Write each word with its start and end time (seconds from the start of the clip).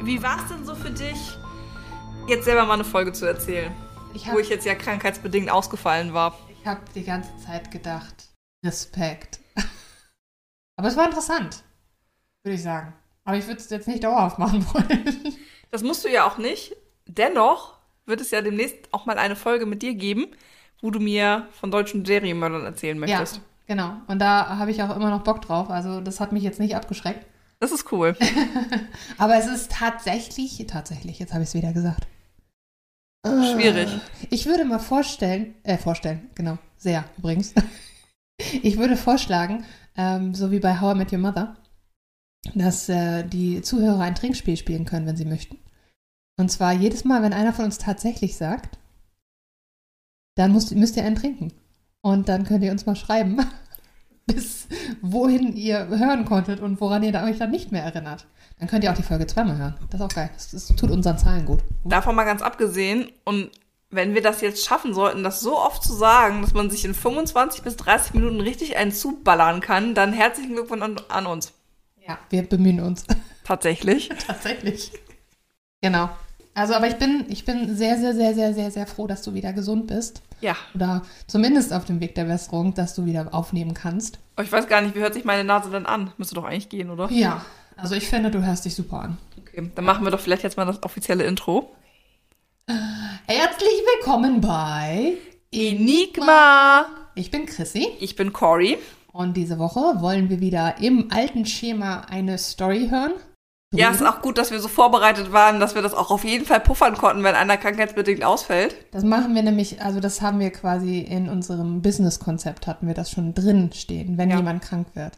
Wie, 0.00 0.06
wie 0.06 0.22
war 0.22 0.38
es 0.38 0.48
denn 0.48 0.64
so 0.64 0.74
für 0.74 0.90
dich, 0.90 1.36
jetzt 2.26 2.46
selber 2.46 2.64
mal 2.64 2.74
eine 2.74 2.84
Folge 2.84 3.12
zu 3.12 3.26
erzählen? 3.26 3.70
Ich 4.14 4.24
Wo 4.24 4.30
habe 4.30 4.40
ich 4.40 4.48
jetzt 4.48 4.64
ja 4.64 4.74
krankheitsbedingt 4.74 5.50
ausgefallen 5.50 6.14
war. 6.14 6.38
ich 6.48 6.66
hab 6.66 6.90
die 6.94 7.04
ganze 7.04 7.36
Zeit 7.36 7.70
gedacht, 7.70 8.30
Respekt. 8.64 9.40
Aber 10.76 10.88
es 10.88 10.96
war 10.96 11.04
interessant, 11.04 11.64
würde 12.42 12.54
ich 12.54 12.62
sagen. 12.62 12.94
Aber 13.24 13.36
ich 13.36 13.46
würde 13.46 13.60
es 13.60 13.68
jetzt 13.68 13.88
nicht 13.88 14.02
dauerhaft 14.02 14.38
machen 14.38 14.64
wollen. 14.72 15.36
Das 15.72 15.84
musst 15.84 16.04
du 16.04 16.08
ja 16.08 16.26
auch 16.26 16.36
nicht. 16.36 16.74
Dennoch 17.06 17.78
wird 18.04 18.20
es 18.20 18.32
ja 18.32 18.40
demnächst 18.40 18.92
auch 18.92 19.06
mal 19.06 19.18
eine 19.18 19.36
Folge 19.36 19.66
mit 19.66 19.82
dir 19.82 19.94
geben, 19.94 20.26
wo 20.80 20.90
du 20.90 20.98
mir 20.98 21.46
von 21.52 21.70
deutschen 21.70 22.04
Serienmördern 22.04 22.64
erzählen 22.64 22.98
möchtest. 22.98 23.36
Ja, 23.36 23.42
genau. 23.68 23.92
Und 24.08 24.18
da 24.18 24.58
habe 24.58 24.72
ich 24.72 24.82
auch 24.82 24.96
immer 24.96 25.10
noch 25.10 25.22
Bock 25.22 25.42
drauf. 25.42 25.70
Also 25.70 26.00
das 26.00 26.18
hat 26.18 26.32
mich 26.32 26.42
jetzt 26.42 26.58
nicht 26.58 26.74
abgeschreckt. 26.74 27.24
Das 27.60 27.72
ist 27.72 27.92
cool. 27.92 28.16
Aber 29.18 29.36
es 29.36 29.46
ist 29.46 29.70
tatsächlich, 29.70 30.64
tatsächlich, 30.66 31.18
jetzt 31.18 31.32
habe 31.32 31.42
ich 31.42 31.50
es 31.50 31.54
wieder 31.54 31.72
gesagt. 31.72 32.06
Äh, 33.22 33.52
Schwierig. 33.52 33.88
Ich 34.30 34.46
würde 34.46 34.64
mal 34.64 34.78
vorstellen, 34.78 35.54
äh, 35.62 35.76
vorstellen, 35.76 36.30
genau, 36.34 36.58
sehr 36.76 37.04
übrigens. 37.16 37.54
Ich 38.62 38.78
würde 38.78 38.96
vorschlagen, 38.96 39.66
ähm, 39.98 40.34
so 40.34 40.50
wie 40.50 40.60
bei 40.60 40.80
How 40.80 40.94
I 40.94 40.98
Met 40.98 41.12
Your 41.12 41.18
Mother, 41.18 41.58
dass 42.54 42.88
äh, 42.88 43.22
die 43.22 43.60
Zuhörer 43.60 44.00
ein 44.00 44.14
Trinkspiel 44.14 44.56
spielen 44.56 44.86
können, 44.86 45.04
wenn 45.04 45.18
sie 45.18 45.26
möchten. 45.26 45.58
Und 46.38 46.50
zwar 46.50 46.72
jedes 46.72 47.04
Mal, 47.04 47.22
wenn 47.22 47.34
einer 47.34 47.52
von 47.52 47.66
uns 47.66 47.76
tatsächlich 47.76 48.38
sagt, 48.38 48.78
dann 50.36 50.54
müsst, 50.54 50.74
müsst 50.74 50.96
ihr 50.96 51.04
einen 51.04 51.16
trinken. 51.16 51.52
Und 52.00 52.30
dann 52.30 52.44
könnt 52.44 52.64
ihr 52.64 52.72
uns 52.72 52.86
mal 52.86 52.96
schreiben, 52.96 53.44
bis 54.32 54.68
wohin 55.00 55.54
ihr 55.56 55.88
hören 55.88 56.24
konntet 56.24 56.60
und 56.60 56.80
woran 56.80 57.02
ihr 57.02 57.14
euch 57.22 57.38
dann 57.38 57.50
nicht 57.50 57.72
mehr 57.72 57.82
erinnert. 57.82 58.26
Dann 58.58 58.68
könnt 58.68 58.84
ihr 58.84 58.90
auch 58.90 58.96
die 58.96 59.02
Folge 59.02 59.26
zweimal 59.26 59.56
hören. 59.56 59.74
Das 59.90 60.00
ist 60.00 60.06
auch 60.06 60.14
geil. 60.14 60.30
Das, 60.34 60.50
das 60.50 60.66
tut 60.68 60.90
unseren 60.90 61.18
Zahlen 61.18 61.46
gut. 61.46 61.60
Davon 61.84 62.14
mal 62.14 62.24
ganz 62.24 62.42
abgesehen, 62.42 63.10
und 63.24 63.50
wenn 63.90 64.14
wir 64.14 64.22
das 64.22 64.40
jetzt 64.40 64.64
schaffen 64.64 64.94
sollten, 64.94 65.24
das 65.24 65.40
so 65.40 65.58
oft 65.58 65.82
zu 65.82 65.92
sagen, 65.92 66.42
dass 66.42 66.54
man 66.54 66.70
sich 66.70 66.84
in 66.84 66.94
25 66.94 67.62
bis 67.62 67.76
30 67.76 68.14
Minuten 68.14 68.40
richtig 68.40 68.76
einen 68.76 68.92
zuballern 68.92 69.60
kann, 69.60 69.94
dann 69.94 70.12
herzlichen 70.12 70.52
Glückwunsch 70.52 70.82
an, 70.82 71.00
an 71.08 71.26
uns. 71.26 71.52
Ja, 72.06 72.18
wir 72.28 72.42
bemühen 72.42 72.80
uns. 72.80 73.04
Tatsächlich. 73.44 74.10
Tatsächlich. 74.26 74.92
Genau. 75.80 76.10
Also, 76.54 76.74
aber 76.74 76.88
ich 76.88 76.96
bin, 76.96 77.26
ich 77.28 77.44
bin 77.44 77.74
sehr, 77.76 77.96
sehr, 77.98 78.14
sehr, 78.14 78.34
sehr, 78.34 78.54
sehr, 78.54 78.70
sehr 78.70 78.86
froh, 78.86 79.06
dass 79.06 79.22
du 79.22 79.34
wieder 79.34 79.52
gesund 79.52 79.86
bist. 79.86 80.22
Ja. 80.40 80.56
Oder 80.74 81.02
zumindest 81.26 81.72
auf 81.72 81.84
dem 81.84 82.00
Weg 82.00 82.14
der 82.16 82.24
Besserung, 82.24 82.74
dass 82.74 82.94
du 82.94 83.04
wieder 83.06 83.28
aufnehmen 83.32 83.72
kannst. 83.74 84.18
Aber 84.36 84.44
ich 84.44 84.52
weiß 84.52 84.66
gar 84.68 84.80
nicht, 84.80 84.94
wie 84.94 85.00
hört 85.00 85.14
sich 85.14 85.24
meine 85.24 85.44
Nase 85.44 85.70
denn 85.70 85.86
an? 85.86 86.12
Müsste 86.18 86.34
doch 86.34 86.44
eigentlich 86.44 86.68
gehen, 86.68 86.90
oder? 86.90 87.10
Ja. 87.10 87.44
Also 87.76 87.94
ich 87.94 88.08
finde, 88.08 88.30
du 88.30 88.44
hörst 88.44 88.64
dich 88.64 88.74
super 88.74 89.00
an. 89.00 89.18
Okay, 89.38 89.70
dann 89.74 89.84
machen 89.84 90.04
wir 90.04 90.10
doch 90.10 90.20
vielleicht 90.20 90.42
jetzt 90.42 90.56
mal 90.56 90.66
das 90.66 90.82
offizielle 90.82 91.24
Intro. 91.24 91.70
Herzlich 93.26 93.82
willkommen 93.96 94.40
bei 94.40 95.14
Enigma! 95.52 96.86
Ich 97.14 97.30
bin 97.30 97.46
Chrissy 97.46 97.88
Ich 98.00 98.16
bin 98.16 98.32
Cory. 98.32 98.78
und 99.12 99.36
diese 99.36 99.58
Woche 99.58 99.80
wollen 100.00 100.28
wir 100.30 100.40
wieder 100.40 100.76
im 100.80 101.10
alten 101.12 101.44
Schema 101.46 102.02
eine 102.10 102.38
Story 102.38 102.88
hören. 102.90 103.12
Ja, 103.72 103.90
ist 103.90 104.04
auch 104.04 104.20
gut, 104.20 104.36
dass 104.36 104.50
wir 104.50 104.58
so 104.58 104.66
vorbereitet 104.66 105.30
waren, 105.32 105.60
dass 105.60 105.76
wir 105.76 105.82
das 105.82 105.94
auch 105.94 106.10
auf 106.10 106.24
jeden 106.24 106.44
Fall 106.44 106.58
puffern 106.58 106.96
konnten, 106.96 107.22
wenn 107.22 107.36
einer 107.36 107.56
krankheitsbedingt 107.56 108.24
ausfällt. 108.24 108.74
Das 108.90 109.04
machen 109.04 109.32
wir 109.34 109.42
nämlich, 109.42 109.80
also 109.80 110.00
das 110.00 110.20
haben 110.20 110.40
wir 110.40 110.50
quasi 110.50 110.98
in 110.98 111.28
unserem 111.28 111.80
Business-Konzept 111.80 112.66
hatten 112.66 112.88
wir 112.88 112.94
das 112.94 113.12
schon 113.12 113.32
drin 113.32 113.70
stehen, 113.72 114.18
wenn 114.18 114.28
Ja. 114.30 114.36
jemand 114.38 114.62
krank 114.62 114.88
wird. 114.94 115.12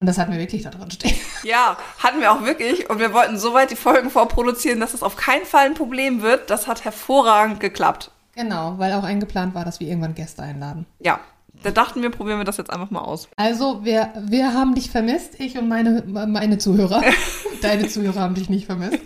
Und 0.00 0.08
das 0.08 0.18
hatten 0.18 0.32
wir 0.32 0.38
wirklich 0.38 0.62
da 0.62 0.70
drin 0.70 0.90
stehen. 0.90 1.16
Ja, 1.42 1.76
hatten 2.02 2.20
wir 2.20 2.32
auch 2.32 2.42
wirklich. 2.42 2.88
Und 2.90 2.98
wir 3.00 3.12
wollten 3.14 3.38
soweit 3.38 3.70
die 3.70 3.76
Folgen 3.76 4.08
vorproduzieren, 4.10 4.80
dass 4.80 4.92
das 4.92 5.02
auf 5.02 5.16
keinen 5.16 5.44
Fall 5.44 5.66
ein 5.66 5.74
Problem 5.74 6.20
wird. 6.22 6.48
Das 6.50 6.66
hat 6.66 6.84
hervorragend 6.84 7.60
geklappt. 7.60 8.10
Genau, 8.34 8.74
weil 8.78 8.92
auch 8.94 9.04
eingeplant 9.04 9.54
war, 9.54 9.64
dass 9.64 9.78
wir 9.80 9.86
irgendwann 9.88 10.14
Gäste 10.14 10.42
einladen. 10.42 10.86
Ja, 11.00 11.20
da 11.64 11.70
dachten 11.70 12.02
wir, 12.02 12.10
probieren 12.10 12.38
wir 12.38 12.44
das 12.44 12.58
jetzt 12.58 12.70
einfach 12.70 12.90
mal 12.90 13.00
aus. 13.00 13.28
Also, 13.36 13.84
wir, 13.84 14.12
wir 14.20 14.52
haben 14.52 14.74
dich 14.74 14.90
vermisst, 14.90 15.40
ich 15.40 15.56
und 15.58 15.66
meine, 15.66 16.04
meine 16.06 16.58
Zuhörer. 16.58 17.02
Deine 17.62 17.88
Zuhörer 17.88 18.20
haben 18.20 18.34
dich 18.34 18.50
nicht 18.50 18.66
vermisst. 18.66 18.98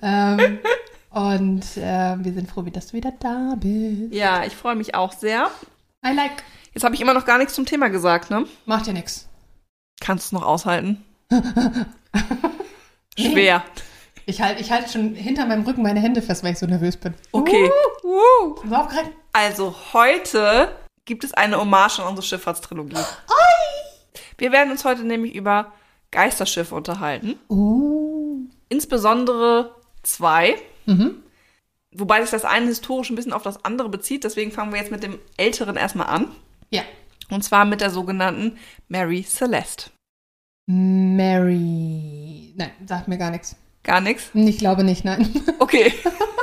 ähm, 0.00 0.58
und 1.10 1.64
äh, 1.76 2.16
wir 2.18 2.32
sind 2.32 2.48
froh, 2.48 2.62
dass 2.62 2.88
du 2.88 2.92
wieder 2.94 3.12
da 3.18 3.56
bist. 3.58 4.12
Ja, 4.12 4.44
ich 4.44 4.54
freue 4.54 4.76
mich 4.76 4.94
auch 4.94 5.12
sehr. 5.12 5.50
I 6.06 6.14
like. 6.14 6.44
Jetzt 6.72 6.84
habe 6.84 6.94
ich 6.94 7.00
immer 7.00 7.14
noch 7.14 7.24
gar 7.24 7.38
nichts 7.38 7.54
zum 7.54 7.66
Thema 7.66 7.88
gesagt, 7.88 8.30
ne? 8.30 8.46
Macht 8.64 8.86
ja 8.86 8.92
nix. 8.92 9.28
Kannst 10.00 10.24
du 10.24 10.36
es 10.36 10.40
noch 10.40 10.46
aushalten? 10.46 11.04
Schwer. 13.18 13.62
Ich 14.26 14.40
halte 14.40 14.60
ich 14.60 14.70
halt 14.70 14.90
schon 14.90 15.14
hinter 15.14 15.46
meinem 15.46 15.64
Rücken 15.64 15.82
meine 15.82 16.00
Hände 16.00 16.22
fest, 16.22 16.42
weil 16.42 16.52
ich 16.52 16.58
so 16.58 16.66
nervös 16.66 16.96
bin. 16.96 17.14
Okay. 17.32 17.70
Uh, 18.02 18.74
aufgeregt. 18.74 19.10
Also 19.32 19.74
heute 19.92 20.68
gibt 21.04 21.24
es 21.24 21.34
eine 21.34 21.58
Hommage 21.58 22.00
an 22.00 22.08
unsere 22.08 22.26
Schifffahrtstrilogie. 22.26 22.96
Wir 24.38 24.52
werden 24.52 24.70
uns 24.70 24.84
heute 24.84 25.04
nämlich 25.04 25.34
über 25.34 25.72
Geisterschiffe 26.10 26.74
unterhalten. 26.74 27.38
Uh. 27.48 28.46
Insbesondere 28.68 29.74
zwei. 30.02 30.56
Mhm. 30.86 31.22
Wobei 31.92 32.20
sich 32.22 32.30
das 32.30 32.44
eine 32.44 32.66
historisch 32.66 33.10
ein 33.10 33.16
bisschen 33.16 33.32
auf 33.32 33.42
das 33.42 33.64
andere 33.64 33.88
bezieht. 33.88 34.24
Deswegen 34.24 34.50
fangen 34.50 34.72
wir 34.72 34.80
jetzt 34.80 34.90
mit 34.90 35.02
dem 35.02 35.18
älteren 35.36 35.76
erstmal 35.76 36.08
an. 36.08 36.30
Ja. 36.70 36.82
Und 37.30 37.44
zwar 37.44 37.64
mit 37.64 37.80
der 37.80 37.90
sogenannten 37.90 38.58
Mary 38.88 39.22
Celeste. 39.24 39.90
Mary. 40.66 42.52
Nein, 42.56 42.70
sagt 42.86 43.08
mir 43.08 43.18
gar 43.18 43.30
nichts. 43.30 43.56
Gar 43.82 44.00
nichts? 44.00 44.30
Ich 44.34 44.58
glaube 44.58 44.82
nicht, 44.82 45.04
nein. 45.04 45.28
Okay. 45.58 45.92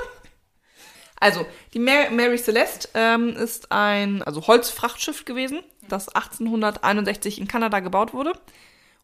Also, 1.21 1.45
die 1.75 1.79
Mary, 1.79 2.37
Celeste 2.39 2.89
ähm, 2.95 3.29
ist 3.29 3.71
ein 3.71 4.23
also 4.23 4.47
Holzfrachtschiff 4.47 5.23
gewesen, 5.23 5.61
das 5.87 6.09
1861 6.09 7.39
in 7.39 7.47
Kanada 7.47 7.79
gebaut 7.79 8.13
wurde 8.13 8.33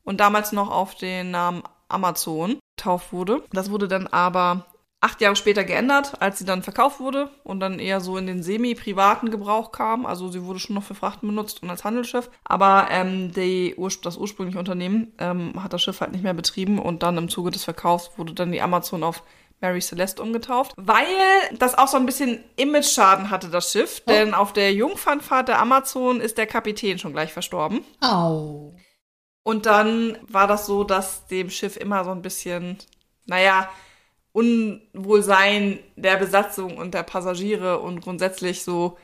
und 0.04 0.20
damals 0.20 0.52
noch 0.52 0.72
auf 0.72 0.96
den 0.96 1.30
Namen 1.30 1.62
Amazon 1.90 2.58
getauft 2.76 3.14
wurde. 3.14 3.44
Das 3.52 3.70
wurde 3.70 3.88
dann 3.88 4.08
aber 4.08 4.66
acht 5.00 5.22
Jahre 5.22 5.36
später 5.36 5.64
geändert, 5.64 6.20
als 6.20 6.40
sie 6.40 6.46
dann 6.46 6.64
verkauft 6.64 7.00
wurde 7.00 7.30
und 7.44 7.60
dann 7.60 7.78
eher 7.78 8.02
so 8.02 8.18
in 8.18 8.26
den 8.26 8.42
semi-privaten 8.42 9.30
Gebrauch 9.30 9.72
kam. 9.72 10.08
Also 10.08 10.28
sie 10.30 10.44
wurde 10.44 10.60
schon 10.60 10.76
noch 10.76 10.84
für 10.84 10.96
Frachten 10.96 11.28
benutzt 11.28 11.62
und 11.62 11.70
als 11.70 11.84
Handelsschiff. 11.84 12.32
Aber 12.44 12.88
ähm, 12.90 13.32
die, 13.32 13.76
das 14.02 14.18
ursprüngliche 14.18 14.58
Unternehmen 14.58 15.14
ähm, 15.20 15.62
hat 15.62 15.74
das 15.74 15.84
Schiff 15.84 16.02
halt 16.02 16.14
nicht 16.14 16.24
mehr 16.24 16.34
betrieben 16.34 16.80
und 16.80 17.04
dann 17.04 17.18
im 17.18 17.30
Zuge 17.30 17.52
des 17.52 17.64
Verkaufs 17.64 18.18
wurde 18.18 18.34
dann 18.34 18.52
die 18.52 18.62
Amazon 18.62 19.04
auf 19.04 19.22
Mary 19.60 19.82
Celeste 19.82 20.22
umgetauft, 20.22 20.74
weil 20.78 21.06
das 21.58 21.78
auch 21.78 21.88
so 21.88 21.98
ein 21.98 22.06
bisschen 22.06 22.44
Image-Schaden 22.58 23.30
hatte, 23.30 23.50
das 23.50 23.72
Schiff. 23.72 24.02
Oh. 24.06 24.12
Denn 24.12 24.34
auf 24.34 24.54
der 24.54 24.74
Jungfernfahrt 24.74 25.48
der 25.48 25.60
Amazon 25.60 26.22
ist 26.22 26.38
der 26.38 26.48
Kapitän 26.48 27.00
schon 27.00 27.14
gleich 27.14 27.34
verstorben. 27.34 27.82
Au. 28.02 28.76
Und 29.44 29.66
dann 29.66 30.18
war 30.28 30.48
das 30.48 30.66
so, 30.66 30.84
dass 30.84 31.26
dem 31.28 31.50
Schiff 31.50 31.78
immer 31.78 32.04
so 32.04 32.12
ein 32.12 32.22
bisschen, 32.22 32.78
naja, 33.26 33.70
Unwohlsein 34.34 35.80
der 35.96 36.18
Besatzung 36.18 36.78
und 36.78 36.94
der 36.94 37.04
Passagiere 37.04 37.80
und 37.80 38.02
grundsätzlich 38.02 38.64
so 38.64 38.98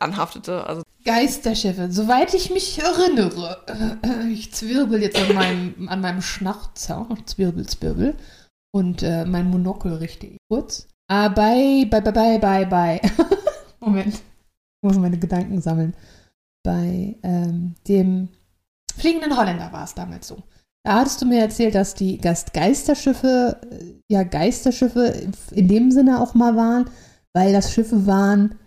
anhaftete. 0.00 0.66
Also 0.66 0.82
Geisterschiffe, 1.04 1.88
soweit 1.90 2.34
ich 2.34 2.50
mich 2.50 2.78
erinnere. 2.78 3.64
Äh, 4.02 4.32
Ich 4.32 4.52
zwirbel 4.52 5.00
jetzt 5.02 5.18
an 5.18 5.34
meinem, 5.34 5.88
an 5.88 6.00
meinem 6.00 6.22
Schnauzer. 6.22 7.06
Zwirbel, 7.26 7.66
zwirbel. 7.66 8.16
Und 8.72 9.02
äh, 9.02 9.24
mein 9.24 9.50
Monokel 9.50 9.94
richte 9.94 10.26
ich 10.26 10.38
kurz. 10.48 10.86
Ah, 11.08 11.28
bei, 11.28 11.86
bei, 11.90 12.00
bei, 12.00 12.12
bei, 12.12 12.38
bei, 12.38 12.64
bei. 12.64 13.00
Moment. 13.80 14.14
Ich 14.14 14.82
muss 14.82 14.96
meine 14.96 15.18
Gedanken 15.18 15.60
sammeln. 15.60 15.94
Bei 16.62 17.16
ähm, 17.22 17.74
dem 17.88 18.28
fliegenden 18.96 19.36
Holländer 19.36 19.72
war 19.72 19.84
es 19.84 19.94
damals 19.94 20.28
so. 20.28 20.42
Da 20.84 20.94
hattest 21.00 21.20
du 21.20 21.26
mir 21.26 21.40
erzählt, 21.40 21.74
dass 21.74 21.94
die 21.94 22.18
Gast 22.18 22.54
Geisterschiffe, 22.54 23.60
äh, 23.70 23.94
ja, 24.08 24.22
Geisterschiffe 24.22 25.28
in 25.50 25.68
dem 25.68 25.90
Sinne 25.90 26.20
auch 26.20 26.34
mal 26.34 26.56
waren, 26.56 26.88
weil 27.34 27.52
das 27.52 27.72
Schiffe 27.72 28.06
waren, 28.06 28.58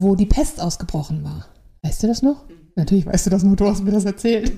wo 0.00 0.14
die 0.14 0.26
Pest 0.26 0.60
ausgebrochen 0.60 1.24
war. 1.24 1.46
Weißt 1.82 2.02
du 2.02 2.06
das 2.06 2.22
noch? 2.22 2.44
Natürlich 2.76 3.06
weißt 3.06 3.26
du 3.26 3.30
das 3.30 3.42
noch, 3.42 3.56
du 3.56 3.66
hast 3.66 3.82
mir 3.82 3.92
das 3.92 4.04
erzählt. 4.04 4.52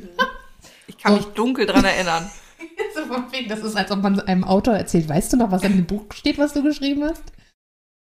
ich 0.87 0.99
kann 0.99 1.15
mich 1.15 1.27
dunkel 1.27 1.67
dran 1.67 1.85
erinnern. 1.85 2.31
so 2.95 3.07
von 3.07 3.33
wegen, 3.33 3.49
das 3.49 3.61
ist, 3.61 3.77
als 3.77 3.91
ob 3.91 4.03
man 4.03 4.21
einem 4.21 4.45
Autor 4.45 4.75
erzählt. 4.75 5.09
Weißt 5.09 5.33
du 5.33 5.37
noch, 5.37 5.51
was 5.51 5.63
in 5.63 5.77
dem 5.77 5.87
Buch 5.87 6.05
steht, 6.13 6.39
was 6.39 6.53
du 6.53 6.63
geschrieben 6.63 7.05
hast? 7.05 7.25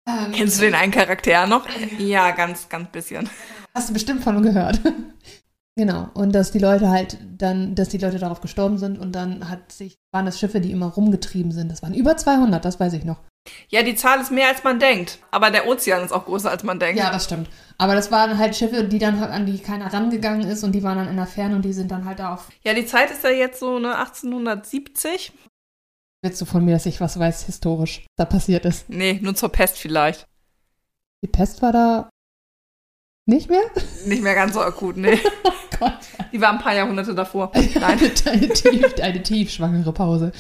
Ähm, 0.08 0.32
Kennst 0.34 0.58
du 0.58 0.66
den 0.66 0.76
einen 0.76 0.92
Charakter 0.92 1.48
noch? 1.48 1.68
Ja, 1.98 2.32
ganz, 2.32 2.70
ganz 2.70 2.90
bisschen. 2.92 3.30
Hast 3.74 3.90
du 3.90 3.94
bestimmt 3.94 4.24
von 4.24 4.42
gehört. 4.44 4.80
genau. 5.76 6.10
Und 6.14 6.34
dass 6.34 6.52
die 6.52 6.60
Leute 6.60 6.90
halt 6.90 7.18
dann, 7.38 7.76
dass 7.76 7.90
die 7.90 7.98
Leute 7.98 8.20
darauf 8.20 8.42
gestorben 8.42 8.78
sind 8.78 9.00
und 9.00 9.14
dann 9.14 9.50
hat 9.50 9.72
sich, 9.72 9.98
waren 10.12 10.26
das 10.26 10.40
Schiffe, 10.40 10.62
die 10.62 10.72
immer 10.72 10.88
rumgetrieben 10.88 11.52
sind. 11.52 11.72
Das 11.72 11.82
waren 11.82 11.94
über 11.94 12.16
200, 12.16 12.64
das 12.64 12.80
weiß 12.80 12.94
ich 12.94 13.04
noch. 13.04 13.22
Ja, 13.70 13.84
die 13.84 13.96
Zahl 13.96 14.20
ist 14.22 14.32
mehr 14.32 14.48
als 14.48 14.64
man 14.64 14.80
denkt. 14.80 15.20
Aber 15.32 15.52
der 15.52 15.68
Ozean 15.68 16.04
ist 16.04 16.12
auch 16.12 16.26
größer 16.26 16.50
als 16.50 16.64
man 16.64 16.80
denkt. 16.80 17.00
Ja, 17.00 17.12
das 17.12 17.26
stimmt. 17.26 17.50
Aber 17.78 17.94
das 17.94 18.12
waren 18.12 18.38
halt 18.38 18.56
Schiffe, 18.56 18.86
die 18.86 19.00
dann 19.00 19.20
halt 19.20 19.32
an 19.32 19.46
die 19.46 19.60
keiner 19.60 19.92
rangegangen 19.94 20.48
ist 20.48 20.64
und 20.64 20.72
die 20.72 20.84
waren 20.84 20.98
dann 20.98 21.10
in 21.10 21.18
der 21.18 21.28
Ferne 21.28 21.56
und 21.56 21.64
die 21.64 21.74
sind 21.74 21.92
dann 21.92 22.06
halt 22.06 22.20
da 22.20 22.34
auf. 22.34 22.50
Ja, 22.64 22.74
die 22.74 22.86
Zeit 22.86 23.12
ist 23.12 23.24
ja 23.24 23.30
jetzt 23.30 23.60
so, 23.60 23.80
ne, 23.80 23.98
1870. 23.98 25.34
Willst 26.24 26.42
du 26.42 26.46
von 26.46 26.64
mir, 26.64 26.72
dass 26.74 26.86
ich 26.86 27.02
was 27.02 27.20
weiß, 27.20 27.46
historisch 27.46 28.06
da 28.16 28.26
passiert 28.26 28.66
ist? 28.66 28.90
Nee, 28.90 29.20
nur 29.22 29.36
zur 29.36 29.50
Pest 29.50 29.78
vielleicht. 29.78 30.26
Die 31.24 31.28
Pest 31.28 31.62
war 31.62 31.72
da 31.72 32.10
nicht 33.28 33.50
mehr? 33.50 33.64
Nicht 34.06 34.22
mehr 34.22 34.36
ganz 34.36 34.54
so 34.54 34.62
akut, 34.62 34.98
nee. 34.98 35.20
Oh 35.44 35.78
Gott. 35.80 35.98
Die 36.32 36.40
war 36.40 36.52
ein 36.52 36.60
paar 36.60 36.74
Jahrhunderte 36.74 37.14
davor. 37.14 37.52
Nein. 37.56 37.66
Eine, 37.76 38.12
eine, 38.26 38.50
tief, 38.50 38.94
eine 39.02 39.24
tiefschwangere 39.24 39.92
Pause. 39.92 40.32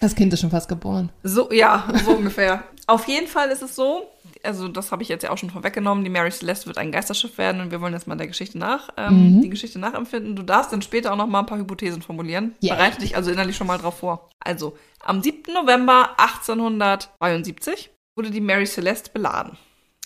Das 0.00 0.14
Kind 0.14 0.32
ist 0.32 0.40
schon 0.40 0.50
fast 0.50 0.68
geboren. 0.68 1.10
So, 1.22 1.50
ja, 1.52 1.88
so 2.04 2.10
ungefähr. 2.16 2.62
Auf 2.86 3.06
jeden 3.08 3.26
Fall 3.26 3.50
ist 3.50 3.62
es 3.62 3.74
so, 3.74 4.06
also 4.42 4.68
das 4.68 4.92
habe 4.92 5.02
ich 5.02 5.08
jetzt 5.08 5.22
ja 5.22 5.30
auch 5.30 5.36
schon 5.38 5.50
vorweggenommen, 5.50 6.04
die 6.04 6.10
Mary 6.10 6.30
Celeste 6.30 6.66
wird 6.66 6.78
ein 6.78 6.92
Geisterschiff 6.92 7.36
werden 7.36 7.60
und 7.60 7.70
wir 7.70 7.80
wollen 7.80 7.92
jetzt 7.92 8.06
mal 8.06 8.16
der 8.16 8.28
Geschichte 8.28 8.56
nach, 8.58 8.88
ähm, 8.96 9.36
Mhm. 9.36 9.42
die 9.42 9.50
Geschichte 9.50 9.78
nachempfinden. 9.78 10.36
Du 10.36 10.42
darfst 10.42 10.72
dann 10.72 10.80
später 10.82 11.12
auch 11.12 11.16
noch 11.16 11.26
mal 11.26 11.40
ein 11.40 11.46
paar 11.46 11.58
Hypothesen 11.58 12.00
formulieren. 12.02 12.54
Ja. 12.60 12.74
Bereite 12.76 12.98
dich 13.00 13.16
also 13.16 13.30
innerlich 13.30 13.56
schon 13.56 13.66
mal 13.66 13.78
drauf 13.78 13.98
vor. 13.98 14.30
Also, 14.40 14.78
am 15.00 15.22
7. 15.22 15.52
November 15.52 16.10
1872 16.18 17.90
wurde 18.16 18.30
die 18.30 18.40
Mary 18.40 18.66
Celeste 18.66 19.10
beladen. 19.12 19.56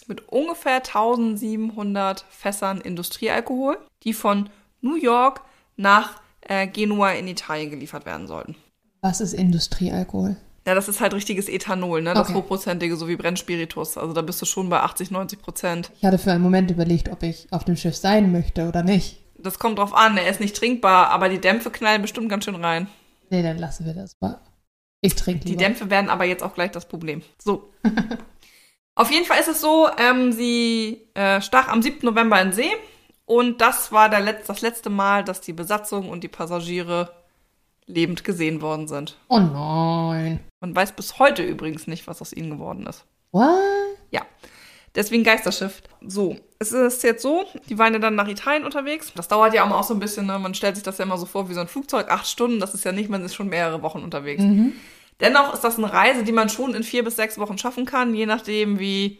Mit 0.07 0.29
ungefähr 0.29 0.83
1700 0.83 2.25
Fässern 2.31 2.81
Industriealkohol, 2.81 3.79
die 4.03 4.13
von 4.13 4.51
New 4.81 4.97
York 4.97 5.43
nach 5.77 6.21
äh, 6.41 6.67
Genua 6.67 7.11
in 7.13 7.29
Italien 7.29 7.71
geliefert 7.71 8.05
werden 8.07 8.27
sollten. 8.27 8.57
Was 9.03 9.21
ist 9.21 9.33
Industriealkohol? 9.35 10.37
Ja, 10.67 10.77
das 10.77 10.87
ist 10.89 11.01
halt 11.01 11.13
richtiges 11.13 11.49
Ethanol, 11.49 12.03
ne? 12.03 12.15
Das 12.15 12.29
Okay. 12.29 12.39
hochprozentige, 12.39 12.97
so 12.97 13.09
wie 13.09 13.17
Brennspiritus. 13.17 13.99
Also 13.99 14.13
da 14.13 14.23
bist 14.23 14.41
du 14.41 14.47
schon 14.47 14.69
bei 14.69 14.81
80, 14.81 15.11
90 15.11 15.43
Prozent. 15.43 15.91
Ich 15.99 16.05
hatte 16.05 16.19
für 16.19 16.31
einen 16.31 16.43
Moment 16.43 16.71
überlegt, 16.71 17.09
ob 17.11 17.25
ich 17.25 17.49
auf 17.51 17.65
dem 17.65 17.77
Schiff 17.77 17.97
sein 17.97 18.31
möchte 18.31 18.69
oder 18.69 18.85
nicht. 18.85 19.19
Das 19.39 19.59
kommt 19.59 19.79
drauf 19.81 19.93
an, 19.93 20.17
er 20.17 20.29
ist 20.31 20.39
nicht 20.39 20.55
trinkbar, 20.57 21.09
aber 21.09 21.29
die 21.29 21.41
Dämpfe 21.41 21.73
knallen 21.73 22.01
bestimmt 22.01 22.29
ganz 22.29 22.45
schön 22.45 22.55
rein. 22.65 22.87
Nee, 23.29 23.43
dann 23.43 23.59
lassen 23.59 23.85
wir 23.87 23.93
das 23.95 24.17
mal. 24.21 24.39
Ich 25.01 25.17
trinke 25.17 25.41
Die 25.47 25.51
lieber. 25.51 25.65
Dämpfe 25.65 25.91
werden 25.91 26.09
aber 26.09 26.25
jetzt 26.25 26.45
auch 26.45 26.55
gleich 26.55 26.71
das 26.71 26.87
Problem. 26.87 27.23
So. 27.43 27.73
Auf 28.95 29.11
jeden 29.11 29.27
Fall 29.27 29.41
ist 29.41 29.49
es 29.49 29.61
so, 29.61 29.89
ähm, 29.99 30.31
sie 30.31 31.09
äh, 31.15 31.41
stach 31.41 31.67
am 31.67 31.83
7. 31.83 32.01
November 32.07 32.41
in 32.41 32.53
See 32.53 32.71
und 33.25 33.61
das 33.61 33.91
war 33.91 34.09
der 34.11 34.21
Letz 34.21 34.47
das 34.47 34.61
letzte 34.61 34.91
Mal, 34.91 35.25
dass 35.25 35.41
die 35.41 35.53
Besatzung 35.55 36.09
und 36.09 36.23
die 36.23 36.29
Passagiere 36.29 37.11
lebend 37.87 38.25
gesehen 38.25 38.61
worden 38.61 38.89
sind. 38.89 39.19
Oh 39.29 39.39
nein. 39.39 40.41
Man 40.61 40.75
weiß 40.75 40.93
bis 40.93 41.19
heute 41.19 41.43
übrigens 41.43 41.87
nicht, 41.87 42.07
was 42.07 42.23
aus 42.23 42.33
ihnen 42.33 42.51
geworden 42.51 42.87
ist. 42.87 43.05
What? 43.33 43.59
Ja, 44.11 44.23
deswegen 44.95 45.25
Geisterschiff. 45.25 45.83
So, 46.01 46.37
es 46.59 46.73
ist 46.73 47.03
jetzt 47.03 47.23
so, 47.23 47.45
die 47.69 47.79
waren 47.79 47.93
ja 47.93 47.99
dann 47.99 48.15
nach 48.15 48.29
Italien 48.29 48.65
unterwegs. 48.65 49.13
Das 49.15 49.29
dauert 49.29 49.55
ja 49.55 49.65
auch 49.65 49.69
mal 49.69 49.79
auch 49.79 49.85
so 49.85 49.95
ein 49.95 50.01
bisschen, 50.01 50.27
ne? 50.27 50.39
man 50.39 50.55
stellt 50.55 50.77
sich 50.77 50.85
das 50.85 50.99
ja 50.99 51.05
immer 51.05 51.19
so 51.19 51.27
vor 51.27 51.49
wie 51.49 51.55
so 51.55 51.61
ein 51.61 51.69
Flugzeug, 51.69 52.11
acht 52.11 52.27
Stunden, 52.27 52.61
das 52.61 52.75
ist 52.75 52.85
ja 52.85 52.93
nicht, 52.93 53.11
man 53.11 53.25
ist 53.25 53.35
schon 53.35 53.49
mehrere 53.49 53.83
Wochen 53.83 54.03
unterwegs. 54.03 54.43
Mhm. 54.43 54.75
Dennoch 55.21 55.55
ist 55.55 55.63
das 55.63 55.79
eine 55.79 55.93
Reise, 55.93 56.25
die 56.25 56.33
man 56.33 56.49
schon 56.49 56.75
in 56.75 56.83
vier 56.83 57.05
bis 57.05 57.17
sechs 57.17 57.39
Wochen 57.39 57.59
schaffen 57.59 57.87
kann, 57.87 58.15
je 58.15 58.27
nachdem, 58.27 58.79
wie 58.79 59.19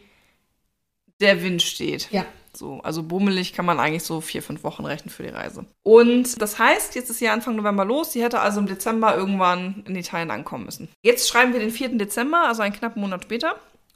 der 1.21 1.41
Wind 1.41 1.61
steht. 1.61 2.09
Ja. 2.11 2.25
So, 2.55 2.79
also 2.81 3.01
bummelig 3.01 3.53
kann 3.53 3.65
man 3.65 3.79
eigentlich 3.79 4.03
so 4.03 4.21
vier, 4.21 4.43
fünf 4.43 4.63
Wochen 4.63 4.85
rechnen 4.85 5.09
für 5.09 5.23
die 5.23 5.29
Reise. 5.29 5.65
Und 5.81 6.39
das 6.39 6.59
heißt, 6.59 6.93
jetzt 6.95 7.09
ist 7.09 7.17
sie 7.17 7.27
Anfang 7.27 7.55
November 7.55 7.83
los. 7.83 8.11
Sie 8.11 8.23
hätte 8.23 8.39
also 8.39 8.59
im 8.59 8.67
Dezember 8.67 9.15
irgendwann 9.15 9.83
in 9.87 9.95
Italien 9.95 10.29
ankommen 10.29 10.65
müssen. 10.65 10.87
Jetzt 11.01 11.27
schreiben 11.27 11.53
wir 11.53 11.59
den 11.59 11.71
4. 11.71 11.97
Dezember, 11.97 12.47
also 12.47 12.61
einen 12.61 12.73
knappen 12.73 13.01
Monat 13.01 13.23
später. 13.23 13.55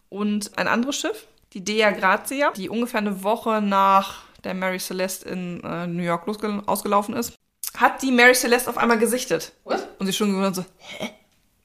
Und 0.09 0.57
ein 0.57 0.67
anderes 0.67 0.95
Schiff, 0.95 1.27
die 1.53 1.63
Dea 1.63 1.91
Grazia, 1.91 2.51
die 2.51 2.69
ungefähr 2.69 2.99
eine 2.99 3.23
Woche 3.23 3.61
nach 3.61 4.23
der 4.43 4.53
Mary 4.53 4.79
Celeste 4.79 5.29
in 5.29 5.61
äh, 5.63 5.85
New 5.85 6.03
York 6.03 6.27
ausgelaufen 6.67 7.15
ist, 7.15 7.35
hat 7.75 8.01
die 8.01 8.11
Mary 8.11 8.33
Celeste 8.33 8.69
auf 8.69 8.77
einmal 8.77 8.97
gesichtet. 8.97 9.53
Was? 9.65 9.85
Und 9.99 10.07
sie 10.07 10.13
schon 10.13 10.29
gewundert 10.29 10.55
so, 10.55 10.65
hä? 10.77 11.09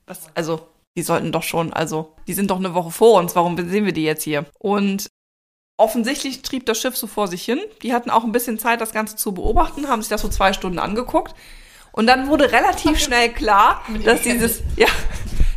Was? 0.06 0.26
Also, 0.34 0.66
die 0.96 1.02
sollten 1.02 1.32
doch 1.32 1.42
schon, 1.42 1.72
also, 1.72 2.14
die 2.26 2.34
sind 2.34 2.50
doch 2.50 2.58
eine 2.58 2.74
Woche 2.74 2.90
vor 2.90 3.18
uns, 3.18 3.34
warum 3.34 3.56
sehen 3.56 3.86
wir 3.86 3.92
die 3.92 4.04
jetzt 4.04 4.24
hier? 4.24 4.44
Und 4.58 5.08
offensichtlich 5.76 6.42
trieb 6.42 6.66
das 6.66 6.80
Schiff 6.80 6.96
so 6.96 7.06
vor 7.06 7.28
sich 7.28 7.44
hin. 7.44 7.60
Die 7.82 7.92
hatten 7.92 8.10
auch 8.10 8.24
ein 8.24 8.32
bisschen 8.32 8.58
Zeit, 8.58 8.80
das 8.80 8.92
Ganze 8.92 9.16
zu 9.16 9.32
beobachten, 9.32 9.88
haben 9.88 10.02
sich 10.02 10.08
das 10.08 10.22
so 10.22 10.28
zwei 10.28 10.52
Stunden 10.52 10.78
angeguckt. 10.78 11.34
Und 11.92 12.06
dann 12.06 12.28
wurde 12.28 12.52
relativ 12.52 12.98
schnell 12.98 13.32
klar, 13.32 13.82
dass 14.04 14.22
dieses, 14.22 14.62
ja, 14.76 14.88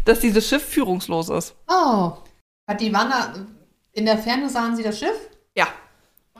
dass 0.06 0.19
dieses 0.19 0.47
Schiff 0.47 0.63
führungslos 0.63 1.29
ist. 1.29 1.56
Oh. 1.67 2.13
Hat 2.67 2.81
die 2.81 2.91
da, 2.91 3.33
in 3.94 4.06
der 4.06 4.17
Ferne 4.17 4.50
sahen 4.50 4.75
sie 4.75 4.83
das 4.83 5.00
Schiff 5.00 5.29
Ja. 5.56 5.67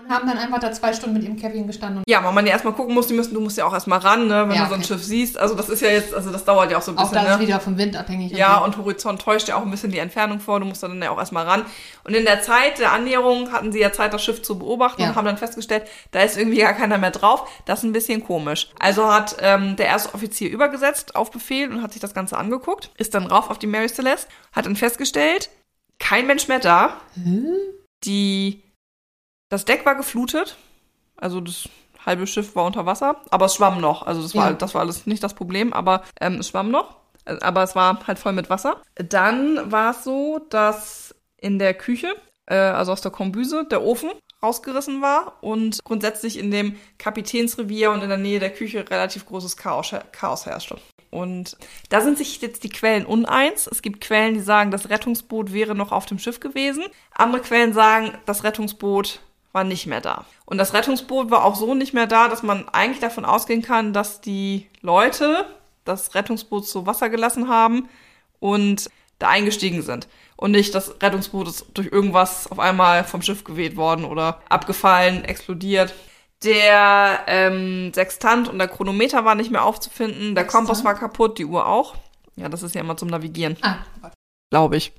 Und 0.06 0.14
haben 0.14 0.28
dann 0.28 0.38
einfach 0.38 0.60
da 0.60 0.72
zwei 0.72 0.94
Stunden 0.94 1.16
mit 1.16 1.24
ihrem 1.24 1.36
Käffchen 1.38 1.66
gestanden. 1.68 1.98
Und 2.00 2.04
Ja, 2.08 2.24
weil 2.24 2.32
man 2.34 2.46
ja 2.46 2.54
erstmal 2.54 2.74
gucken 2.74 2.94
muss, 2.94 3.08
die 3.08 3.14
müssen, 3.14 3.34
du 3.34 3.42
musst 3.42 3.58
ja 3.58 3.66
auch 3.66 3.74
erstmal 3.74 4.00
ran, 4.00 4.28
ne, 4.28 4.48
wenn 4.48 4.56
Ja, 4.56 4.64
du 4.64 4.70
so 4.70 4.74
ein 4.76 4.80
okay. 4.82 4.88
Schiff 4.88 5.04
siehst. 5.04 5.38
Also 5.38 5.56
das 5.56 5.70
ist 5.70 5.82
ja 5.82 5.90
jetzt, 5.90 6.14
also 6.14 6.32
das 6.32 6.46
dauert 6.46 6.72
ja 6.72 6.78
auch 6.78 6.82
so 6.82 6.92
ein 6.92 6.98
auch 6.98 7.10
bisschen, 7.10 7.16
das 7.26 7.38
ne? 7.38 7.44
ist 7.44 7.48
wieder 7.48 7.60
vom 7.60 7.78
Wind 7.78 7.96
abhängig. 7.96 8.32
Ja, 8.34 8.58
so. 8.60 8.66
und 8.66 8.78
Horizont 8.78 9.22
täuscht 9.22 9.48
ja 9.48 9.56
auch 9.56 9.64
ein 9.64 9.72
bisschen 9.72 9.92
die 9.92 9.98
Entfernung 9.98 10.40
vor. 10.40 10.60
Du 10.60 10.66
musst 10.66 10.84
dann 10.84 11.02
ja 11.02 11.10
auch 11.10 11.18
erstmal 11.18 11.46
ran. 11.46 11.66
Und 12.04 12.14
in 12.16 12.26
der 12.26 12.42
Zeit 12.42 12.80
der 12.80 12.92
Annäherung 12.92 13.52
hatten 13.52 13.72
sie 13.72 13.80
ja 13.80 13.92
Zeit, 13.92 14.14
das 14.14 14.24
Schiff 14.24 14.42
zu 14.42 14.60
beobachten 14.60 15.02
Ja. 15.02 15.10
und 15.10 15.16
haben 15.16 15.26
dann 15.26 15.38
festgestellt, 15.38 15.84
da 16.12 16.22
ist 16.22 16.38
irgendwie 16.38 16.60
gar 16.60 16.74
keiner 16.74 16.98
mehr 16.98 17.12
drauf. 17.12 17.50
Das 17.66 17.80
ist 17.80 17.86
ein 17.86 17.94
bisschen 17.94 18.24
komisch. 18.24 18.70
Also 18.80 19.12
hat 19.12 19.38
ähm, 19.42 19.76
der 19.76 19.88
erste 19.88 20.14
Offizier 20.14 20.50
übergesetzt 20.52 21.16
auf 21.16 21.32
Befehl 21.32 21.72
und 21.72 21.82
hat 21.82 21.94
sich 21.94 22.02
das 22.02 22.14
Ganze 22.14 22.38
angeguckt, 22.38 22.92
ist 22.98 23.14
dann 23.16 23.26
rauf 23.28 23.50
auf 23.50 23.58
die 23.60 23.68
Mary 23.68 23.88
Celeste, 23.90 24.28
hat 24.54 24.66
dann 24.66 24.76
festgestellt, 24.76 25.50
kein 26.00 26.28
Mensch 26.28 26.48
mehr 26.48 26.60
da. 26.60 26.98
Hä? 27.16 27.42
Die, 28.04 28.62
das 29.50 29.66
Deck 29.66 29.86
war 29.86 29.96
geflutet. 29.96 30.58
Also 31.18 31.40
das 31.42 31.70
halbe 32.06 32.28
Schiff 32.28 32.56
war 32.56 32.66
unter 32.66 32.86
Wasser, 32.86 33.22
aber 33.32 33.46
es 33.46 33.56
schwamm 33.56 33.82
noch. 33.82 34.06
Also 34.06 34.22
das 34.22 34.36
war, 34.36 34.50
Ja. 34.52 34.54
das 34.54 34.74
war 34.74 34.82
alles 34.82 35.08
nicht 35.08 35.24
das 35.24 35.34
Problem, 35.34 35.74
aber 35.74 36.04
ähm, 36.20 36.36
es 36.36 36.50
schwamm 36.50 36.70
noch. 36.72 36.98
Aber 37.42 37.64
es 37.64 37.76
war 37.76 38.06
halt 38.06 38.20
voll 38.20 38.34
mit 38.34 38.50
Wasser. 38.52 38.82
Dann 38.96 39.72
war 39.72 39.92
es 39.92 40.04
so, 40.04 40.40
dass 40.52 41.16
in 41.38 41.58
der 41.58 41.74
Küche, 41.74 42.16
äh, 42.46 42.56
also 42.56 42.92
aus 42.92 43.02
der 43.02 43.12
Kombüse, 43.12 43.66
der 43.66 43.82
Ofen 43.82 44.12
rausgerissen 44.44 45.02
war 45.02 45.38
und 45.42 45.80
grundsätzlich 45.84 46.38
in 46.38 46.52
dem 46.52 46.76
Kapitänsrevier 47.00 47.90
und 47.92 48.04
in 48.04 48.10
der 48.10 48.20
Nähe 48.20 48.40
der 48.40 48.54
Küche 48.54 48.86
relativ 48.88 49.26
großes 49.26 49.58
Chaos, 49.58 49.92
Chaos 50.12 50.46
herrschte. 50.46 50.78
Und 51.10 51.58
da 51.90 52.02
sind 52.02 52.20
sich 52.20 52.42
jetzt 52.42 52.64
die 52.64 52.70
Quellen 52.70 53.06
uneins. 53.08 53.66
Es 53.66 53.82
gibt 53.82 54.02
Quellen, 54.02 54.36
die 54.36 54.42
sagen, 54.42 54.70
das 54.70 54.90
Rettungsboot 54.90 55.52
wäre 55.54 55.74
noch 55.74 55.92
auf 55.92 56.06
dem 56.06 56.20
Schiff 56.20 56.40
gewesen. 56.40 56.84
Andere 57.12 57.42
Quellen 57.42 57.74
sagen, 57.74 58.16
das 58.28 58.44
Rettungsboot 58.44 59.22
war 59.56 59.64
nicht 59.64 59.88
mehr 59.88 60.02
da. 60.02 60.26
Und 60.46 60.60
das 60.60 60.74
Rettungsboot 60.74 61.32
war 61.32 61.44
auch 61.44 61.56
so 61.56 61.74
nicht 61.74 61.94
mehr 61.94 62.06
da, 62.06 62.28
dass 62.28 62.44
man 62.44 62.70
eigentlich 62.70 63.00
davon 63.00 63.26
ausgehen 63.26 63.64
kann, 63.64 63.94
dass 63.94 64.22
die 64.22 64.70
Leute 64.82 65.48
das 65.86 66.14
Rettungsboot 66.14 66.68
zu 66.68 66.86
Wasser 66.86 67.10
gelassen 67.10 67.48
haben 67.50 67.90
und 68.40 68.90
da 69.18 69.30
eingestiegen 69.30 69.82
sind. 69.82 70.08
Und 70.36 70.52
nicht, 70.52 70.76
das 70.76 71.02
Rettungsboot 71.02 71.48
ist 71.48 71.66
durch 71.74 71.88
irgendwas 71.88 72.52
auf 72.52 72.60
einmal 72.60 73.06
vom 73.06 73.22
Schiff 73.22 73.46
geweht 73.46 73.78
worden 73.78 74.04
oder 74.04 74.42
abgefallen, 74.50 75.24
explodiert. 75.24 75.96
Der 76.44 77.22
ähm, 77.28 77.94
Sextant 77.94 78.50
und 78.50 78.60
der 78.60 78.68
Chronometer 78.68 79.24
war 79.24 79.36
nicht 79.36 79.52
mehr 79.52 79.64
aufzufinden, 79.64 80.36
der 80.36 80.44
Sextant? 80.44 80.68
Kompass 80.68 80.84
war 80.84 80.96
kaputt, 80.96 81.40
die 81.40 81.46
Uhr 81.46 81.66
auch. 81.66 81.96
Ja, 82.36 82.50
das 82.50 82.62
ist 82.62 82.76
ja 82.76 82.82
immer 82.82 82.98
zum 82.98 83.08
Navigieren 83.08 83.56
Ah, 83.62 83.78
glaube 84.52 84.76
ich. 84.76 84.92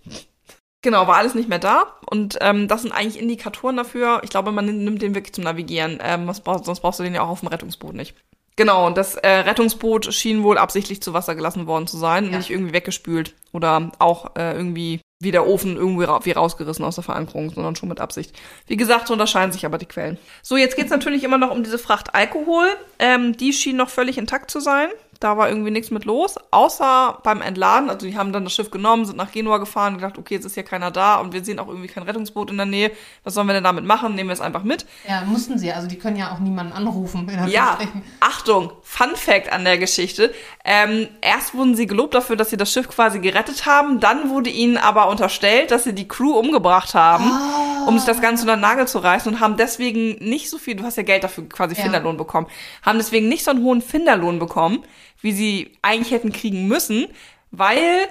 Genau, 0.86 1.08
war 1.08 1.16
alles 1.16 1.34
nicht 1.34 1.48
mehr 1.48 1.58
da. 1.58 1.96
Und 2.08 2.38
ähm, 2.40 2.68
das 2.68 2.82
sind 2.82 2.92
eigentlich 2.92 3.20
Indikatoren 3.20 3.76
dafür. 3.76 4.20
Ich 4.22 4.30
glaube, 4.30 4.52
man 4.52 4.66
nimmt 4.66 5.02
den 5.02 5.16
wirklich 5.16 5.34
zum 5.34 5.42
Navigieren. 5.42 5.98
Ähm, 6.00 6.28
was 6.28 6.42
brauch, 6.42 6.62
sonst 6.62 6.78
brauchst 6.78 7.00
du 7.00 7.02
den 7.02 7.12
ja 7.12 7.22
auch 7.22 7.28
auf 7.28 7.40
dem 7.40 7.48
Rettungsboot 7.48 7.92
nicht. 7.92 8.14
Genau, 8.54 8.86
und 8.86 8.96
das 8.96 9.16
äh, 9.16 9.28
Rettungsboot 9.28 10.14
schien 10.14 10.44
wohl 10.44 10.58
absichtlich 10.58 11.02
zu 11.02 11.12
Wasser 11.12 11.34
gelassen 11.34 11.66
worden 11.66 11.88
zu 11.88 11.96
sein 11.96 12.30
Ja. 12.30 12.38
nicht 12.38 12.50
irgendwie 12.50 12.72
weggespült 12.72 13.34
oder 13.52 13.90
auch 13.98 14.36
äh, 14.36 14.52
irgendwie 14.54 15.00
wie 15.18 15.32
der 15.32 15.48
Ofen 15.48 15.76
irgendwie 15.76 16.04
ra 16.04 16.20
wie 16.24 16.30
rausgerissen 16.30 16.84
aus 16.84 16.94
der 16.94 17.04
Verankerung, 17.04 17.50
sondern 17.50 17.74
schon 17.74 17.88
mit 17.88 18.00
Absicht. 18.00 18.38
Wie 18.68 18.76
gesagt, 18.76 19.08
so 19.08 19.14
unterscheiden 19.14 19.50
sich 19.50 19.66
aber 19.66 19.78
die 19.78 19.86
Quellen. 19.86 20.18
So, 20.42 20.56
jetzt 20.56 20.76
geht's 20.76 20.90
natürlich 20.90 21.24
immer 21.24 21.38
noch 21.38 21.50
um 21.50 21.64
diese 21.64 21.78
Fracht 21.78 22.14
Alkohol. 22.14 22.68
Ähm, 23.00 23.36
die 23.36 23.52
schien 23.52 23.76
noch 23.76 23.88
völlig 23.88 24.18
intakt 24.18 24.52
zu 24.52 24.60
sein. 24.60 24.88
Da 25.20 25.37
war 25.37 25.49
irgendwie 25.49 25.70
nichts 25.70 25.90
mit 25.90 26.04
los, 26.04 26.35
außer 26.50 27.18
beim 27.23 27.40
Entladen. 27.42 27.88
Also 27.90 28.06
die 28.06 28.16
haben 28.16 28.32
dann 28.32 28.44
das 28.44 28.54
Schiff 28.54 28.70
genommen, 28.70 29.04
sind 29.06 29.16
nach 29.16 29.32
Genua 29.32 29.58
gefahren 29.58 29.94
und 29.94 30.00
gedacht, 30.00 30.18
okay, 30.18 30.35
jetzt 30.35 30.44
ist 30.44 30.54
hier 30.54 30.62
keiner 30.62 30.90
da 30.90 31.16
und 31.16 31.32
wir 31.32 31.44
sehen 31.44 31.58
auch 31.58 31.68
irgendwie 31.68 31.88
kein 31.88 32.02
Rettungsboot 32.02 32.50
in 32.50 32.56
der 32.56 32.66
Nähe. 32.66 32.90
Was 33.25 33.35
sollen 33.35 33.46
wir 33.46 33.54
denn 33.54 33.64
damit 33.64 33.85
machen? 33.85 34.14
Nehmen 34.14 34.28
wir 34.28 34.35
es 34.35 34.40
einfach 34.40 34.62
mit. 34.62 34.87
Ja, 35.08 35.23
mussten 35.23 35.58
sie. 35.58 35.73
Also 35.73 35.88
die 35.88 35.99
können 35.99 36.16
ja 36.16 36.32
auch 36.32 36.38
niemanden 36.38 36.73
anrufen. 36.73 37.30
Ja. 37.49 37.78
Achtung, 38.20 38.73
Fun 38.82 39.14
Fact 39.16 39.52
an 39.52 39.64
der 39.64 39.78
Geschichte. 39.78 40.32
Ähm, 40.64 41.08
erst 41.20 41.54
wurden 41.54 41.75
sie 41.75 41.87
gelobt 41.87 42.14
dafür, 42.14 42.37
dass 42.37 42.50
sie 42.50 42.56
das 42.56 42.73
Schiff 42.73 42.88
quasi 42.88 43.18
gerettet 43.18 43.66
haben. 43.66 44.00
Dann 44.00 44.30
wurde 44.30 44.50
ihnen 44.50 44.76
aber 44.76 45.08
unterstellt, 45.08 45.70
dass 45.70 45.85
sie 45.85 45.94
die 45.94 46.08
Crew 46.08 46.32
umgebracht 46.32 46.94
haben, 46.94 47.25
Ah. 47.25 47.65
Um 47.86 47.98
sich 47.98 48.06
das 48.06 48.20
Ganze 48.20 48.42
unter 48.42 48.56
den 48.56 48.60
Nagel 48.60 48.86
zu 48.88 48.98
reißen 48.98 49.32
und 49.32 49.40
haben 49.40 49.56
deswegen 49.56 50.16
nicht 50.16 50.50
so 50.50 50.58
viel, 50.58 50.74
du 50.74 50.84
hast 50.84 50.96
ja 50.96 51.02
Geld 51.02 51.24
dafür 51.24 51.48
quasi 51.48 51.74
Ja. 51.74 51.82
Finderlohn 51.82 52.16
bekommen, 52.16 52.46
haben 52.82 52.98
deswegen 52.98 53.28
nicht 53.28 53.44
so 53.44 53.50
einen 53.50 53.62
hohen 53.62 53.82
Finderlohn 53.82 54.38
bekommen, 54.38 54.84
wie 55.20 55.32
sie 55.32 55.76
eigentlich 55.82 56.12
hätten 56.12 56.32
kriegen 56.32 56.66
müssen, 56.68 57.06
weil 57.50 58.08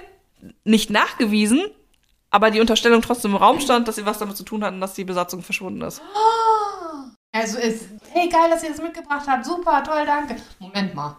nicht 0.64 0.90
nachgewiesen, 0.90 1.64
aber 2.30 2.50
die 2.50 2.60
Unterstellung 2.60 3.02
trotzdem 3.02 3.32
im 3.32 3.36
Raum 3.36 3.60
stand, 3.60 3.88
dass 3.88 3.96
sie 3.96 4.06
was 4.06 4.18
damit 4.18 4.36
zu 4.36 4.44
tun 4.44 4.64
hatten, 4.64 4.80
dass 4.80 4.94
die 4.94 5.04
Besatzung 5.04 5.42
verschwunden 5.42 5.82
ist. 5.82 6.02
Also 7.32 7.58
ist, 7.58 7.88
hey, 8.12 8.28
geil, 8.28 8.48
dass 8.50 8.62
ihr 8.62 8.70
das 8.70 8.80
mitgebracht 8.80 9.26
habt. 9.26 9.44
Super, 9.44 9.84
toll, 9.84 10.06
danke. 10.06 10.36
Moment 10.58 10.94
mal. 10.94 11.16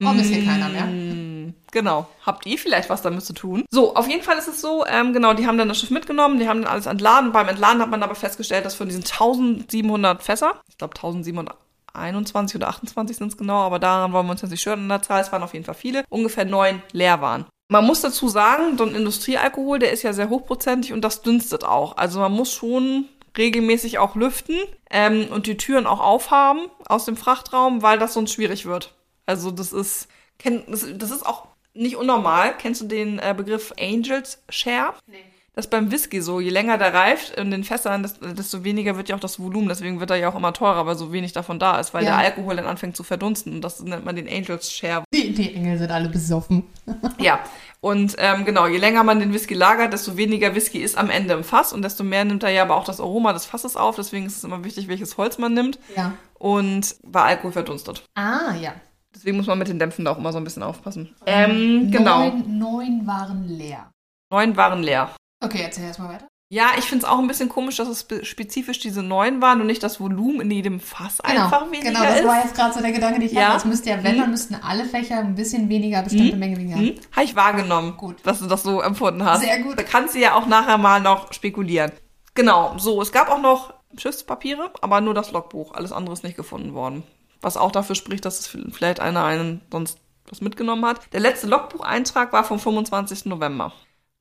Warum 0.00 0.18
ist 0.20 0.28
hier 0.28 0.44
keiner 0.44 0.68
mehr? 0.68 1.37
Genau. 1.72 2.06
Habt 2.24 2.46
ihr 2.46 2.58
vielleicht 2.58 2.90
was 2.90 3.02
damit 3.02 3.24
zu 3.24 3.32
tun? 3.32 3.64
So, 3.70 3.94
auf 3.94 4.08
jeden 4.08 4.22
Fall 4.22 4.38
ist 4.38 4.48
es 4.48 4.60
so, 4.60 4.84
ähm, 4.86 5.12
genau, 5.12 5.34
die 5.34 5.46
haben 5.46 5.58
dann 5.58 5.68
das 5.68 5.78
Schiff 5.78 5.90
mitgenommen, 5.90 6.38
die 6.38 6.48
haben 6.48 6.62
dann 6.62 6.72
alles 6.72 6.86
entladen. 6.86 7.32
Beim 7.32 7.48
Entladen 7.48 7.82
hat 7.82 7.90
man 7.90 8.02
aber 8.02 8.14
festgestellt, 8.14 8.64
dass 8.64 8.74
von 8.74 8.88
diesen 8.88 9.04
1700 9.04 10.22
Fässer, 10.22 10.60
ich 10.68 10.78
glaube 10.78 10.94
1721 10.96 12.56
oder 12.56 12.68
28 12.68 13.16
sind 13.16 13.28
es 13.28 13.36
genau, 13.36 13.60
aber 13.60 13.78
daran 13.78 14.12
wollen 14.12 14.26
wir 14.26 14.32
uns 14.32 14.42
jetzt 14.42 14.50
nicht 14.50 14.60
stören 14.60 14.80
in 14.80 14.88
der 14.88 15.02
Zahl, 15.02 15.20
es 15.20 15.32
waren 15.32 15.42
auf 15.42 15.52
jeden 15.52 15.64
Fall 15.64 15.74
viele, 15.74 16.04
ungefähr 16.08 16.44
neun 16.44 16.82
leer 16.92 17.20
waren. 17.20 17.46
Man 17.70 17.84
muss 17.84 18.00
dazu 18.00 18.28
sagen, 18.28 18.78
so 18.78 18.84
ein 18.84 18.94
Industriealkohol, 18.94 19.78
der 19.78 19.92
ist 19.92 20.02
ja 20.02 20.14
sehr 20.14 20.30
hochprozentig 20.30 20.94
und 20.94 21.02
das 21.02 21.20
dünstet 21.20 21.64
auch. 21.64 21.98
Also 21.98 22.18
man 22.20 22.32
muss 22.32 22.50
schon 22.50 23.06
regelmäßig 23.36 23.98
auch 23.98 24.16
lüften 24.16 24.56
ähm, 24.90 25.28
und 25.30 25.46
die 25.46 25.58
Türen 25.58 25.86
auch 25.86 26.00
aufhaben 26.00 26.70
aus 26.86 27.04
dem 27.04 27.16
Frachtraum, 27.16 27.82
weil 27.82 27.98
das 27.98 28.14
sonst 28.14 28.32
schwierig 28.32 28.64
wird. 28.64 28.94
Also 29.26 29.50
das 29.50 29.74
ist, 29.74 30.08
das 30.42 31.10
ist 31.10 31.26
auch 31.26 31.46
nicht 31.78 31.96
unnormal. 31.96 32.54
Kennst 32.56 32.80
du 32.80 32.86
den 32.86 33.18
äh, 33.18 33.34
Begriff 33.36 33.72
Angels 33.78 34.42
Share? 34.48 34.94
Nee. 35.06 35.24
Das 35.58 35.66
ist 35.66 35.70
beim 35.70 35.90
Whisky 35.90 36.22
so. 36.22 36.38
Je 36.38 36.50
länger 36.50 36.78
der 36.78 36.94
reift 36.94 37.34
in 37.36 37.50
den 37.50 37.64
Fässern, 37.64 38.08
desto 38.20 38.62
weniger 38.62 38.96
wird 38.96 39.08
ja 39.08 39.16
auch 39.16 39.20
das 39.20 39.40
Volumen. 39.40 39.68
Deswegen 39.68 39.98
wird 39.98 40.10
er 40.10 40.16
ja 40.16 40.28
auch 40.28 40.36
immer 40.36 40.52
teurer, 40.52 40.86
weil 40.86 40.94
so 40.94 41.12
wenig 41.12 41.32
davon 41.32 41.58
da 41.58 41.80
ist, 41.80 41.92
weil 41.92 42.04
ja. 42.04 42.10
der 42.10 42.18
Alkohol 42.18 42.54
dann 42.54 42.66
anfängt 42.66 42.96
zu 42.96 43.02
verdunsten. 43.02 43.54
Und 43.54 43.62
das 43.62 43.80
nennt 43.80 44.04
man 44.04 44.14
den 44.14 44.28
Angels 44.28 44.70
Share. 44.70 45.02
Die, 45.12 45.34
die 45.34 45.54
Engel 45.54 45.76
sind 45.76 45.90
alle 45.90 46.08
besoffen. 46.10 46.62
ja. 47.18 47.40
Und 47.80 48.14
ähm, 48.18 48.44
genau, 48.44 48.68
je 48.68 48.78
länger 48.78 49.02
man 49.02 49.18
den 49.18 49.32
Whisky 49.32 49.54
lagert, 49.54 49.92
desto 49.92 50.16
weniger 50.16 50.54
Whisky 50.54 50.78
ist 50.78 50.96
am 50.96 51.10
Ende 51.10 51.34
im 51.34 51.42
Fass 51.42 51.72
und 51.72 51.82
desto 51.82 52.04
mehr 52.04 52.24
nimmt 52.24 52.44
er 52.44 52.50
ja 52.50 52.62
aber 52.62 52.76
auch 52.76 52.84
das 52.84 53.00
Aroma 53.00 53.32
des 53.32 53.44
Fasses 53.44 53.76
auf. 53.76 53.96
Deswegen 53.96 54.26
ist 54.26 54.36
es 54.36 54.44
immer 54.44 54.62
wichtig, 54.62 54.86
welches 54.86 55.16
Holz 55.16 55.38
man 55.38 55.54
nimmt. 55.54 55.80
Ja. 55.96 56.12
Und 56.34 56.94
weil 57.02 57.22
Alkohol 57.24 57.50
verdunstet. 57.50 58.04
Ah, 58.14 58.54
ja. 58.60 58.74
Deswegen 59.18 59.36
muss 59.36 59.48
man 59.48 59.58
mit 59.58 59.66
den 59.66 59.80
Dämpfen 59.80 60.04
da 60.04 60.12
auch 60.12 60.18
immer 60.18 60.32
so 60.32 60.38
ein 60.38 60.44
bisschen 60.44 60.62
aufpassen. 60.62 61.12
Ähm, 61.26 61.90
genau. 61.90 62.30
Neun, 62.30 62.58
neun 62.58 63.06
waren 63.06 63.48
leer. 63.48 63.90
Neun 64.30 64.56
waren 64.56 64.80
leer. 64.80 65.10
Okay, 65.42 65.62
erzähl 65.62 65.84
erstmal 65.84 66.10
weiter. 66.10 66.28
Ja, 66.50 66.68
ich 66.78 66.84
finde 66.84 67.04
es 67.04 67.10
auch 67.10 67.18
ein 67.18 67.26
bisschen 67.26 67.48
komisch, 67.48 67.76
dass 67.76 67.88
es 67.88 68.06
spezifisch 68.22 68.78
diese 68.78 69.02
neun 69.02 69.42
waren 69.42 69.60
und 69.60 69.66
nicht 69.66 69.82
das 69.82 70.00
Volumen 70.00 70.40
in 70.42 70.50
jedem 70.52 70.80
Fass 70.80 71.18
genau, 71.18 71.44
einfach 71.44 71.66
weniger 71.66 71.90
Genau, 71.90 72.04
das 72.04 72.20
ist. 72.20 72.26
war 72.26 72.42
jetzt 72.42 72.54
gerade 72.54 72.72
so 72.72 72.80
der 72.80 72.92
Gedanke, 72.92 73.18
den 73.18 73.28
ich 73.28 73.34
ja. 73.34 73.48
hatte. 73.48 73.56
Es 73.58 73.64
müsste 73.64 73.90
ja, 73.90 74.02
wenn, 74.04 74.18
dann 74.18 74.30
müssten 74.30 74.54
alle 74.54 74.84
Fächer 74.84 75.18
ein 75.18 75.34
bisschen 75.34 75.68
weniger, 75.68 76.00
bestimmte 76.02 76.32
hm. 76.32 76.38
Menge 76.38 76.56
weniger. 76.56 76.78
Hm. 76.78 76.94
Habe 77.10 77.24
ich 77.24 77.34
wahrgenommen, 77.34 77.96
gut. 77.96 78.16
dass 78.22 78.38
du 78.38 78.46
das 78.46 78.62
so 78.62 78.80
empfunden 78.80 79.24
hast. 79.24 79.42
Sehr 79.42 79.60
gut. 79.62 79.78
Da 79.78 79.82
kannst 79.82 80.14
du 80.14 80.20
ja 80.20 80.34
auch 80.36 80.46
nachher 80.46 80.78
mal 80.78 81.00
noch 81.00 81.32
spekulieren. 81.32 81.90
Genau, 82.34 82.78
so, 82.78 83.02
es 83.02 83.10
gab 83.10 83.28
auch 83.28 83.42
noch 83.42 83.74
Schiffspapiere, 83.98 84.70
aber 84.80 85.00
nur 85.00 85.12
das 85.12 85.32
Logbuch. 85.32 85.74
Alles 85.74 85.92
andere 85.92 86.14
ist 86.14 86.24
nicht 86.24 86.36
gefunden 86.36 86.72
worden. 86.72 87.02
Was 87.40 87.56
auch 87.56 87.72
dafür 87.72 87.94
spricht, 87.94 88.24
dass 88.24 88.40
es 88.40 88.56
vielleicht 88.72 89.00
einer 89.00 89.24
einen 89.24 89.60
sonst 89.70 89.98
was 90.30 90.40
mitgenommen 90.40 90.84
hat. 90.84 91.00
Der 91.12 91.20
letzte 91.20 91.46
Logbucheintrag 91.46 92.32
war 92.32 92.44
vom 92.44 92.58
25. 92.58 93.26
November. 93.26 93.72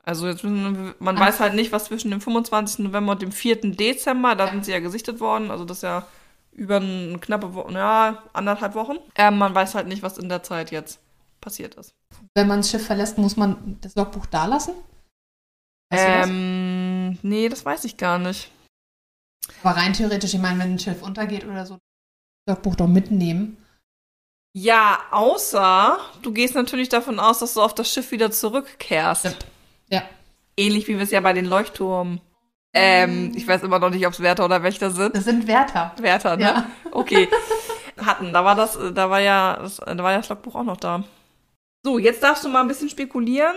Also 0.03 0.27
jetzt 0.27 0.43
man 0.43 0.95
Ach. 1.01 1.19
weiß 1.19 1.41
halt 1.41 1.53
nicht, 1.53 1.71
was 1.71 1.85
zwischen 1.85 2.11
dem 2.11 2.21
25. 2.21 2.79
November 2.79 3.11
und 3.11 3.21
dem 3.21 3.31
4. 3.33 3.73
Dezember, 3.73 4.35
da 4.35 4.47
sind 4.47 4.63
sie 4.63 4.71
ja 4.71 4.79
gesichtet 4.79 5.19
worden, 5.19 5.51
also 5.51 5.65
das 5.65 5.79
ist 5.79 5.83
ja 5.83 6.07
über 6.53 6.77
eine 6.77 7.19
knappe 7.19 7.53
Woche, 7.53 7.73
ja, 7.73 8.23
anderthalb 8.33 8.73
Wochen. 8.73 8.97
Ähm, 9.15 9.37
man 9.37 9.53
weiß 9.53 9.75
halt 9.75 9.87
nicht, 9.87 10.03
was 10.03 10.17
in 10.17 10.29
der 10.29 10.43
Zeit 10.43 10.71
jetzt 10.71 10.99
passiert 11.41 11.75
ist. 11.75 11.93
Wenn 12.35 12.47
man 12.47 12.59
das 12.59 12.71
Schiff 12.71 12.85
verlässt, 12.85 13.17
muss 13.17 13.35
man 13.35 13.77
das 13.81 13.95
Logbuch 13.95 14.25
da 14.27 14.45
lassen? 14.45 14.73
Weißt 15.91 16.29
ähm, 16.29 17.11
das? 17.13 17.23
nee, 17.23 17.49
das 17.49 17.65
weiß 17.65 17.83
ich 17.83 17.97
gar 17.97 18.17
nicht. 18.17 18.49
Aber 19.61 19.77
rein 19.77 19.93
theoretisch, 19.93 20.33
ich 20.33 20.39
meine, 20.39 20.59
wenn 20.59 20.73
ein 20.73 20.79
Schiff 20.79 21.03
untergeht 21.03 21.45
oder 21.45 21.65
so, 21.65 21.77
Logbuch 22.47 22.75
doch 22.75 22.87
mitnehmen. 22.87 23.57
Ja, 24.53 24.99
außer 25.11 25.99
du 26.23 26.31
gehst 26.31 26.55
natürlich 26.55 26.89
davon 26.89 27.19
aus, 27.19 27.39
dass 27.39 27.53
du 27.53 27.61
auf 27.61 27.75
das 27.75 27.91
Schiff 27.91 28.11
wieder 28.11 28.31
zurückkehrst. 28.31 29.27
Stimmt. 29.27 29.45
Ja. 29.89 30.03
Ähnlich 30.55 30.87
wie 30.87 30.95
wir 30.95 31.03
es 31.03 31.11
ja 31.11 31.21
bei 31.21 31.33
den 31.33 31.45
Leuchtturmen. 31.45 32.21
Ähm, 32.73 33.31
ich 33.35 33.47
weiß 33.47 33.63
immer 33.63 33.79
noch 33.79 33.89
nicht, 33.89 34.05
ob 34.07 34.13
es 34.13 34.19
Wärter 34.19 34.45
oder 34.45 34.63
Wächter 34.63 34.91
sind. 34.91 35.15
Das 35.15 35.25
sind 35.25 35.47
Wärter. 35.47 35.93
Wärter, 35.99 36.37
ne? 36.37 36.43
Ja. 36.43 36.69
Okay. 36.91 37.27
Hatten. 37.97 38.33
Da 38.33 38.45
war 38.45 38.55
das, 38.55 38.77
da 38.93 39.09
war 39.09 39.19
ja, 39.19 39.57
das, 39.61 39.77
da 39.77 39.97
war 39.97 40.11
ja 40.11 40.17
das 40.17 40.29
Logbuch 40.29 40.55
auch 40.55 40.63
noch 40.63 40.77
da. 40.77 41.03
So, 41.83 41.99
jetzt 41.99 42.23
darfst 42.23 42.43
du 42.43 42.49
mal 42.49 42.61
ein 42.61 42.67
bisschen 42.67 42.89
spekulieren, 42.89 43.55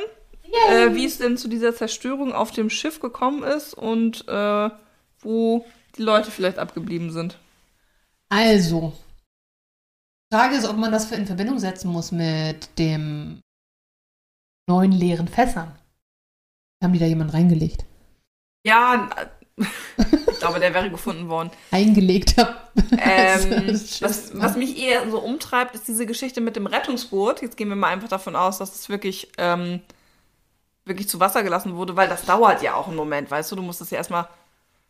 äh, 0.71 0.95
wie 0.95 1.05
es 1.05 1.19
denn 1.19 1.37
zu 1.37 1.49
dieser 1.49 1.75
Zerstörung 1.75 2.33
auf 2.33 2.51
dem 2.51 2.71
Schiff 2.71 3.01
gekommen 3.01 3.43
ist 3.43 3.75
und 3.75 4.27
äh, 4.29 4.71
wo 5.21 5.67
die 5.97 6.03
Leute 6.03 6.31
vielleicht 6.31 6.59
abgeblieben 6.59 7.11
sind. 7.11 7.39
Also, 8.33 8.93
die 10.31 10.37
Frage 10.37 10.57
ist, 10.57 10.69
ob 10.69 10.77
man 10.77 10.93
das 10.93 11.11
in 11.11 11.27
Verbindung 11.27 11.59
setzen 11.59 11.91
muss 11.91 12.13
mit 12.13 12.79
dem 12.79 13.41
neuen 14.69 14.93
leeren 14.93 15.29
Fässern. 15.29 15.77
Haben 16.83 16.93
die 16.93 17.01
da 17.01 17.07
jemand 17.07 17.35
reingelegt? 17.35 17.85
Ja, 18.65 19.11
ich 19.57 20.39
glaube, 20.39 20.61
der 20.61 20.73
wäre 20.73 20.91
gefunden 20.91 21.29
worden. 21.29 21.51
Eingelegt 21.71 22.37
habe. 22.39 22.57
Ähm, 23.03 23.67
was, 24.01 24.39
was, 24.39 24.57
mich 24.57 24.79
eher 24.79 25.09
so 25.11 25.21
umtreibt, 25.21 25.75
ist 25.75 25.89
diese 25.89 26.07
Geschichte 26.07 26.41
mit 26.41 26.57
dem 26.57 26.67
Rettungsboot. 26.67 27.41
Jetzt 27.41 27.57
gehen 27.57 27.69
wir 27.69 27.77
mal 27.77 27.89
einfach 27.89 28.09
davon 28.09 28.37
aus, 28.37 28.59
dass 28.59 28.75
es 28.75 28.89
wirklich, 28.89 29.31
ähm, 29.39 29.81
wirklich 30.85 31.09
zu 31.09 31.19
Wasser 31.19 31.43
gelassen 31.43 31.77
wurde, 31.77 31.97
weil 31.97 32.09
das 32.09 32.27
dauert 32.27 32.63
ja 32.63 32.75
auch 32.75 32.89
einen 32.89 32.97
Moment, 32.97 33.31
weißt 33.31 33.51
du? 33.51 33.57
Du 33.57 33.63
musst 33.63 33.81
das 33.81 33.91
ja 33.91 33.99
erstmal 33.99 34.29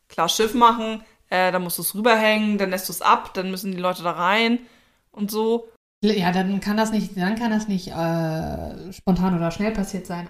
klar 0.08 0.28
Schiff 0.28 0.54
machen, 0.54 1.04
äh, 1.30 1.50
dann 1.52 1.62
musst 1.62 1.78
du 1.78 1.82
es 1.82 1.94
rüberhängen, 1.94 2.58
dann 2.58 2.70
lässt 2.70 2.88
du 2.88 2.92
es 2.92 3.02
ab, 3.02 3.32
dann 3.34 3.50
müssen 3.50 3.72
die 3.72 3.78
Leute 3.78 4.02
da 4.02 4.12
rein 4.12 4.58
und 5.12 5.30
so. 5.30 5.68
Ja, 6.02 6.32
dann 6.32 6.60
kann 6.60 6.76
das 6.76 6.92
nicht, 6.92 7.16
dann 7.16 7.36
kann 7.36 7.50
das 7.50 7.68
nicht 7.68 7.88
äh, 7.88 8.92
spontan 8.92 9.36
oder 9.36 9.50
schnell 9.50 9.72
passiert 9.72 10.06
sein. 10.06 10.28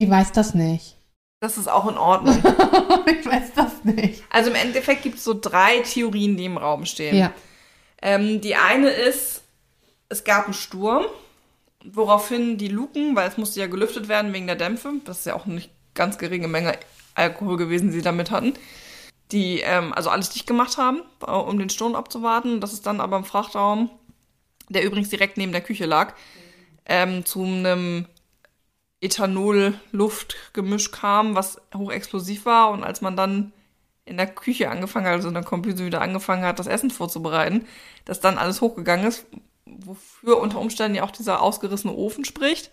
Ich 0.00 0.08
weiß 0.08 0.32
das 0.32 0.54
nicht. 0.54 0.96
Das 1.40 1.56
ist 1.56 1.68
auch 1.68 1.88
in 1.88 1.96
Ordnung. 1.96 2.36
ich 3.06 3.26
weiß 3.26 3.52
das 3.54 3.84
nicht. 3.84 4.24
Also 4.30 4.50
im 4.50 4.56
Endeffekt 4.56 5.02
gibt 5.02 5.18
es 5.18 5.24
so 5.24 5.38
drei 5.38 5.80
Theorien, 5.80 6.36
die 6.36 6.44
im 6.44 6.56
Raum 6.56 6.84
stehen. 6.84 7.16
Ja. 7.16 7.32
Ähm, 8.02 8.40
die 8.40 8.56
eine 8.56 8.90
ist, 8.90 9.42
es 10.08 10.24
gab 10.24 10.44
einen 10.44 10.54
Sturm, 10.54 11.04
woraufhin 11.84 12.58
die 12.58 12.68
Luken, 12.68 13.14
weil 13.14 13.28
es 13.28 13.38
musste 13.38 13.60
ja 13.60 13.66
gelüftet 13.66 14.08
werden 14.08 14.32
wegen 14.32 14.46
der 14.46 14.56
Dämpfe, 14.56 14.92
das 15.04 15.20
ist 15.20 15.26
ja 15.26 15.34
auch 15.34 15.46
eine 15.46 15.62
ganz 15.94 16.18
geringe 16.18 16.48
Menge 16.48 16.76
Alkohol 17.18 17.56
gewesen, 17.56 17.92
sie 17.92 18.02
damit 18.02 18.30
hatten, 18.30 18.54
die 19.32 19.60
ähm, 19.60 19.92
also 19.92 20.10
alles 20.10 20.30
dicht 20.30 20.46
gemacht 20.46 20.78
haben, 20.78 21.02
äh, 21.26 21.30
um 21.30 21.58
den 21.58 21.70
Sturm 21.70 21.94
abzuwarten. 21.94 22.60
Das 22.60 22.72
ist 22.72 22.86
dann 22.86 23.00
aber 23.00 23.16
im 23.16 23.24
Frachtraum, 23.24 23.90
der 24.68 24.84
übrigens 24.84 25.10
direkt 25.10 25.36
neben 25.36 25.52
der 25.52 25.60
Küche 25.60 25.86
lag, 25.86 26.14
ähm, 26.86 27.24
zu 27.24 27.42
einem 27.42 28.06
Ethanol-Luft-Gemisch 29.00 30.90
kam, 30.90 31.34
was 31.34 31.60
hochexplosiv 31.74 32.46
war. 32.46 32.70
Und 32.70 32.84
als 32.84 33.00
man 33.00 33.16
dann 33.16 33.52
in 34.04 34.16
der 34.16 34.26
Küche 34.26 34.70
angefangen 34.70 35.06
hat, 35.06 35.14
also 35.14 35.28
in 35.28 35.34
der 35.34 35.44
Kombüse 35.44 35.84
wieder 35.84 36.00
angefangen 36.00 36.44
hat, 36.44 36.58
das 36.58 36.66
Essen 36.66 36.90
vorzubereiten, 36.90 37.66
dass 38.04 38.20
dann 38.20 38.38
alles 38.38 38.60
hochgegangen 38.60 39.06
ist, 39.06 39.26
wofür 39.66 40.38
unter 40.38 40.58
Umständen 40.58 40.96
ja 40.96 41.04
auch 41.04 41.10
dieser 41.10 41.42
ausgerissene 41.42 41.92
Ofen 41.92 42.24
spricht. 42.24 42.70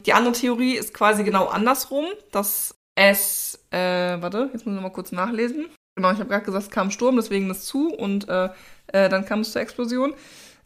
Die 0.00 0.12
andere 0.12 0.34
Theorie 0.34 0.76
ist 0.76 0.92
quasi 0.92 1.24
genau 1.24 1.46
andersrum, 1.46 2.04
dass 2.30 2.74
es, 2.94 3.58
äh, 3.70 3.78
warte, 4.20 4.50
jetzt 4.52 4.66
muss 4.66 4.74
ich 4.74 4.80
noch 4.80 4.82
mal 4.82 4.90
kurz 4.90 5.12
nachlesen. 5.12 5.66
Genau, 5.96 6.10
ich 6.10 6.18
habe 6.18 6.28
gerade 6.28 6.44
gesagt, 6.44 6.64
es 6.64 6.70
kam 6.70 6.90
Sturm, 6.90 7.16
deswegen 7.16 7.48
das 7.48 7.64
zu 7.64 7.92
und 7.92 8.28
äh, 8.28 8.48
äh, 8.88 9.08
dann 9.08 9.24
kam 9.24 9.40
es 9.40 9.52
zur 9.52 9.62
Explosion. 9.62 10.14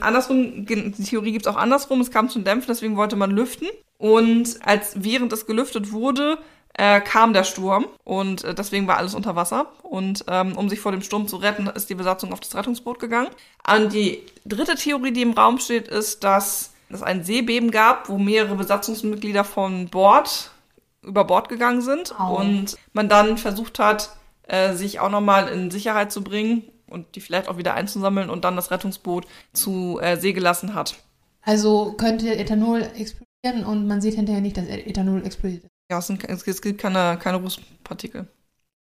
Andersrum, 0.00 0.64
die 0.64 0.92
Theorie 0.92 1.32
gibt 1.32 1.46
es 1.46 1.52
auch 1.52 1.58
andersrum, 1.58 2.00
es 2.00 2.10
kam 2.10 2.28
zum 2.28 2.44
Dämpfen, 2.44 2.68
deswegen 2.68 2.96
wollte 2.96 3.16
man 3.16 3.30
lüften. 3.30 3.68
Und 3.98 4.60
als 4.64 5.02
während 5.02 5.32
es 5.32 5.46
gelüftet 5.46 5.90
wurde, 5.90 6.38
äh, 6.74 7.00
kam 7.00 7.32
der 7.32 7.42
Sturm 7.42 7.86
und 8.04 8.44
äh, 8.44 8.54
deswegen 8.54 8.86
war 8.86 8.96
alles 8.96 9.14
unter 9.14 9.34
Wasser. 9.34 9.72
Und 9.82 10.24
ähm, 10.28 10.56
um 10.56 10.68
sich 10.68 10.78
vor 10.78 10.92
dem 10.92 11.02
Sturm 11.02 11.26
zu 11.26 11.36
retten, 11.36 11.66
ist 11.66 11.90
die 11.90 11.96
Besatzung 11.96 12.32
auf 12.32 12.40
das 12.40 12.54
Rettungsboot 12.54 13.00
gegangen. 13.00 13.28
Und 13.68 13.92
die 13.92 14.22
dritte 14.46 14.76
Theorie, 14.76 15.10
die 15.10 15.22
im 15.22 15.32
Raum 15.32 15.58
steht, 15.58 15.88
ist, 15.88 16.22
dass 16.22 16.72
es 16.88 17.02
ein 17.02 17.24
Seebeben 17.24 17.72
gab, 17.72 18.08
wo 18.08 18.18
mehrere 18.18 18.54
Besatzungsmitglieder 18.54 19.44
von 19.44 19.88
Bord 19.88 20.52
über 21.02 21.24
Bord 21.24 21.48
gegangen 21.48 21.80
sind 21.80 22.14
oh. 22.18 22.36
und 22.36 22.76
man 22.92 23.08
dann 23.08 23.38
versucht 23.38 23.78
hat, 23.78 24.16
äh, 24.42 24.74
sich 24.74 25.00
auch 25.00 25.10
nochmal 25.10 25.48
in 25.48 25.70
Sicherheit 25.70 26.12
zu 26.12 26.22
bringen 26.22 26.64
und 26.88 27.14
die 27.14 27.20
vielleicht 27.20 27.48
auch 27.48 27.58
wieder 27.58 27.74
einzusammeln 27.74 28.30
und 28.30 28.44
dann 28.44 28.56
das 28.56 28.70
Rettungsboot 28.70 29.26
zu 29.52 29.98
äh, 30.00 30.16
See 30.16 30.32
gelassen 30.32 30.74
hat. 30.74 30.96
Also 31.42 31.92
könnte 31.92 32.34
Ethanol 32.36 32.82
explodieren 32.82 33.64
und 33.64 33.86
man 33.86 34.00
sieht 34.00 34.14
hinterher 34.14 34.40
nicht, 34.40 34.56
dass 34.56 34.66
Ethanol 34.66 35.24
explodiert. 35.24 35.64
Ja, 35.90 35.98
es, 35.98 36.06
sind, 36.06 36.22
es 36.24 36.62
gibt 36.62 36.80
keine, 36.80 37.18
keine 37.18 37.38
Rußpartikel. 37.38 38.26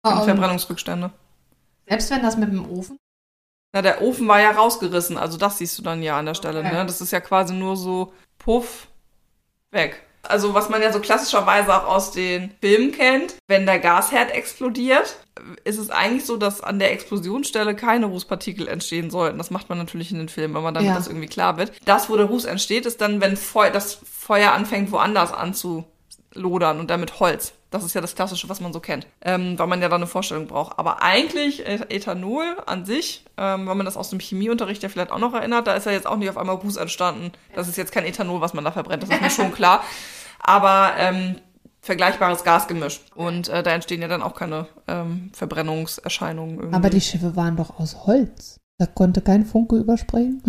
Keine 0.04 0.16
um, 0.16 0.22
ah, 0.22 0.24
Verbrennungsrückstände. 0.24 1.12
Selbst 1.88 2.10
wenn 2.12 2.22
das 2.22 2.38
mit 2.38 2.52
dem 2.52 2.70
Ofen? 2.70 2.98
Na, 3.74 3.82
der 3.82 4.02
Ofen 4.02 4.28
war 4.28 4.42
ja 4.42 4.52
rausgerissen, 4.52 5.18
also 5.18 5.38
das 5.38 5.60
siehst 5.60 5.78
du 5.78 5.84
dann 5.84 6.02
ja 6.02 6.18
an 6.18 6.26
der 6.26 6.34
Stelle, 6.34 6.60
okay. 6.60 6.74
ne? 6.74 6.86
Das 6.86 7.02
ist 7.02 7.12
ja 7.12 7.20
quasi 7.20 7.54
nur 7.54 7.78
so 7.78 8.14
puff 8.40 8.88
weg. 9.70 10.04
Also 10.24 10.54
was 10.54 10.70
man 10.70 10.82
ja 10.82 10.92
so 10.92 11.00
klassischerweise 11.00 11.74
auch 11.76 11.88
aus 11.88 12.12
den 12.12 12.52
Filmen 12.62 12.92
kennt, 12.92 13.36
wenn 13.48 13.66
der 13.66 13.80
Gasherd 13.80 14.32
explodiert, 14.32 15.16
ist 15.64 15.78
es 15.78 15.90
eigentlich 15.90 16.26
so, 16.26 16.36
dass 16.36 16.62
an 16.62 16.80
der 16.80 16.92
Explosionsstelle 16.92 17.74
keine 17.76 18.08
Rußpartikel 18.08 18.68
entstehen 18.68 19.10
sollten. 19.10 19.38
Das 19.38 19.50
macht 19.52 19.70
man 19.70 19.78
natürlich 19.78 20.12
in 20.12 20.18
den 20.18 20.30
Filmen, 20.30 20.58
aber 20.58 20.72
damit 20.74 20.90
Ja. 20.90 20.96
das 20.96 21.08
irgendwie 21.08 21.28
klar 21.28 21.58
wird. 21.58 21.72
Das, 21.86 22.10
wo 22.10 22.18
der 22.18 22.26
Ruß 22.26 22.46
entsteht, 22.46 22.86
ist 22.86 23.00
dann, 23.00 23.22
wenn 23.22 23.38
Feu 23.38 23.70
das 23.72 24.00
Feuer 24.04 24.52
anfängt, 24.52 24.92
woanders 24.92 25.32
anzulodern 26.30 26.80
und 26.80 26.90
damit 26.90 27.20
Holz. 27.20 27.54
Das 27.72 27.84
ist 27.84 27.94
ja 27.94 28.02
das 28.02 28.16
Klassische, 28.16 28.50
was 28.50 28.62
man 28.62 28.74
so 28.74 28.80
kennt, 28.80 29.06
ähm, 29.22 29.60
weil 29.60 29.68
man 29.68 29.82
ja 29.82 29.90
da 29.90 29.96
eine 29.96 30.08
Vorstellung 30.08 30.48
braucht. 30.48 30.80
Aber 30.80 31.04
eigentlich 31.04 31.66
äh, 31.68 31.80
Ethanol 31.90 32.58
an 32.66 32.86
sich, 32.86 33.26
ähm, 33.38 33.68
wenn 33.68 33.78
man 33.78 33.86
das 33.86 33.96
aus 33.96 34.10
dem 34.10 34.20
Chemieunterricht 34.20 34.82
ja 34.82 34.90
vielleicht 34.90 35.12
auch 35.12 35.20
noch 35.20 35.36
erinnert, 35.36 35.68
da 35.68 35.76
ist 35.76 35.86
ja 35.86 35.92
jetzt 35.92 36.08
auch 36.08 36.18
nicht 36.18 36.30
auf 36.30 36.38
einmal 36.38 36.56
Ruß 36.56 36.78
entstanden. 36.78 37.32
Das 37.54 37.68
ist 37.68 37.78
jetzt 37.78 37.92
kein 37.92 38.06
Ethanol, 38.06 38.42
was 38.42 38.54
man 38.54 38.64
da 38.64 38.72
verbrennt, 38.72 39.04
das 39.04 39.10
ist 39.10 39.22
mir 39.22 39.30
schon 39.30 39.54
klar. 39.54 39.84
Aber 40.40 40.94
ähm, 40.98 41.36
vergleichbares 41.82 42.44
Gasgemisch. 42.44 43.02
Und 43.14 43.50
äh, 43.50 43.62
da 43.62 43.72
entstehen 43.72 44.02
ja 44.02 44.08
dann 44.08 44.24
auch 44.24 44.34
keine 44.34 44.68
ähm, 44.88 45.30
Verbrennungserscheinungen. 45.34 46.58
Irgendwie. 46.58 46.76
Aber 46.76 46.90
die 46.90 47.02
Schiffe 47.02 47.36
waren 47.36 47.56
doch 47.56 47.80
aus 47.80 48.08
Holz. 48.08 48.58
Da 48.80 48.88
konnte 48.88 49.22
kein 49.22 49.46
Funke 49.46 49.76
überspringen. 49.76 50.42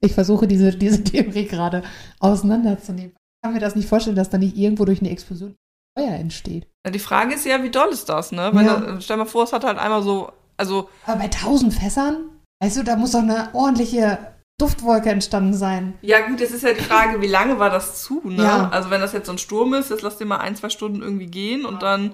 Ich 0.00 0.14
versuche 0.14 0.46
diese, 0.46 0.76
diese 0.76 1.02
Theorie 1.02 1.46
gerade 1.46 1.82
auseinanderzunehmen. 2.20 3.17
Ich 3.38 3.42
kann 3.46 3.54
mir 3.54 3.60
das 3.60 3.76
nicht 3.76 3.88
vorstellen, 3.88 4.16
dass 4.16 4.30
da 4.30 4.38
nicht 4.38 4.56
irgendwo 4.56 4.84
durch 4.84 5.00
eine 5.00 5.10
Explosion 5.10 5.54
Feuer 5.96 6.12
entsteht. 6.14 6.66
Ja, 6.84 6.90
die 6.90 6.98
Frage 6.98 7.34
ist 7.34 7.46
ja, 7.46 7.62
wie 7.62 7.70
doll 7.70 7.88
ist 7.90 8.08
das, 8.08 8.32
ne? 8.32 8.50
Wenn 8.52 8.66
Ja. 8.66 8.80
da, 8.80 9.00
stell 9.00 9.16
mal 9.16 9.26
vor, 9.26 9.44
es 9.44 9.52
hat 9.52 9.64
halt 9.64 9.78
einmal 9.78 10.02
so, 10.02 10.32
also 10.56 10.88
Aber 11.06 11.18
bei 11.18 11.24
1000 11.24 11.72
Fässern, 11.74 12.30
weißt 12.62 12.78
du, 12.78 12.82
da 12.84 12.96
muss 12.96 13.12
doch 13.12 13.20
eine 13.22 13.50
ordentliche 13.54 14.18
Duftwolke 14.60 15.10
entstanden 15.10 15.54
sein. 15.54 15.94
Ja, 16.02 16.26
gut, 16.26 16.40
jetzt 16.40 16.52
ist 16.52 16.64
ja 16.64 16.72
die 16.72 16.82
Frage, 16.82 17.20
wie 17.20 17.28
lange 17.28 17.60
war 17.60 17.70
das 17.70 18.02
zu, 18.02 18.20
ne? 18.24 18.42
Ja. 18.42 18.68
Also 18.70 18.90
wenn 18.90 19.00
das 19.00 19.12
jetzt 19.12 19.26
so 19.26 19.32
ein 19.32 19.38
Sturm 19.38 19.74
ist, 19.74 19.90
jetzt 19.90 20.02
lass 20.02 20.18
dir 20.18 20.24
mal 20.26 20.38
ein, 20.38 20.56
zwei 20.56 20.68
Stunden 20.68 21.00
irgendwie 21.00 21.26
gehen 21.26 21.64
und 21.64 21.82
dann, 21.82 22.12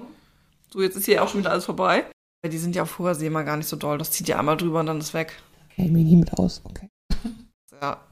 so 0.71 0.83
jetzt 0.83 0.97
ist 0.97 1.07
hier 1.07 1.23
auch 1.23 1.29
schon 1.29 1.41
wieder 1.41 1.51
alles 1.53 1.65
vorbei. 1.65 2.05
Ja, 2.45 2.51
die 2.51 2.59
sind 2.59 2.77
ja 2.77 2.83
auf 2.83 2.99
hoher 2.99 3.15
See 3.15 3.31
mal 3.31 3.45
gar 3.45 3.57
nicht 3.57 3.69
so 3.69 3.77
doll. 3.77 3.97
Das 3.97 4.11
zieht 4.11 4.29
ja 4.29 4.39
einmal 4.39 4.59
drüber 4.59 4.81
und 4.81 4.87
dann 4.87 4.99
ist 4.99 5.15
weg. 5.15 5.33
Okay, 5.73 5.89
mir 5.89 6.05
nie 6.05 6.17
mit 6.17 6.35
aus. 6.35 6.61
Okay. 6.65 6.89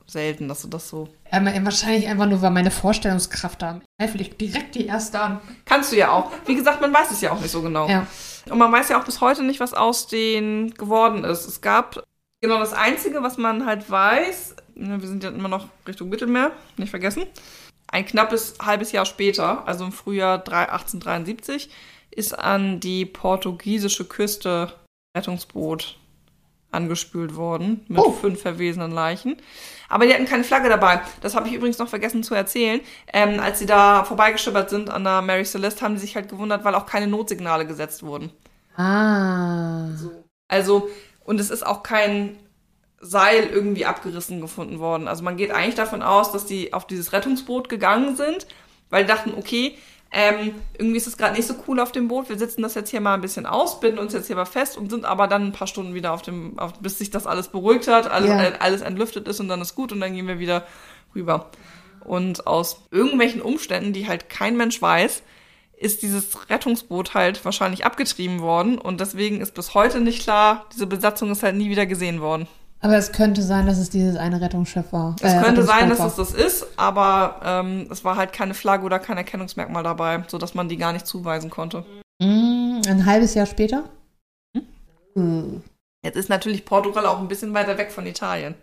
Selten, 0.07 0.49
dass 0.49 0.63
du 0.63 0.69
das 0.69 0.89
so. 0.89 1.09
Ähm, 1.31 1.47
wahrscheinlich 1.65 2.07
einfach 2.07 2.27
nur, 2.27 2.43
weil 2.43 2.51
meine 2.51 2.71
Vorstellungskraft 2.71 3.63
da 3.63 3.81
zweifle 3.99 4.21
ich 4.21 4.37
direkt 4.37 4.75
die 4.75 4.87
erste 4.87 5.21
an. 5.21 5.41
Kannst 5.65 5.93
du 5.93 5.97
ja 5.97 6.11
auch. 6.11 6.31
Wie 6.45 6.55
gesagt, 6.55 6.83
man 6.83 6.93
weiß 6.93 7.11
es 7.11 7.23
ja 7.23 7.33
auch 7.33 7.41
nicht 7.41 7.51
so 7.51 7.63
genau. 7.63 7.89
Ja. 7.89 8.07
Und 8.51 8.59
man 8.59 8.71
weiß 8.71 8.91
ja 8.91 9.01
auch 9.01 9.05
bis 9.05 9.21
heute 9.21 9.43
nicht, 9.43 9.61
was 9.61 9.73
aus 9.73 10.09
denen 10.09 10.75
geworden 10.75 11.25
ist. 11.25 11.47
Es 11.47 11.61
gab 11.63 12.05
genau 12.43 12.59
das 12.59 12.75
Einzige, 12.75 13.23
was 13.23 13.39
man 13.39 13.65
halt 13.65 13.91
weiß, 13.91 14.57
ne, 14.75 15.01
wir 15.01 15.09
sind 15.09 15.25
ja 15.25 15.31
immer 15.31 15.49
noch 15.49 15.69
Richtung 15.87 16.11
Mittelmeer, 16.11 16.53
nicht 16.77 16.91
vergessen. 16.91 17.23
Ein 17.87 18.05
knappes 18.05 18.57
halbes 18.61 18.93
Jahr 18.93 19.07
später, 19.07 19.67
also 19.67 19.85
im 19.85 19.93
Frühjahr 19.93 20.39
3 20.39 20.71
1873, 20.71 21.71
ist 22.11 22.39
an 22.39 22.81
die 22.81 23.07
portugiesische 23.07 24.05
Küste 24.05 24.73
Rettungsboot 25.17 25.99
angespült 26.73 27.37
worden 27.37 27.85
mit 27.89 27.99
Oh. 28.01 28.13
fünf 28.13 28.41
verwesenen 28.43 28.91
Leichen. 28.91 29.37
Aber 29.89 30.07
die 30.07 30.15
hatten 30.15 30.25
keine 30.25 30.45
Flagge 30.45 30.69
dabei. 30.71 31.01
Das 31.21 31.35
habe 31.35 31.47
ich 31.49 31.55
übrigens 31.55 31.79
noch 31.79 31.89
vergessen 31.89 32.23
zu 32.23 32.35
erzählen. 32.35 32.81
Ähm, 33.13 33.41
als 33.41 33.59
sie 33.59 33.67
da 33.67 34.05
vorbeigeschippert 34.05 34.71
sind 34.71 34.89
an 34.91 35.05
der 35.05 35.21
Mary 35.23 35.45
Celeste, 35.45 35.83
haben 35.85 35.95
die 35.95 36.01
sich 36.01 36.17
halt 36.17 36.29
gewundert, 36.31 36.65
weil 36.65 36.75
auch 36.75 36.87
keine 36.87 37.07
Notsignale 37.07 37.67
gesetzt 37.67 38.03
wurden. 38.03 38.31
Ah. 38.77 39.89
Also, 40.49 40.89
und 41.25 41.41
es 41.41 41.51
ist 41.51 41.65
auch 41.65 41.83
kein 41.83 42.39
Seil 43.01 43.47
irgendwie 43.53 43.85
abgerissen 43.85 44.41
gefunden 44.41 44.79
worden. 44.79 45.09
Also 45.09 45.23
man 45.25 45.37
geht 45.37 45.51
eigentlich 45.51 45.75
davon 45.75 46.03
aus, 46.03 46.33
dass 46.33 46.47
die 46.47 46.73
auf 46.73 46.87
dieses 46.87 47.13
Rettungsboot 47.13 47.69
gegangen 47.69 48.17
sind, 48.17 48.47
weil 48.91 49.05
die 49.05 49.09
dachten, 49.09 49.35
okay, 49.37 49.77
ähm, 50.13 50.55
irgendwie 50.77 50.99
ist 50.99 51.07
es 51.07 51.17
gerade 51.17 51.35
nicht 51.35 51.47
so 51.47 51.55
cool 51.67 51.81
auf 51.81 51.91
dem 51.91 52.07
Boot. 52.09 52.29
Wir 52.29 52.39
sitzen 52.39 52.61
das 52.63 52.75
jetzt 52.75 52.91
hier 52.91 53.01
mal 53.01 53.15
ein 53.15 53.23
bisschen 53.23 53.47
aus, 53.47 53.81
binden 53.81 53.99
uns 53.99 54.13
jetzt 54.13 54.27
hier 54.27 54.37
mal 54.37 54.45
fest 54.45 54.77
und 54.77 54.91
sind 54.91 55.07
aber 55.07 55.27
dann 55.27 55.47
ein 55.47 55.53
paar 55.53 55.67
Stunden 55.67 55.95
wieder 55.95 56.13
auf 56.13 56.21
dem, 56.21 56.59
auf, 56.59 56.75
bis 56.81 56.99
sich 56.99 57.11
das 57.11 57.27
alles 57.27 57.49
beruhigt 57.49 57.89
hat, 57.89 58.11
alles, 58.11 58.29
Ja. 58.29 58.53
alles 58.59 58.83
entlüftet 58.83 59.27
ist 59.27 59.41
und 59.41 59.49
dann 59.49 59.63
ist 59.63 59.75
gut 59.75 59.91
und 59.91 60.01
dann 60.01 60.15
gehen 60.15 60.29
wir 60.29 60.39
wieder 60.39 60.67
rüber. 61.15 61.51
Und 62.05 62.47
aus 62.47 62.83
irgendwelchen 62.91 63.41
Umständen, 63.41 63.93
die 63.95 64.07
halt 64.07 64.29
kein 64.29 64.57
Mensch 64.57 64.83
weiß, 64.83 65.23
ist 65.79 66.03
dieses 66.03 66.51
Rettungsboot 66.51 67.15
halt 67.15 67.45
wahrscheinlich 67.45 67.87
abgetrieben 67.87 68.41
worden 68.41 68.79
und 68.79 69.01
deswegen 69.01 69.41
ist 69.41 69.55
bis 69.55 69.73
heute 69.75 70.01
nicht 70.01 70.23
klar, 70.23 70.67
diese 70.73 70.87
Besatzung 70.87 71.31
ist 71.31 71.43
halt 71.43 71.57
nie 71.57 71.71
wieder 71.71 71.87
gesehen 71.87 72.21
worden. 72.21 72.47
Aber 72.85 72.97
es 72.97 73.13
könnte 73.13 73.43
sein, 73.43 73.67
dass 73.67 73.79
es 73.79 73.91
dieses 73.91 74.17
eine 74.17 74.41
Rettungsschiff 74.41 74.93
war. 74.93 75.15
Es 75.21 75.33
Äh, 75.33 75.41
könnte 75.41 75.63
sein, 75.63 75.89
dass 75.89 76.01
es 76.01 76.17
das 76.17 76.35
ist, 76.35 76.67
aber 76.77 77.41
ähm, 77.45 77.87
es 77.91 78.05
war 78.05 78.17
halt 78.17 78.33
keine 78.33 78.55
Flagge 78.55 78.85
oder 78.85 78.99
kein 78.99 79.17
Erkennungsmerkmal 79.17 79.85
dabei, 79.85 80.25
sodass 80.27 80.55
man 80.55 80.69
die 80.69 80.77
gar 80.77 80.93
nicht 80.93 81.07
zuweisen 81.07 81.49
konnte. 81.49 81.85
Mm, 82.21 82.81
ein 82.89 83.07
halbes 83.07 83.35
Jahr 83.35 83.47
später? 83.47 83.85
Hm? 84.57 84.67
Hm. 85.15 85.63
Jetzt 86.05 86.17
ist 86.17 86.29
natürlich 86.29 86.65
Portugal 86.65 87.07
auch 87.07 87.21
ein 87.21 87.29
bisschen 87.29 87.55
weiter 87.55 87.79
weg 87.79 87.93
von 87.93 88.05
Italien. 88.05 88.57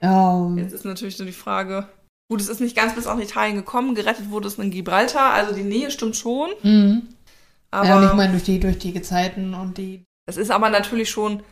Ähm, 0.00 0.56
Jetzt 0.56 0.72
ist 0.72 0.86
natürlich 0.86 1.18
so 1.18 1.26
die 1.26 1.32
Frage, 1.32 1.86
gut, 2.30 2.40
es 2.40 2.48
ist 2.48 2.62
nicht 2.62 2.74
ganz 2.74 2.94
bis 2.94 3.04
nach 3.04 3.18
Italien 3.18 3.56
gekommen, 3.56 3.94
gerettet 3.94 4.30
wurde 4.30 4.48
es 4.48 4.58
in 4.58 4.70
Gibraltar, 4.70 5.34
also 5.34 5.54
die 5.54 5.62
Nähe 5.64 5.90
stimmt 5.90 6.16
schon, 6.16 6.48
mhm. 6.62 7.02
aber 7.70 7.86
ja, 7.86 8.06
ich 8.08 8.14
meine, 8.14 8.32
durch 8.32 8.44
die, 8.44 8.58
durch 8.58 8.78
die 8.78 8.94
Gezeiten 8.94 9.52
und 9.52 9.76
die. 9.76 10.04
Es 10.26 10.38
ist 10.38 10.50
aber 10.50 10.70
natürlich 10.70 11.10
schon, 11.10 11.42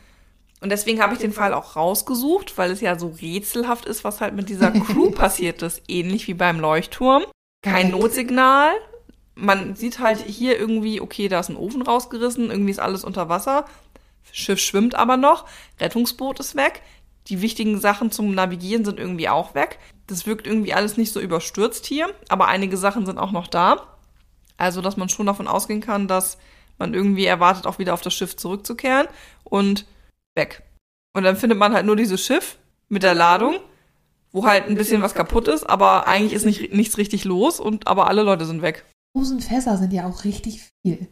und 0.61 0.71
deswegen 0.71 1.01
habe 1.01 1.15
ich 1.15 1.21
den 1.21 1.33
Fall 1.33 1.55
auch 1.55 1.77
rausgesucht, 1.77 2.59
weil 2.59 2.71
es 2.71 2.81
ja 2.81 2.99
so 2.99 3.15
rätselhaft 3.21 3.85
ist, 3.85 4.03
was 4.03 4.21
halt 4.21 4.35
mit 4.35 4.49
dieser 4.49 4.73
Crew 4.73 5.11
passiert 5.13 5.63
ist. 5.63 5.83
Ähnlich 5.87 6.27
wie 6.27 6.35
beim 6.35 6.59
Leuchtturm. 6.59 7.25
Kein. 7.63 7.91
Notsignal. 7.91 8.73
Man 9.35 9.77
sieht 9.77 10.01
halt 10.01 10.19
hier 10.19 10.59
irgendwie, 10.59 11.01
okay, 11.01 11.29
da 11.29 11.39
ist 11.39 11.49
ein 11.49 11.57
Ofen 11.57 11.83
rausgerissen, 11.83 12.51
irgendwie 12.51 12.73
ist 12.73 12.81
alles 12.81 13.05
unter 13.05 13.29
Wasser. 13.29 13.67
Schiff 14.33 14.59
schwimmt 14.59 14.97
aber 14.97 15.17
noch, 15.17 15.47
Rettungsboot 15.79 16.41
ist 16.41 16.57
weg. 16.57 16.83
Die 17.29 17.41
wichtigen 17.41 17.79
Sachen 17.81 18.11
zum 18.11 18.35
Navigieren 18.35 18.85
sind 18.85 18.99
irgendwie 18.99 19.29
auch 19.29 19.55
weg. 19.55 19.79
Das 20.07 20.27
wirkt 20.27 20.47
irgendwie 20.47 20.75
alles 20.75 20.97
nicht 20.97 21.13
so 21.13 21.21
überstürzt 21.21 21.87
hier, 21.87 22.09
aber 22.29 22.49
einige 22.49 22.77
Sachen 22.77 23.07
sind 23.07 23.19
auch 23.19 23.31
noch 23.31 23.47
da. 23.47 23.87
Also, 24.57 24.81
dass 24.81 24.97
man 24.97 25.09
schon 25.09 25.27
davon 25.27 25.47
ausgehen 25.47 25.81
kann, 25.81 26.09
dass 26.09 26.39
man 26.79 26.95
irgendwie 26.95 27.27
erwartet, 27.27 27.67
auch 27.67 27.79
wieder 27.79 27.95
auf 27.95 28.01
das 28.01 28.15
Schiff 28.15 28.37
zurückzukehren 28.37 29.07
und 29.45 29.87
weg. 30.39 30.63
Und 31.15 31.25
dann 31.25 31.37
findet 31.37 31.59
man 31.59 31.75
halt 31.75 31.85
nur 31.85 31.97
dieses 31.97 32.25
Schiff 32.25 32.59
mit 32.89 33.03
der 33.03 33.15
Ladung, 33.15 33.57
wo 34.33 34.47
halt 34.47 34.67
ein 34.69 34.75
bisschen 34.77 35.03
was 35.03 35.15
kaputt 35.15 35.47
ist, 35.49 35.65
aber 35.69 36.07
eigentlich 36.09 36.33
ist 36.33 36.47
nicht, 36.47 36.73
nichts 36.73 36.97
richtig 36.97 37.25
los 37.27 37.61
und 37.61 37.87
aber 37.87 38.07
alle 38.09 38.23
Leute 38.23 38.47
sind 38.47 38.63
weg. 38.63 38.87
1000 39.17 39.45
Fässer 39.45 39.77
sind 39.77 39.93
ja 39.93 40.07
auch 40.07 40.25
richtig 40.25 40.71
viel. 40.87 41.09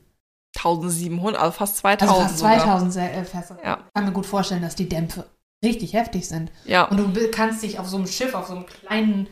1700, 0.56 1.38
also 1.40 1.52
fast 1.52 1.76
2000. 1.78 2.10
Also 2.10 2.22
fast 2.28 2.38
sogar. 2.38 2.58
2000 2.58 2.92
Se- 2.92 3.00
äh, 3.00 3.24
Fässer. 3.24 3.58
Ja. 3.62 3.78
Ich 3.86 3.94
kann 3.94 4.04
mir 4.06 4.12
gut 4.12 4.26
vorstellen, 4.26 4.62
dass 4.62 4.74
die 4.74 4.88
Dämpfe 4.88 5.26
richtig 5.64 5.92
heftig 5.94 6.28
sind. 6.28 6.50
Ja, 6.64 6.84
Und 6.84 6.98
du 7.16 7.30
kannst 7.30 7.62
dich 7.62 7.78
auf 7.78 7.86
so 7.88 7.96
einem 7.96 8.06
Schiff, 8.06 8.34
auf 8.34 8.46
so 8.46 8.54
einem 8.54 8.66
kleinen, 8.66 9.28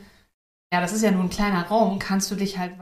ja, 0.72 0.80
das 0.80 0.92
ist 0.92 1.02
ja 1.02 1.10
nur 1.10 1.22
ein 1.22 1.30
kleiner 1.30 1.66
Raum, 1.68 1.98
kannst 1.98 2.30
du 2.30 2.34
dich 2.34 2.58
halt. 2.58 2.72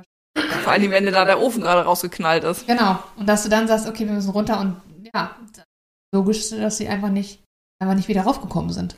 vor 0.62 0.72
allem, 0.72 0.90
wenn 0.90 1.05
da 1.07 1.25
der 1.25 1.40
Ofen 1.40 1.62
gerade 1.62 1.83
rausgeknallt 1.85 2.44
ist. 2.44 2.66
Genau. 2.66 2.98
Und 3.16 3.29
dass 3.29 3.42
du 3.42 3.48
dann 3.48 3.68
sagst, 3.68 3.87
okay, 3.87 4.07
wir 4.07 4.14
müssen 4.14 4.31
runter 4.31 4.61
und 4.61 4.81
ja, 5.14 5.37
logisch, 6.12 6.51
dass 6.51 6.77
sie 6.77 6.88
einfach 6.88 7.09
nicht, 7.09 7.42
einfach 7.81 7.96
nicht 7.96 8.09
wieder 8.09 8.22
raufgekommen 8.22 8.72
sind. 8.72 8.96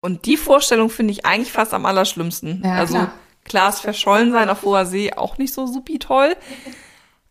Und 0.00 0.26
die 0.26 0.36
Vorstellung 0.36 0.90
finde 0.90 1.12
ich 1.12 1.24
eigentlich 1.24 1.52
fast 1.52 1.72
am 1.72 1.86
allerschlimmsten. 1.86 2.62
Ja, 2.64 2.74
also 2.74 3.06
klar. 3.44 3.68
es 3.68 3.80
verschollen 3.80 4.32
sein 4.32 4.50
auf 4.50 4.62
hoher 4.62 4.84
See 4.84 5.12
auch 5.12 5.38
nicht 5.38 5.54
so 5.54 5.66
supi 5.66 5.98
toll. 5.98 6.34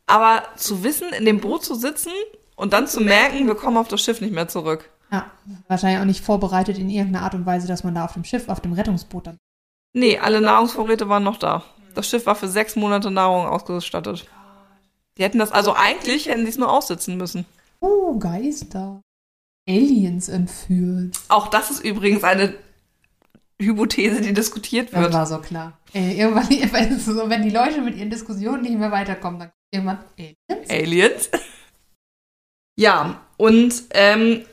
Aber 0.05 0.43
zu 0.55 0.83
wissen, 0.83 1.09
in 1.13 1.25
dem 1.25 1.41
Boot 1.41 1.63
zu 1.63 1.75
sitzen 1.75 2.11
und 2.55 2.73
dann 2.73 2.87
zu 2.87 3.01
merken, 3.01 3.47
wir 3.47 3.55
kommen 3.55 3.77
auf 3.77 3.89
das 3.89 4.01
Schiff 4.01 4.21
nicht 4.21 4.33
mehr 4.33 4.47
zurück. 4.47 4.89
Ja, 5.11 5.29
wahrscheinlich 5.67 5.99
auch 5.99 6.05
nicht 6.05 6.23
vorbereitet 6.23 6.77
in 6.77 6.89
irgendeiner 6.89 7.25
Art 7.25 7.35
und 7.35 7.45
Weise, 7.45 7.67
dass 7.67 7.83
man 7.83 7.95
da 7.95 8.05
auf 8.05 8.13
dem 8.13 8.23
Schiff, 8.23 8.47
auf 8.47 8.61
dem 8.61 8.71
Rettungsboot 8.71 9.27
dann. 9.27 9.37
Nee, 9.93 10.19
alle 10.19 10.39
Nahrungsvorräte 10.39 11.09
waren 11.09 11.23
noch 11.23 11.37
da. 11.37 11.63
Das 11.95 12.07
Schiff 12.09 12.25
war 12.25 12.35
für 12.35 12.47
sechs 12.47 12.77
Monate 12.77 13.11
Nahrung 13.11 13.45
ausgestattet. 13.45 14.25
Die 15.17 15.23
hätten 15.23 15.39
das 15.39 15.51
also 15.51 15.73
eigentlich, 15.73 16.27
hätten 16.27 16.43
sie 16.43 16.51
es 16.51 16.57
nur 16.57 16.71
aussitzen 16.71 17.17
müssen. 17.17 17.45
Oh, 17.81 18.17
Geister. 18.17 19.01
Aliens 19.67 20.29
entführt. 20.29 21.17
Auch 21.27 21.47
das 21.47 21.71
ist 21.71 21.83
übrigens 21.83 22.23
eine 22.23 22.55
Hypothese, 23.59 24.21
die 24.21 24.33
diskutiert 24.33 24.91
Das 24.91 25.01
wird. 25.01 25.13
war 25.13 25.25
so 25.25 25.37
klar. 25.39 25.77
Äh, 25.93 26.17
irgendwann, 26.17 26.99
so, 26.99 27.29
wenn 27.29 27.43
die 27.43 27.49
Leute 27.49 27.81
mit 27.81 27.95
ihren 27.95 28.09
Diskussionen 28.09 28.63
nicht 28.63 28.77
mehr 28.77 28.91
weiterkommen, 28.91 29.39
dann 29.39 29.49
kommt 29.49 29.71
irgendwann 29.71 29.99
Aliens. 30.17 30.69
Aliens. 30.69 31.29
Ja, 32.75 33.21
und 33.37 33.83
ähm, 33.91 34.45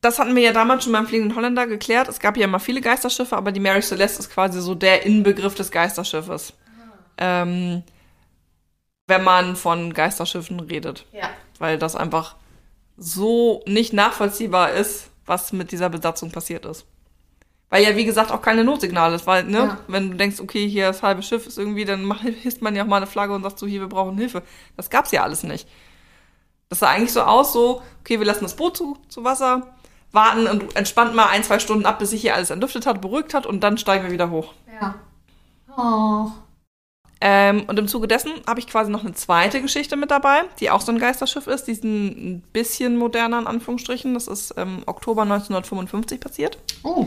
das 0.00 0.18
hatten 0.18 0.36
wir 0.36 0.42
ja 0.42 0.52
damals 0.52 0.84
schon 0.84 0.92
beim 0.92 1.06
Fliegenden 1.06 1.36
Holländer 1.36 1.66
geklärt. 1.66 2.08
Es 2.08 2.20
gab 2.20 2.36
ja 2.36 2.44
immer 2.44 2.60
viele 2.60 2.80
Geisterschiffe, 2.80 3.36
aber 3.36 3.50
die 3.50 3.60
Mary 3.60 3.82
Celeste 3.82 4.20
ist 4.20 4.30
quasi 4.30 4.60
so 4.60 4.74
der 4.74 5.04
Inbegriff 5.04 5.54
des 5.54 5.70
Geisterschiffes. 5.70 6.52
Ähm, 7.16 7.82
wenn 9.08 9.24
man 9.24 9.56
von 9.56 9.92
Geisterschiffen 9.92 10.60
redet. 10.60 11.06
Ja. 11.12 11.30
Weil 11.58 11.78
das 11.78 11.96
einfach 11.96 12.36
so 12.98 13.62
nicht 13.66 13.92
nachvollziehbar 13.92 14.72
ist, 14.72 15.10
was 15.24 15.52
mit 15.52 15.72
dieser 15.72 15.88
Besatzung 15.88 16.30
passiert 16.30 16.66
ist. 16.66 16.84
Weil 17.70 17.84
ja, 17.84 17.96
wie 17.96 18.04
gesagt, 18.06 18.32
auch 18.32 18.40
keine 18.40 18.64
Notsignale 18.64 19.14
ist, 19.16 19.26
weil, 19.26 19.44
ne, 19.44 19.58
Ja. 19.58 19.78
wenn 19.88 20.10
du 20.10 20.16
denkst, 20.16 20.40
okay, 20.40 20.66
hier 20.68 20.86
das 20.86 21.02
halbe 21.02 21.22
Schiff 21.22 21.46
ist 21.46 21.58
irgendwie, 21.58 21.84
dann 21.84 22.02
mach, 22.04 22.22
hisst 22.42 22.62
man 22.62 22.74
ja 22.74 22.82
auch 22.82 22.86
mal 22.88 22.96
eine 22.96 23.06
Flagge 23.06 23.34
und 23.34 23.42
sagt 23.42 23.58
so, 23.58 23.66
hier, 23.66 23.80
wir 23.80 23.88
brauchen 23.88 24.16
Hilfe. 24.16 24.42
Das 24.76 24.90
gab's 24.90 25.12
ja 25.12 25.22
alles 25.22 25.42
nicht. 25.42 25.68
Das 26.70 26.80
sah 26.80 26.88
eigentlich 26.88 27.12
so 27.12 27.22
aus, 27.22 27.52
so, 27.52 27.82
okay, 28.00 28.18
wir 28.18 28.26
lassen 28.26 28.44
das 28.44 28.56
Boot 28.56 28.76
zu, 28.76 28.96
zu 29.08 29.22
Wasser, 29.24 29.74
warten 30.12 30.46
und 30.46 30.76
entspannt 30.76 31.14
mal 31.14 31.26
ein, 31.26 31.44
zwei 31.44 31.58
Stunden 31.58 31.86
ab, 31.86 31.98
bis 31.98 32.10
sich 32.10 32.22
hier 32.22 32.34
alles 32.34 32.50
entlüftet 32.50 32.86
hat, 32.86 33.00
beruhigt 33.02 33.34
hat 33.34 33.46
und 33.46 33.60
dann 33.60 33.76
steigen 33.78 34.04
wir 34.04 34.12
wieder 34.12 34.30
hoch. 34.30 34.54
Ja. 34.80 34.94
Oh. 35.76 36.30
Ähm, 37.20 37.64
und 37.66 37.78
im 37.78 37.88
Zuge 37.88 38.06
dessen 38.06 38.30
habe 38.46 38.60
ich 38.60 38.66
quasi 38.68 38.90
noch 38.92 39.02
eine 39.04 39.12
zweite 39.12 39.60
Geschichte 39.60 39.96
mit 39.96 40.10
dabei, 40.10 40.42
die 40.60 40.70
auch 40.70 40.80
so 40.80 40.92
ein 40.92 40.98
Geisterschiff 40.98 41.46
ist. 41.48 41.64
Die 41.64 41.72
ist 41.72 41.82
ein 41.84 42.42
bisschen 42.52 42.96
moderner, 42.96 43.40
in 43.40 43.46
Anführungsstrichen. 43.48 44.14
Das 44.14 44.28
ist 44.28 44.52
im 44.52 44.82
Oktober 44.86 45.22
1955 45.22 46.20
passiert. 46.20 46.58
Oh. 46.84 47.06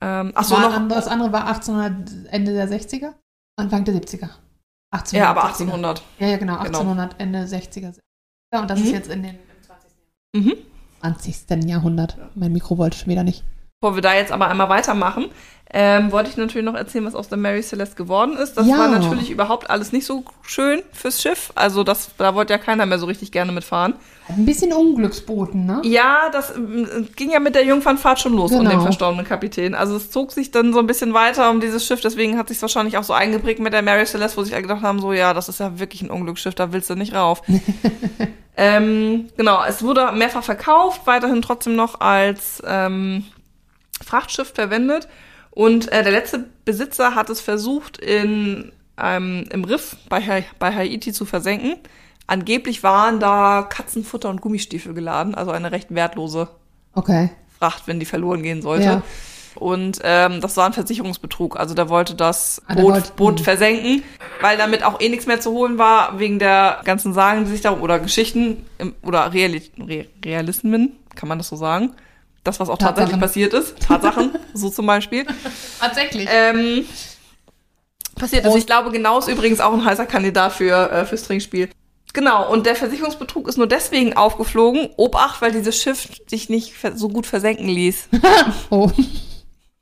Ähm, 0.00 0.32
ach 0.34 0.44
so, 0.44 0.56
noch. 0.58 0.72
an- 0.74 0.88
das 0.88 1.06
andere 1.06 1.32
war 1.32 1.46
1800, 1.46 2.32
Ende 2.32 2.52
der 2.54 2.68
60er? 2.68 3.12
Anfang 3.56 3.84
der 3.84 3.94
70er. 3.94 4.30
1800, 4.90 5.12
Ja, 5.12 5.30
aber 5.30 5.42
60er. 5.42 5.46
1800. 5.72 6.02
Ja, 6.18 6.26
ja, 6.26 6.36
genau. 6.38 6.52
Genau. 6.56 6.78
1800, 6.80 7.20
Ende 7.20 7.38
60er. 7.46 7.94
Ja, 8.52 8.60
und 8.60 8.68
das 8.70 8.78
Mhm. 8.80 8.84
ist 8.86 8.92
jetzt 8.92 9.10
in 9.10 9.22
den 9.22 9.34
im 9.36 9.62
20. 9.62 9.90
Mhm. 10.34 10.54
20. 11.00 11.68
Jahrhundert. 11.68 12.18
Mein 12.34 12.52
Mikro 12.52 12.78
wollte 12.78 12.98
schon 12.98 13.08
wieder 13.08 13.22
nicht. 13.24 13.44
Bevor 13.86 13.94
wir 13.94 14.02
da 14.02 14.14
jetzt 14.14 14.32
aber 14.32 14.48
einmal 14.48 14.68
weitermachen, 14.68 15.26
ähm, 15.72 16.10
wollte 16.10 16.28
ich 16.28 16.36
natürlich 16.36 16.64
noch 16.64 16.74
erzählen, 16.74 17.04
was 17.04 17.14
aus 17.14 17.28
der 17.28 17.38
Mary 17.38 17.62
Celeste 17.62 17.94
geworden 17.94 18.36
ist. 18.36 18.56
Das 18.56 18.66
Ja. 18.66 18.78
war 18.78 18.88
natürlich 18.88 19.30
überhaupt 19.30 19.70
alles 19.70 19.92
nicht 19.92 20.06
so 20.06 20.24
schön 20.42 20.82
fürs 20.92 21.22
Schiff. 21.22 21.52
Also 21.54 21.84
das, 21.84 22.10
da 22.18 22.34
wollte 22.34 22.52
ja 22.52 22.58
keiner 22.58 22.84
mehr 22.84 22.98
so 22.98 23.06
richtig 23.06 23.30
gerne 23.30 23.52
mitfahren. 23.52 23.94
Ein 24.28 24.44
bisschen 24.44 24.72
Unglücksboten, 24.72 25.66
ne? 25.66 25.82
Ja, 25.84 26.30
das 26.32 26.56
ähm, 26.56 27.06
ging 27.14 27.30
ja 27.30 27.38
mit 27.38 27.54
der 27.54 27.64
Jungfernfahrt 27.64 28.18
schon 28.18 28.34
los 28.34 28.50
und 28.50 28.58
Genau. 28.58 28.70
dem 28.70 28.80
verstorbenen 28.80 29.24
Kapitän. 29.24 29.76
Also 29.76 29.94
es 29.94 30.10
zog 30.10 30.32
sich 30.32 30.50
dann 30.50 30.72
so 30.72 30.80
ein 30.80 30.88
bisschen 30.88 31.14
weiter 31.14 31.48
um 31.50 31.60
dieses 31.60 31.86
Schiff, 31.86 32.00
deswegen 32.00 32.36
hat 32.38 32.48
sich 32.48 32.60
wahrscheinlich 32.60 32.98
auch 32.98 33.04
so 33.04 33.12
eingeprägt 33.12 33.60
mit 33.60 33.72
der 33.72 33.82
Mary 33.82 34.04
Celeste, 34.04 34.36
wo 34.36 34.42
sich 34.42 34.52
alle 34.54 34.62
gedacht 34.62 34.82
haben, 34.82 34.98
so 34.98 35.12
ja, 35.12 35.32
das 35.32 35.48
ist 35.48 35.60
ja 35.60 35.78
wirklich 35.78 36.02
ein 36.02 36.10
Unglücksschiff, 36.10 36.56
da 36.56 36.72
willst 36.72 36.90
du 36.90 36.96
nicht 36.96 37.14
rauf. 37.14 37.40
ähm, 38.56 39.28
genau, 39.36 39.62
es 39.68 39.82
wurde 39.84 40.10
mehrfach 40.12 40.42
verkauft, 40.42 41.02
weiterhin 41.04 41.42
trotzdem 41.42 41.76
noch 41.76 42.00
als 42.00 42.60
ähm, 42.66 43.24
Frachtschiff 44.04 44.52
verwendet. 44.54 45.08
Und 45.50 45.90
äh, 45.90 46.02
der 46.02 46.12
letzte 46.12 46.44
Besitzer 46.64 47.14
hat 47.14 47.30
es 47.30 47.40
versucht, 47.40 47.96
in, 47.98 48.72
ähm, 49.02 49.44
im 49.50 49.64
Riff 49.64 49.96
bei, 50.08 50.20
Ha- 50.20 50.44
bei 50.58 50.74
Haiti 50.74 51.12
zu 51.12 51.24
versenken. 51.24 51.76
Angeblich 52.26 52.82
waren 52.82 53.20
da 53.20 53.62
Katzenfutter 53.62 54.28
und 54.28 54.40
Gummistiefel 54.40 54.92
geladen, 54.94 55.34
also 55.34 55.52
eine 55.52 55.70
recht 55.72 55.94
wertlose 55.94 56.48
Okay. 56.94 57.30
Fracht, 57.58 57.86
wenn 57.86 58.00
die 58.00 58.06
verloren 58.06 58.42
gehen 58.42 58.62
sollte. 58.62 58.84
Ja. 58.84 59.02
Und 59.54 60.00
ähm, 60.02 60.40
das 60.42 60.56
war 60.58 60.66
ein 60.66 60.72
Versicherungsbetrug. 60.74 61.58
Also 61.58 61.74
der 61.74 61.88
wollte 61.88 62.14
das 62.14 62.60
Ah, 62.66 62.74
Boot, 62.74 62.84
wollte- 62.92 63.12
Boot 63.16 63.38
hm. 63.38 63.44
versenken, 63.44 64.02
weil 64.42 64.58
damit 64.58 64.82
auch 64.82 65.00
eh 65.00 65.08
nichts 65.08 65.26
mehr 65.26 65.40
zu 65.40 65.52
holen 65.52 65.78
war, 65.78 66.18
wegen 66.18 66.38
der 66.38 66.80
ganzen 66.84 67.14
Sagen, 67.14 67.44
die 67.46 67.50
sich 67.52 67.62
da, 67.62 67.72
oder 67.78 67.98
Geschichten, 67.98 68.66
im, 68.78 68.94
oder 69.02 69.32
Reali 69.32 69.62
Re 69.78 70.06
Realismen, 70.22 70.92
kann 71.14 71.28
man 71.30 71.38
das 71.38 71.48
so 71.48 71.56
sagen? 71.56 71.94
Das, 72.46 72.60
was 72.60 72.68
auch 72.68 72.78
tatsächlich 72.78 73.18
Tatsachen. 73.18 73.20
passiert 73.20 73.54
ist. 73.54 73.80
Tatsachen, 73.80 74.30
so 74.54 74.70
zum 74.70 74.86
Beispiel. 74.86 75.26
Tatsächlich. 75.80 76.28
Ähm, 76.30 76.84
passiert 78.14 78.46
ist. 78.46 78.54
Ich 78.54 78.66
glaube, 78.66 78.92
genau 78.92 79.18
ist 79.18 79.28
übrigens 79.28 79.60
auch 79.60 79.72
ein 79.72 79.84
heißer 79.84 80.06
Kandidat 80.06 80.52
für, 80.52 80.90
äh, 80.90 81.04
fürs 81.06 81.24
Trinkspiel. 81.24 81.68
Genau, 82.12 82.50
und 82.50 82.64
der 82.64 82.76
Versicherungsbetrug 82.76 83.48
ist 83.48 83.58
nur 83.58 83.66
deswegen 83.66 84.16
aufgeflogen, 84.16 84.90
Obacht, 84.96 85.42
weil 85.42 85.52
dieses 85.52 85.76
Schiff 85.76 86.08
sich 86.28 86.48
nicht 86.48 86.74
so 86.94 87.08
gut 87.08 87.26
versenken 87.26 87.68
ließ. 87.68 88.08
oh. 88.70 88.90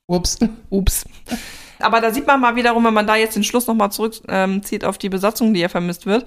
Ups. 0.07 0.39
Ups. 0.71 1.05
Aber 1.79 2.01
da 2.01 2.13
sieht 2.13 2.27
man 2.27 2.41
mal 2.41 2.57
wiederum, 2.57 2.85
wenn 2.85 2.95
man 2.95 3.07
da 3.07 3.15
jetzt 3.15 3.37
den 3.37 3.45
Schluss 3.45 3.67
nochmal 3.67 3.93
zurückzieht 3.93 4.25
ähm, 4.83 4.89
auf 4.89 4.99
die 4.99 5.11
Besatzung, 5.11 5.55
die 5.55 5.61
ja 5.61 5.69
vermisst 5.69 6.07
wird, 6.07 6.27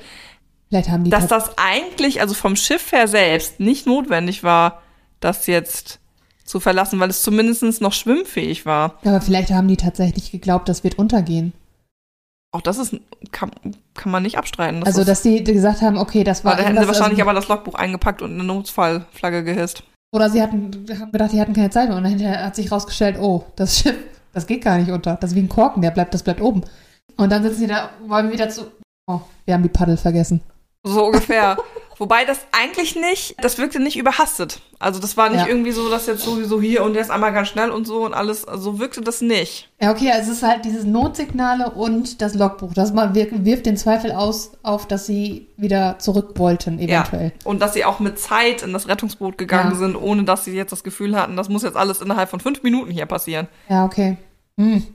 Vielleicht 0.69 0.89
haben 0.89 1.03
die 1.03 1.09
dass 1.09 1.27
das 1.27 1.57
eigentlich, 1.57 2.21
also 2.21 2.33
vom 2.33 2.55
Schiff 2.55 2.91
her 2.91 3.07
selbst, 3.07 3.59
nicht 3.59 3.87
notwendig 3.87 4.43
war, 4.43 4.81
das 5.19 5.47
jetzt 5.47 5.99
zu 6.47 6.59
verlassen, 6.59 6.99
weil 6.99 7.09
es 7.09 7.21
zumindest 7.21 7.81
noch 7.81 7.93
schwimmfähig 7.93 8.65
war. 8.65 8.95
Aber 9.03 9.21
vielleicht 9.21 9.51
haben 9.51 9.67
die 9.67 9.77
tatsächlich 9.77 10.31
geglaubt, 10.31 10.69
das 10.69 10.83
wird 10.83 10.97
untergehen. 10.97 11.53
Auch 12.53 12.61
das 12.61 12.77
ist, 12.77 12.95
kann, 13.31 13.51
kann 13.93 14.11
man 14.11 14.23
nicht 14.23 14.37
abstreiten. 14.37 14.83
also, 14.83 14.99
das 14.99 15.21
dass 15.21 15.21
die 15.21 15.43
gesagt 15.43 15.81
haben, 15.81 15.97
okay, 15.97 16.23
das 16.23 16.45
war 16.45 16.55
da 16.55 16.63
hätten 16.63 16.79
sie 16.79 16.87
wahrscheinlich 16.87 17.19
also, 17.19 17.29
aber 17.29 17.33
das 17.33 17.49
Logbuch 17.49 17.75
eingepackt 17.75 18.21
und 18.21 18.33
eine 18.33 18.43
Notfallflagge 18.45 19.43
gehisst. 19.43 19.83
Oder 20.15 20.29
sie 20.29 20.41
hatten, 20.41 20.71
haben 20.99 21.11
gedacht, 21.11 21.33
die 21.33 21.41
hatten 21.41 21.53
keine 21.53 21.69
Zeit 21.69 21.89
mehr. 21.89 21.97
Und 21.97 22.05
dann 22.05 22.43
hat 22.43 22.55
sich 22.55 22.71
rausgestellt, 22.71 23.17
oh, 23.19 23.43
das 23.57 23.79
Schiff, 23.79 23.95
das 24.33 24.47
geht 24.47 24.63
gar 24.63 24.77
nicht 24.77 24.89
unter. 24.89 25.17
Das 25.17 25.31
ist 25.31 25.35
wie 25.35 25.41
ein 25.41 25.49
Korken, 25.49 25.81
der 25.81 25.91
bleibt, 25.91 26.13
das 26.13 26.23
bleibt 26.23 26.41
oben. 26.41 26.63
Und 27.17 27.31
dann 27.31 27.43
sitzen 27.43 27.59
sie 27.59 27.67
da, 27.67 27.89
wollen 28.07 28.31
wieder 28.31 28.47
zu. 28.49 28.71
Oh, 29.07 29.19
wir 29.45 29.53
haben 29.53 29.63
die 29.63 29.69
Paddel 29.69 29.97
vergessen. 29.97 30.41
So 30.83 31.07
ungefähr. 31.07 31.57
Wobei 31.99 32.25
das 32.25 32.39
eigentlich 32.51 32.95
nicht, 32.95 33.35
das 33.43 33.57
wirkte 33.57 33.79
nicht 33.79 33.97
überhastet. 33.97 34.59
Also 34.77 34.99
das 34.99 35.17
war 35.17 35.29
nicht 35.29 35.41
Ja. 35.41 35.47
irgendwie 35.47 35.71
so, 35.71 35.89
dass 35.89 36.05
jetzt 36.05 36.23
sowieso 36.23 36.61
hier 36.61 36.83
und 36.83 36.93
jetzt 36.93 37.09
einmal 37.09 37.33
ganz 37.33 37.47
schnell 37.47 37.71
und 37.71 37.87
so 37.87 38.05
und 38.05 38.13
alles. 38.13 38.45
Also 38.47 38.73
so 38.73 38.79
wirkte 38.79 39.01
das 39.01 39.21
nicht. 39.21 39.69
Ja, 39.81 39.91
okay, 39.91 40.11
also 40.11 40.31
es 40.31 40.37
ist 40.37 40.43
halt 40.43 40.63
dieses 40.65 40.83
Notsignale 40.83 41.71
und 41.71 42.21
das 42.21 42.35
Logbuch. 42.35 42.73
Das 42.75 42.93
mal 42.93 43.15
wir- 43.15 43.43
wirft 43.45 43.65
den 43.65 43.77
Zweifel 43.77 44.11
aus, 44.11 44.51
auf, 44.61 44.87
dass 44.87 45.07
sie 45.07 45.47
wieder 45.57 45.97
zurück 45.97 46.33
wollten, 46.37 46.77
eventuell. 46.79 47.31
Ja. 47.35 47.45
Und 47.49 47.61
dass 47.61 47.73
sie 47.73 47.83
auch 47.85 47.99
mit 47.99 48.19
Zeit 48.19 48.61
in 48.61 48.73
das 48.73 48.87
Rettungsboot 48.87 49.37
gegangen 49.39 49.71
Ja. 49.71 49.77
sind, 49.77 49.95
ohne 49.95 50.23
dass 50.23 50.45
sie 50.45 50.51
jetzt 50.55 50.71
das 50.71 50.83
Gefühl 50.83 51.15
hatten, 51.19 51.35
das 51.35 51.49
muss 51.49 51.63
jetzt 51.63 51.77
alles 51.77 52.01
innerhalb 52.01 52.29
von 52.29 52.39
fünf 52.39 52.61
Minuten 52.61 52.91
hier 52.91 53.07
passieren. 53.07 53.47
Ja, 53.69 53.85
okay. 53.85 54.17
Hm, 54.59 54.85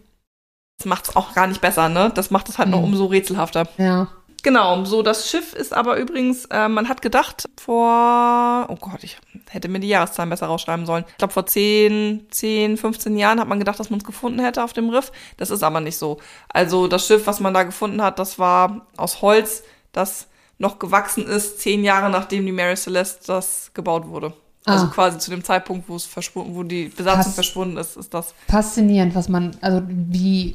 Das 0.78 0.86
macht 0.86 1.08
es 1.08 1.14
auch 1.16 1.32
gar 1.34 1.46
nicht 1.46 1.60
besser, 1.60 1.88
ne? 1.88 2.10
Das 2.14 2.30
macht 2.32 2.48
es 2.48 2.58
halt 2.58 2.68
noch 2.68 2.78
Mhm. 2.78 2.84
umso 2.86 3.06
rätselhafter. 3.06 3.68
ja. 3.78 4.08
Genau, 4.42 4.84
so 4.84 5.02
das 5.02 5.30
Schiff 5.30 5.52
ist 5.52 5.72
aber 5.72 5.96
übrigens, 5.98 6.46
äh, 6.46 6.68
man 6.68 6.88
hat 6.88 7.00
gedacht 7.00 7.48
vor, 7.60 8.66
oh 8.68 8.76
Gott, 8.80 9.02
ich 9.04 9.16
hätte 9.50 9.68
mir 9.68 9.78
die 9.78 9.88
Jahreszahlen 9.88 10.30
besser 10.30 10.46
rausschreiben 10.46 10.84
sollen. 10.84 11.04
Ich 11.08 11.16
glaube 11.18 11.32
vor 11.32 11.46
10, 11.46 12.26
10, 12.30 12.76
15 12.76 13.16
Jahren 13.16 13.38
hat 13.38 13.46
man 13.48 13.58
gedacht, 13.60 13.78
dass 13.78 13.90
man 13.90 14.00
es 14.00 14.04
gefunden 14.04 14.40
hätte 14.40 14.64
auf 14.64 14.72
dem 14.72 14.88
Riff. 14.90 15.12
Das 15.36 15.50
ist 15.50 15.62
aber 15.62 15.80
nicht 15.80 15.96
so. 15.96 16.18
Also 16.48 16.88
das 16.88 17.06
Schiff, 17.06 17.26
was 17.26 17.38
man 17.40 17.54
da 17.54 17.62
gefunden 17.62 18.02
hat, 18.02 18.18
das 18.18 18.38
war 18.38 18.86
aus 18.96 19.22
Holz, 19.22 19.62
das 19.92 20.26
noch 20.58 20.78
gewachsen 20.78 21.26
ist, 21.26 21.60
zehn 21.60 21.84
Jahre 21.84 22.10
nachdem 22.10 22.44
die 22.46 22.52
Mary 22.52 22.76
Celeste 22.76 23.26
das 23.28 23.70
gebaut 23.74 24.06
wurde. 24.08 24.32
Also 24.64 24.86
Ah. 24.86 24.90
quasi 24.94 25.18
zu 25.18 25.30
dem 25.30 25.42
Zeitpunkt, 25.42 25.88
wo 25.88 25.96
es 25.96 26.04
verschwunden, 26.04 26.54
wo 26.54 26.62
die 26.62 26.84
Besatzung 26.84 27.24
Pass- 27.24 27.34
verschwunden 27.34 27.76
ist, 27.78 27.96
ist 27.96 28.14
das. 28.14 28.32
Faszinierend, 28.48 29.14
was 29.14 29.28
man, 29.28 29.56
also 29.60 29.82
wie 29.88 30.54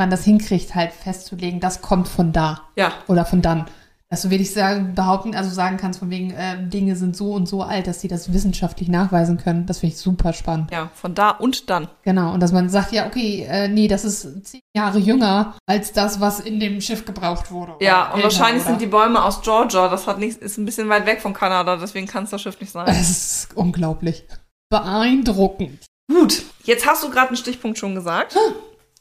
man 0.00 0.10
das 0.10 0.24
hinkriegt, 0.24 0.74
halt 0.74 0.92
festzulegen, 0.92 1.60
das 1.60 1.82
kommt 1.82 2.08
von 2.08 2.32
da 2.32 2.62
Ja, 2.74 2.92
oder 3.06 3.24
von 3.24 3.42
dann. 3.42 3.66
Dass 4.08 4.22
du 4.22 4.30
wirklich 4.30 4.52
sagen, 4.52 4.96
behaupten, 4.96 5.36
also 5.36 5.50
sagen 5.50 5.76
kannst, 5.76 6.00
von 6.00 6.10
wegen, 6.10 6.32
äh, 6.32 6.66
Dinge 6.66 6.96
sind 6.96 7.14
so 7.16 7.32
und 7.32 7.46
so 7.46 7.62
alt, 7.62 7.86
dass 7.86 8.00
sie 8.00 8.08
das 8.08 8.32
wissenschaftlich 8.32 8.88
nachweisen 8.88 9.36
können. 9.36 9.66
Das 9.66 9.78
finde 9.78 9.94
ich 9.94 10.00
super 10.00 10.32
spannend. 10.32 10.72
ja, 10.72 10.90
von 10.94 11.14
da 11.14 11.30
und 11.30 11.70
dann. 11.70 11.86
Genau. 12.02 12.32
Und 12.34 12.40
dass 12.40 12.50
man 12.50 12.68
sagt, 12.70 12.90
ja, 12.90 13.06
okay, 13.06 13.46
äh, 13.48 13.68
nee, 13.68 13.86
das 13.86 14.04
ist 14.04 14.46
zehn 14.48 14.62
Jahre 14.74 14.98
jünger 14.98 15.54
als 15.64 15.92
das, 15.92 16.18
was 16.18 16.40
in 16.40 16.58
dem 16.58 16.80
Schiff 16.80 17.04
gebraucht 17.04 17.52
wurde. 17.52 17.74
Ja, 17.80 18.06
und 18.06 18.16
älter, 18.16 18.24
wahrscheinlich 18.24 18.62
oder? 18.64 18.70
sind 18.72 18.80
die 18.80 18.86
Bäume 18.88 19.22
aus 19.22 19.42
Georgia. 19.42 19.86
Das 19.88 20.08
hat 20.08 20.18
nicht, 20.18 20.38
ist 20.38 20.58
ein 20.58 20.64
bisschen 20.64 20.88
weit 20.88 21.06
weg 21.06 21.20
von 21.20 21.32
Kanada, 21.32 21.76
deswegen 21.76 22.08
kann 22.08 22.24
es 22.24 22.30
das 22.30 22.42
Schiff 22.42 22.58
nicht 22.58 22.72
sein. 22.72 22.86
Es 22.90 23.10
ist 23.10 23.56
unglaublich. 23.56 24.24
Beeindruckend. 24.70 25.84
Gut, 26.08 26.42
jetzt 26.64 26.84
hast 26.84 27.04
du 27.04 27.10
gerade 27.10 27.28
einen 27.28 27.36
Stichpunkt 27.36 27.78
schon 27.78 27.94
gesagt. 27.94 28.36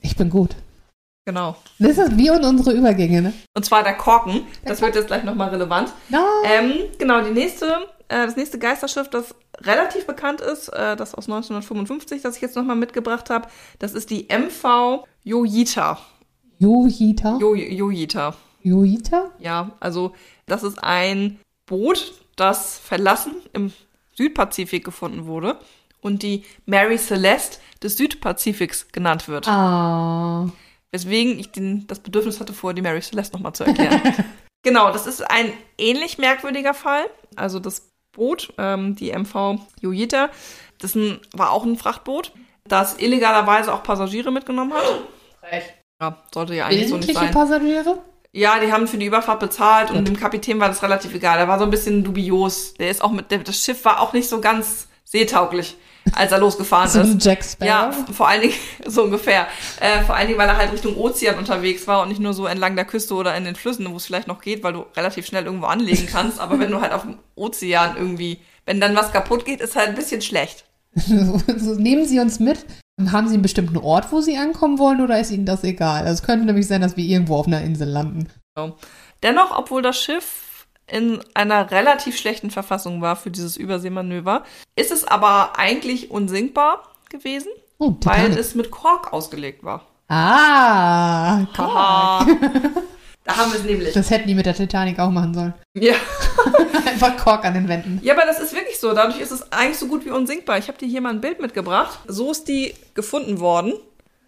Ich 0.01 0.15
bin 0.15 0.29
gut. 0.29 0.55
Genau. 1.29 1.55
Das 1.77 1.99
ist 1.99 2.17
wie 2.17 2.31
und 2.31 2.43
unsere 2.43 2.75
Übergänge, 2.75 3.21
ne? 3.21 3.33
Und 3.55 3.63
zwar 3.63 3.83
der 3.83 3.93
Korken. 3.93 4.47
Das 4.65 4.81
wird 4.81 4.95
jetzt 4.95 5.05
gleich 5.05 5.23
nochmal 5.23 5.49
relevant. 5.49 5.93
No. 6.09 6.25
Ähm, 6.43 6.73
genau, 6.97 7.21
die 7.21 7.29
nächste, 7.29 7.67
äh, 8.07 8.25
das 8.25 8.35
nächste 8.35 8.57
Geisterschiff, 8.57 9.09
das 9.09 9.35
relativ 9.59 10.07
bekannt 10.07 10.41
ist, 10.41 10.69
äh, 10.69 10.95
das 10.95 11.13
aus 11.13 11.27
1955, 11.27 12.23
das 12.23 12.37
ich 12.37 12.41
jetzt 12.41 12.55
nochmal 12.55 12.77
mitgebracht 12.77 13.29
habe, 13.29 13.47
das 13.77 13.93
ist 13.93 14.09
die 14.09 14.27
MV 14.27 15.05
Yojita. 15.23 15.99
Yojita. 16.57 17.37
Jo 17.39 17.53
Yojita. 17.53 18.33
Yojita? 18.63 19.29
Ja, 19.37 19.69
also 19.79 20.13
das 20.47 20.63
ist 20.63 20.83
ein 20.83 21.37
Boot, 21.67 22.11
das 22.37 22.79
verlassen 22.79 23.35
im 23.53 23.71
Südpazifik 24.15 24.83
gefunden 24.83 25.27
wurde 25.27 25.59
und 26.01 26.23
die 26.23 26.43
Mary 26.65 26.97
Celeste 26.97 27.59
des 27.83 27.97
Südpazifiks 27.97 28.87
genannt 28.91 29.27
wird. 29.27 29.47
Ah. 29.47 30.49
Weswegen 30.91 31.39
ich 31.39 31.52
den, 31.52 31.86
das 31.88 31.99
Bedürfnis 31.99 32.39
hatte, 32.39 32.54
vorher 32.54 32.75
die 32.75 32.82
Mary 32.82 33.02
Celeste 33.02 33.36
nochmal 33.36 33.54
zu 33.54 33.63
erklären. 33.63 34.02
genau, 34.63 34.91
das 34.91 35.06
ist 35.06 35.21
ein 35.21 35.54
ähnlich 35.78 36.17
merkwürdiger 36.17 36.73
Fall. 36.73 37.06
Also 37.36 37.60
das 37.60 37.91
Boot, 38.12 38.54
ähm, 38.58 38.95
die 38.95 39.12
MV 39.12 39.60
Yojita, 39.82 40.30
das 40.80 40.95
ein, 40.95 41.19
war 41.34 41.52
auch 41.52 41.63
ein 41.63 41.78
Frachtboot, 41.78 42.32
das 42.65 42.97
illegalerweise 42.97 43.73
auch 43.73 43.84
Passagiere 43.84 44.32
mitgenommen 44.32 44.73
hat. 44.73 44.84
Ja, 46.02 46.17
sollte 46.34 46.56
ja 46.56 46.65
eigentlich 46.65 46.89
so 46.89 46.97
nicht 46.97 47.13
sein. 47.13 47.32
Passagiere? 47.32 47.99
Ja, 48.32 48.60
die 48.60 48.71
haben 48.71 48.88
für 48.88 48.97
die 48.97 49.08
Überfahrt 49.08 49.39
bezahlt 49.39 49.89
und 49.89 50.08
dem 50.08 50.17
Kapitän 50.17 50.60
war 50.60 50.67
das 50.67 50.84
relativ 50.84 51.13
egal. 51.15 51.39
Er 51.39 51.47
war 51.47 51.58
so 51.58 51.65
ein 51.65 51.71
bisschen 51.71 52.04
dubios. 52.04 52.75
Der 52.75 52.91
ist 52.91 53.02
auch 53.02 53.12
mit, 53.12 53.32
der, 53.32 53.39
das 53.39 53.63
Schiff 53.63 53.84
war 53.86 53.99
auch 53.99 54.13
nicht 54.13 54.30
so 54.30 54.39
ganz 54.39 54.88
seetauglich, 55.12 55.76
als 56.13 56.32
er 56.32 56.38
losgefahren 56.38 56.89
So 56.89 57.02
ist. 57.02 57.26
Jack 57.26 57.43
Sparrow. 57.43 57.67
Ja, 57.67 57.91
vor 58.13 58.28
allen 58.28 58.41
Dingen, 58.41 58.54
so 58.86 59.04
ungefähr. 59.04 59.48
Äh, 59.80 60.04
vor 60.04 60.15
allen 60.15 60.28
Dingen, 60.28 60.39
weil 60.39 60.48
er 60.48 60.58
halt 60.58 60.72
Richtung 60.72 60.95
Ozean 60.98 61.38
unterwegs 61.38 61.88
war 61.88 62.04
und 62.04 62.10
nicht 62.10 62.22
nur 62.22 62.34
so 62.34 62.45
entlang 62.45 62.76
der 62.76 62.86
Küste 62.86 63.15
oder 63.15 63.36
in 63.36 63.43
den 63.43 63.56
Flüssen, 63.56 63.91
wo 63.91 63.98
es 63.98 64.06
vielleicht 64.06 64.28
noch 64.28 64.41
geht, 64.41 64.63
weil 64.63 64.74
du 64.74 64.86
relativ 64.95 65.26
schnell 65.26 65.45
irgendwo 65.45 65.65
anlegen 65.65 66.08
kannst. 66.12 66.39
Aber 66.39 66.60
wenn 66.60 66.72
du 66.72 66.80
halt 66.82 66.93
auf 66.93 67.02
dem 67.02 67.17
Ozean 67.36 67.98
irgendwie, 67.98 68.39
wenn 68.65 68.80
dann 68.80 68.95
was 68.95 69.12
kaputt 69.12 69.45
geht, 69.45 69.62
ist 69.62 69.76
halt 69.76 69.89
ein 69.89 69.95
bisschen 69.95 70.22
schlecht. 70.22 70.65
so, 70.93 71.41
so, 71.58 71.76
nehmen 71.76 72.06
Sie 72.06 72.19
uns 72.19 72.39
mit. 72.39 72.65
Haben 73.12 73.30
Sie 73.30 73.36
einen 73.36 73.43
bestimmten 73.43 73.78
Ort, 73.78 74.12
wo 74.12 74.19
Sie 74.19 74.38
ankommen 74.38 74.78
wollen, 74.78 75.00
oder 75.02 75.19
ist 75.19 75.32
Ihnen 75.32 75.45
das 75.45 75.63
egal? 75.63 76.02
Also 76.02 76.15
es 76.15 76.24
könnte 76.24 76.45
nämlich 76.45 76.67
sein, 76.67 76.82
dass 76.82 76.98
wir 76.98 77.06
irgendwo 77.06 77.36
auf 77.38 77.48
einer 77.48 77.62
Insel 77.62 77.88
landen. 77.88 78.28
Dennoch, 79.24 79.58
obwohl 79.58 79.82
das 79.82 79.98
Schiff 79.98 80.48
in 80.91 81.19
einer 81.34 81.71
relativ 81.71 82.17
schlechten 82.17 82.52
Verfassung 82.52 83.02
war 83.02 83.15
für 83.15 83.32
dieses 83.32 83.58
Überseemanöver, 83.58 84.43
ist 84.75 84.91
es 84.91 85.04
aber 85.06 85.58
eigentlich 85.58 86.12
unsinkbar 86.12 86.84
gewesen, 87.10 87.52
Oh, 87.78 87.93
weil 88.04 88.38
es 88.38 88.56
mit 88.56 88.71
Kork 88.71 89.13
ausgelegt 89.13 89.63
war. 89.63 89.86
Ah, 90.10 91.45
Kork. 91.56 92.28
Da 93.25 93.38
haben 93.38 93.52
wir 93.52 93.60
es 93.60 93.65
nämlich. 93.65 93.93
Das 93.93 94.10
hätten 94.10 94.28
die 94.28 94.34
mit 94.34 94.47
der 94.47 94.56
Titanic 94.56 94.97
auch 94.97 95.12
machen 95.12 95.36
sollen. 95.36 95.54
Ja. 95.75 95.93
Einfach 96.88 97.15
Kork 97.17 97.45
an 97.45 97.54
den 97.54 97.67
Wänden. 97.67 97.99
ja, 98.02 98.15
aber 98.15 98.25
das 98.25 98.39
ist 98.39 98.56
wirklich 98.56 98.80
so. 98.80 98.91
Dadurch 98.93 99.19
ist 99.19 99.30
es 99.30 99.52
eigentlich 99.52 99.78
so 99.78 99.86
gut 99.86 100.04
wie 100.04 100.10
unsinkbar. 100.10 100.58
Ich 100.58 100.67
habe 100.67 100.80
dir 100.80 100.88
hier 100.88 100.99
mal 100.99 101.10
ein 101.13 101.21
Bild 101.21 101.39
mitgebracht. 101.39 101.99
So 102.08 102.32
ist 102.32 102.47
die 102.47 102.73
gefunden 102.95 103.39
worden. 103.39 103.73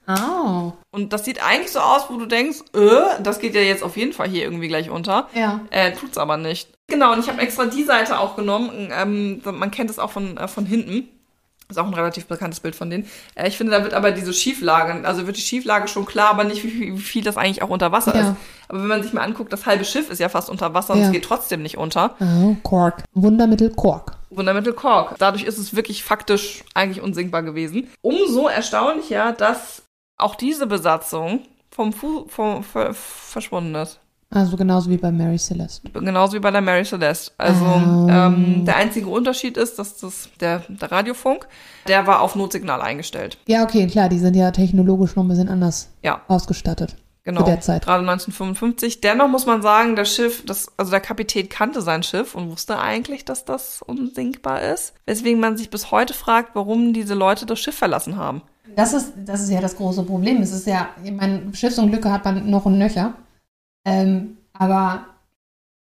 Oh. 0.07 0.73
Und 0.91 1.13
das 1.13 1.25
sieht 1.25 1.43
eigentlich 1.45 1.71
so 1.71 1.79
aus, 1.79 2.03
wo 2.09 2.17
du 2.17 2.25
denkst, 2.25 2.59
äh, 2.75 3.21
das 3.21 3.39
geht 3.39 3.55
ja 3.55 3.61
jetzt 3.61 3.83
auf 3.83 3.95
jeden 3.97 4.13
Fall 4.13 4.27
hier 4.27 4.43
irgendwie 4.43 4.67
gleich 4.67 4.89
unter. 4.89 5.29
Ja. 5.33 5.61
Äh, 5.69 5.93
tut's 5.93 6.17
aber 6.17 6.37
nicht. 6.37 6.69
Genau, 6.87 7.13
und 7.13 7.19
ich 7.19 7.29
habe 7.29 7.41
extra 7.41 7.65
die 7.65 7.83
Seite 7.83 8.19
auch 8.19 8.35
genommen. 8.35 8.89
Ähm, 8.91 9.41
man 9.45 9.71
kennt 9.71 9.89
es 9.89 9.99
auch 9.99 10.11
von, 10.11 10.37
äh, 10.37 10.47
von 10.47 10.65
hinten. 10.65 11.07
Ist 11.69 11.77
auch 11.79 11.85
ein 11.87 11.93
relativ 11.93 12.25
bekanntes 12.25 12.59
Bild 12.59 12.75
von 12.75 12.89
denen. 12.89 13.07
Äh, 13.35 13.47
ich 13.47 13.55
finde, 13.55 13.71
da 13.71 13.83
wird 13.83 13.93
aber 13.93 14.11
diese 14.11 14.33
Schieflage, 14.33 15.07
also 15.07 15.25
wird 15.25 15.37
die 15.37 15.41
Schieflage 15.41 15.87
schon 15.87 16.05
klar, 16.05 16.31
aber 16.31 16.43
nicht, 16.43 16.63
wie, 16.65 16.69
viel- 16.69 16.93
wie 16.95 16.99
viel 16.99 17.23
das 17.23 17.37
eigentlich 17.37 17.61
auch 17.63 17.69
unter 17.69 17.93
Wasser 17.93 18.13
Ja. 18.13 18.21
ist. 18.31 18.35
Aber 18.67 18.79
wenn 18.81 18.87
man 18.89 19.03
sich 19.03 19.13
mal 19.13 19.21
anguckt, 19.21 19.53
das 19.53 19.65
halbe 19.65 19.85
Schiff 19.85 20.09
ist 20.09 20.19
ja 20.19 20.27
fast 20.27 20.49
unter 20.49 20.73
Wasser 20.73 20.93
und 20.93 20.99
Ja. 20.99 21.05
es 21.05 21.11
geht 21.13 21.23
trotzdem 21.23 21.61
nicht 21.61 21.77
unter. 21.77 22.15
Oh, 22.19 22.55
Kork. 22.63 23.03
Wundermittel 23.13 23.69
Kork. 23.69 24.17
Wundermittel 24.31 24.73
Kork. 24.73 25.15
Dadurch 25.19 25.43
ist 25.45 25.57
es 25.57 25.73
wirklich 25.73 26.03
faktisch 26.03 26.63
eigentlich 26.73 27.01
unsinkbar 27.01 27.43
gewesen. 27.43 27.89
Umso 28.01 28.49
erstaunlicher, 28.49 29.31
dass 29.31 29.83
auch 30.21 30.35
diese 30.35 30.67
Besatzung 30.67 31.41
vom, 31.69 31.93
Fu 31.93 32.25
vom 32.27 32.63
ver 32.63 32.93
verschwunden 32.93 33.75
ist. 33.75 33.99
Also 34.33 34.55
genauso 34.55 34.89
wie 34.89 34.95
bei 34.97 35.11
Mary 35.11 35.37
Celeste. 35.37 35.89
Genauso 35.91 36.33
wie 36.33 36.39
bei 36.39 36.51
der 36.51 36.61
Mary 36.61 36.85
Celeste. 36.85 37.33
Also 37.37 37.65
Ähm. 37.65 38.07
ähm, 38.09 38.65
der 38.65 38.77
einzige 38.77 39.07
Unterschied 39.09 39.57
ist, 39.57 39.77
dass 39.77 39.97
das 39.97 40.29
der, 40.39 40.63
der 40.69 40.89
Radiofunk, 40.89 41.47
der 41.89 42.07
war 42.07 42.21
auf 42.21 42.35
Notsignal 42.35 42.81
eingestellt. 42.81 43.37
Ja, 43.47 43.63
okay, 43.63 43.87
klar, 43.87 44.07
die 44.07 44.19
sind 44.19 44.35
ja 44.35 44.51
technologisch 44.51 45.15
noch 45.17 45.23
ein 45.23 45.27
bisschen 45.27 45.49
anders 45.49 45.89
Ja, 46.01 46.21
ausgestattet. 46.29 46.95
genau. 47.25 47.41
Zu 47.41 47.47
der 47.47 47.59
Zeit. 47.59 47.83
Gerade 47.83 48.03
1955. 48.09 49.01
Dennoch 49.01 49.27
muss 49.27 49.45
man 49.45 49.61
sagen, 49.61 49.97
das 49.97 50.15
Schiff, 50.15 50.45
das, 50.45 50.67
also 50.77 50.91
der 50.91 51.01
Kapitän 51.01 51.49
kannte 51.49 51.81
sein 51.81 52.01
Schiff 52.01 52.33
und 52.33 52.49
wusste 52.49 52.79
eigentlich, 52.79 53.25
dass 53.25 53.43
das 53.43 53.81
unsinkbar 53.81 54.61
ist. 54.61 54.93
Weswegen 55.05 55.41
man 55.41 55.57
sich 55.57 55.69
bis 55.69 55.91
heute 55.91 56.13
fragt, 56.13 56.55
warum 56.55 56.93
diese 56.93 57.15
Leute 57.15 57.45
das 57.45 57.59
Schiff 57.59 57.75
verlassen 57.77 58.15
haben. 58.15 58.41
Das 58.75 58.93
ist, 58.93 59.13
das 59.25 59.41
ist 59.41 59.49
ja 59.49 59.61
das 59.61 59.75
große 59.75 60.03
Problem. 60.03 60.41
Es 60.41 60.51
ist 60.51 60.67
ja, 60.67 60.89
ich 61.03 61.11
meine, 61.11 61.53
Schiffsunglücke 61.53 62.11
hat 62.11 62.25
man 62.25 62.49
noch 62.49 62.65
und 62.65 62.77
nöcher. 62.77 63.13
Ähm, 63.85 64.37
aber 64.53 65.05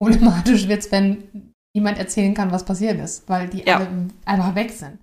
problematisch 0.01 0.67
wird's, 0.67 0.91
wenn 0.91 1.51
niemand 1.75 1.97
erzählen 1.97 2.33
kann, 2.33 2.51
was 2.51 2.65
passiert 2.65 2.99
ist, 2.99 3.27
weil 3.27 3.47
die 3.47 3.63
Ja. 3.65 3.77
alle 3.77 3.87
einfach 4.25 4.55
weg 4.55 4.71
sind. 4.71 4.99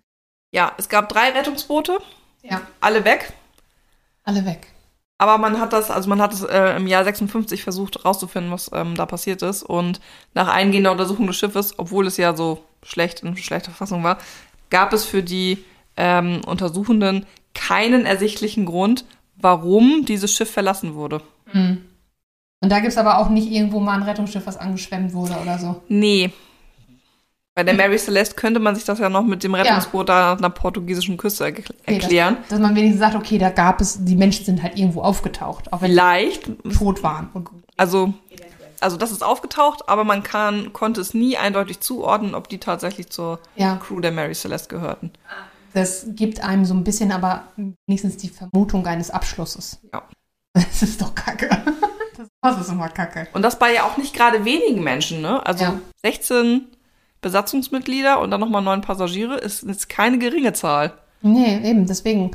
Ja, 0.52 0.72
es 0.78 0.88
gab 0.88 1.08
drei 1.08 1.30
Rettungsboote, 1.30 1.98
Ja. 2.42 2.60
alle 2.80 3.04
weg. 3.04 3.32
Alle 4.24 4.44
weg. 4.44 4.66
Aber 5.18 5.38
man 5.38 5.60
hat 5.60 5.72
das, 5.72 5.90
also 5.90 6.08
man 6.08 6.20
hat 6.20 6.34
es 6.34 6.42
äh, 6.42 6.76
im 6.76 6.86
Jahr 6.86 7.04
56 7.04 7.62
versucht 7.62 8.04
rauszufinden, 8.04 8.52
was 8.52 8.70
ähm, 8.74 8.94
da 8.96 9.06
passiert 9.06 9.40
ist. 9.42 9.62
Und 9.62 10.00
nach 10.34 10.48
eingehender 10.48 10.92
Untersuchung 10.92 11.26
des 11.26 11.36
Schiffes, 11.36 11.78
obwohl 11.78 12.06
es 12.06 12.16
ja 12.18 12.36
so 12.36 12.62
schlecht 12.82 13.20
in 13.22 13.36
schlechter 13.36 13.70
Fassung 13.70 14.02
war, 14.04 14.18
gab 14.68 14.92
es 14.92 15.04
für 15.06 15.22
die 15.22 15.64
ähm, 15.96 16.42
Untersuchenden 16.46 17.24
keinen 17.56 18.06
ersichtlichen 18.06 18.66
Grund, 18.66 19.04
warum 19.36 20.04
dieses 20.04 20.32
Schiff 20.32 20.50
verlassen 20.50 20.94
wurde. 20.94 21.22
Mhm. 21.52 21.82
Und 22.62 22.70
da 22.70 22.80
gibt's 22.80 22.96
aber 22.96 23.18
auch 23.18 23.28
nicht 23.28 23.50
irgendwo 23.50 23.80
mal 23.80 23.94
ein 23.94 24.02
Rettungsschiff, 24.02 24.46
was 24.46 24.56
angeschwemmt 24.56 25.12
wurde 25.12 25.34
oder 25.42 25.58
so. 25.58 25.82
Nee. 25.88 26.30
Bei 27.54 27.64
der 27.64 27.74
Mary 27.74 27.98
Celeste 27.98 28.34
könnte 28.34 28.60
man 28.60 28.74
sich 28.74 28.84
das 28.84 28.98
ja 28.98 29.08
noch 29.08 29.24
mit 29.24 29.42
dem 29.42 29.54
Rettungsboot 29.54 30.08
da 30.10 30.32
nach 30.32 30.38
einer 30.38 30.50
portugiesischen 30.50 31.16
Küste 31.16 31.44
Okay, 31.44 31.64
erklären. 31.86 32.36
Dass, 32.40 32.48
dass 32.50 32.58
man 32.60 32.76
wenigstens 32.76 33.00
sagt, 33.00 33.14
okay, 33.14 33.38
da 33.38 33.48
gab 33.48 33.80
es, 33.80 34.04
die 34.04 34.14
Menschen 34.14 34.44
sind 34.44 34.62
halt 34.62 34.76
irgendwo 34.76 35.00
aufgetaucht, 35.00 35.72
auch 35.72 35.80
wenn 35.80 35.90
Vielleicht, 35.90 36.48
die 36.48 36.68
tot 36.74 37.02
waren. 37.02 37.30
Und, 37.32 37.48
also, 37.78 38.12
also 38.80 38.98
das 38.98 39.10
ist 39.10 39.24
aufgetaucht, 39.24 39.88
aber 39.88 40.04
man 40.04 40.22
kann, 40.22 40.74
konnte 40.74 41.00
es 41.00 41.14
nie 41.14 41.38
eindeutig 41.38 41.80
zuordnen, 41.80 42.34
ob 42.34 42.48
die 42.50 42.58
tatsächlich 42.58 43.08
zur 43.08 43.38
ja, 43.56 43.76
Crew 43.76 44.00
der 44.00 44.12
Mary 44.12 44.34
Celeste 44.34 44.68
gehörten. 44.68 45.12
Das 45.76 46.06
gibt 46.08 46.42
einem 46.42 46.64
so 46.64 46.72
ein 46.72 46.84
bisschen 46.84 47.12
aber 47.12 47.52
wenigstens 47.86 48.16
die 48.16 48.30
Vermutung 48.30 48.86
eines 48.86 49.10
Abschlusses. 49.10 49.78
Ja. 49.92 50.02
Das 50.54 50.82
ist 50.82 51.02
doch 51.02 51.14
kacke. 51.14 51.50
Das, 52.40 52.58
ist 52.58 52.70
immer 52.70 52.88
kacke. 52.88 53.28
Und 53.34 53.42
das 53.42 53.58
bei 53.58 53.74
ja 53.74 53.84
auch 53.84 53.98
nicht 53.98 54.14
gerade 54.14 54.46
wenigen 54.46 54.82
Menschen, 54.82 55.20
ne? 55.20 55.44
Also 55.44 55.64
Ja. 55.64 55.80
16 56.02 56.68
Besatzungsmitglieder 57.20 58.20
und 58.20 58.30
dann 58.30 58.40
nochmal 58.40 58.62
neun 58.62 58.80
Passagiere 58.80 59.36
ist 59.36 59.64
jetzt 59.64 59.90
keine 59.90 60.18
geringe 60.18 60.54
Zahl. 60.54 60.94
Nee, 61.20 61.68
eben, 61.68 61.86
deswegen 61.86 62.30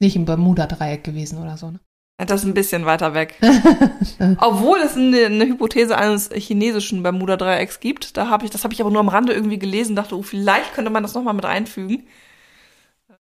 nicht 0.00 0.16
im 0.16 0.24
Bermuda-Dreieck 0.24 1.04
gewesen 1.04 1.42
oder 1.42 1.58
so. 1.58 1.72
Ne? 1.72 1.80
Das 2.16 2.40
ist 2.40 2.46
ein 2.46 2.54
bisschen 2.54 2.86
weiter 2.86 3.12
weg. 3.12 3.38
Obwohl 4.38 4.78
es 4.78 4.96
eine, 4.96 5.26
eine 5.26 5.44
Hypothese 5.44 5.98
eines 5.98 6.30
chinesischen 6.32 7.02
Bermuda-Dreiecks 7.02 7.80
gibt. 7.80 8.16
Da 8.16 8.30
habe 8.30 8.46
ich, 8.46 8.50
das 8.50 8.64
habe 8.64 8.72
ich 8.72 8.80
aber 8.80 8.90
nur 8.90 9.00
am 9.00 9.08
Rande 9.08 9.34
irgendwie 9.34 9.58
gelesen, 9.58 9.94
dachte, 9.94 10.16
oh, 10.16 10.22
vielleicht 10.22 10.72
könnte 10.72 10.90
man 10.90 11.02
das 11.02 11.12
nochmal 11.12 11.34
mit 11.34 11.44
einfügen. 11.44 12.06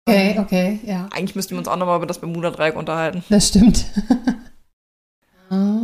Okay, 0.07 0.39
okay, 0.39 0.81
ja. 0.85 1.09
Eigentlich 1.13 1.35
müssten 1.35 1.53
wir 1.53 1.59
uns 1.59 1.69
auch 1.69 1.77
nochmal 1.77 1.97
über 1.97 2.07
das 2.07 2.19
Bermuda-Dreieck 2.19 2.77
unterhalten. 2.77 3.25
Das 3.29 3.49
stimmt. 3.49 3.85
Ah. 5.51 5.77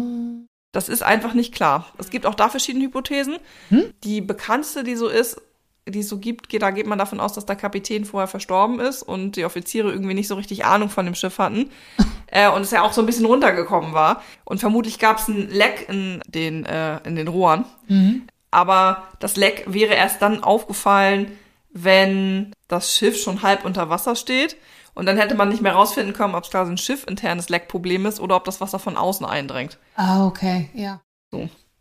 Das 0.73 0.89
ist 0.89 1.03
einfach 1.03 1.35
nicht 1.35 1.53
klar. 1.55 1.93
Es 1.99 2.09
gibt 2.09 2.25
auch 2.25 2.35
da 2.35 2.49
verschiedene 2.49 2.87
Hypothesen. 2.87 3.37
Hm? 3.69 3.93
Die 4.05 4.23
bekannteste, 4.23 4.85
die 4.85 4.97
so 4.97 5.07
ist, 5.07 5.41
die 5.87 6.01
es 6.01 6.09
so 6.09 6.19
gibt, 6.19 6.49
geht, 6.49 6.63
da 6.63 6.71
geht 6.71 6.87
man 6.87 6.99
davon 6.99 7.21
aus, 7.21 7.35
dass 7.35 7.47
der 7.47 7.57
Kapitän 7.57 8.05
vorher 8.05 8.27
verstorben 8.27 8.81
ist 8.81 9.03
und 9.03 9.37
die 9.37 9.45
Offiziere 9.45 9.91
irgendwie 9.91 10.15
nicht 10.15 10.29
so 10.29 10.35
richtig 10.37 10.65
Ahnung 10.65 10.89
von 10.89 11.05
dem 11.05 11.15
Schiff 11.15 11.39
hatten. 11.39 11.71
äh, 12.27 12.49
und 12.51 12.63
es 12.63 12.71
ja 12.71 12.83
auch 12.83 12.93
so 12.93 13.03
ein 13.03 13.07
bisschen 13.07 13.27
runtergekommen 13.27 13.93
war. 13.93 14.23
Und 14.45 14.61
vermutlich 14.61 14.99
gab 14.99 15.19
es 15.19 15.29
ein 15.29 15.51
Leck 15.51 15.87
in 15.89 16.23
den, 16.27 16.65
äh, 16.65 16.99
in 17.07 17.17
den 17.17 17.29
Rohren. 17.29 17.65
Mhm. 17.89 18.23
Aber 18.51 19.09
das 19.19 19.37
Leck 19.37 19.65
wäre 19.67 19.95
erst 19.95 20.23
dann 20.23 20.43
aufgefallen, 20.43 21.33
wenn 21.73 22.53
das 22.69 22.95
Schiff 22.95 23.21
schon 23.21 23.43
halb 23.43 23.65
unter 23.65 23.89
Wasser 23.91 24.17
steht. 24.17 24.57
Und 24.95 25.07
dann 25.07 25.17
hätte 25.17 25.37
man 25.37 25.49
nicht 25.49 25.63
mehr 25.63 25.75
rausfinden 25.75 26.13
können, 26.13 26.35
ob 26.35 26.45
es 26.45 26.51
quasi 26.51 26.73
ein 26.73 26.79
schiffinternes 26.79 27.49
Leckproblem 27.49 28.07
ist 28.07 28.21
oder 28.21 28.37
ob 28.37 28.45
das 28.45 28.61
Wasser 28.61 28.79
von 28.79 28.97
außen 28.97 29.25
eindringt. 29.25 29.79
Ah, 29.95 30.27
okay, 30.27 30.69
ja. 30.75 31.01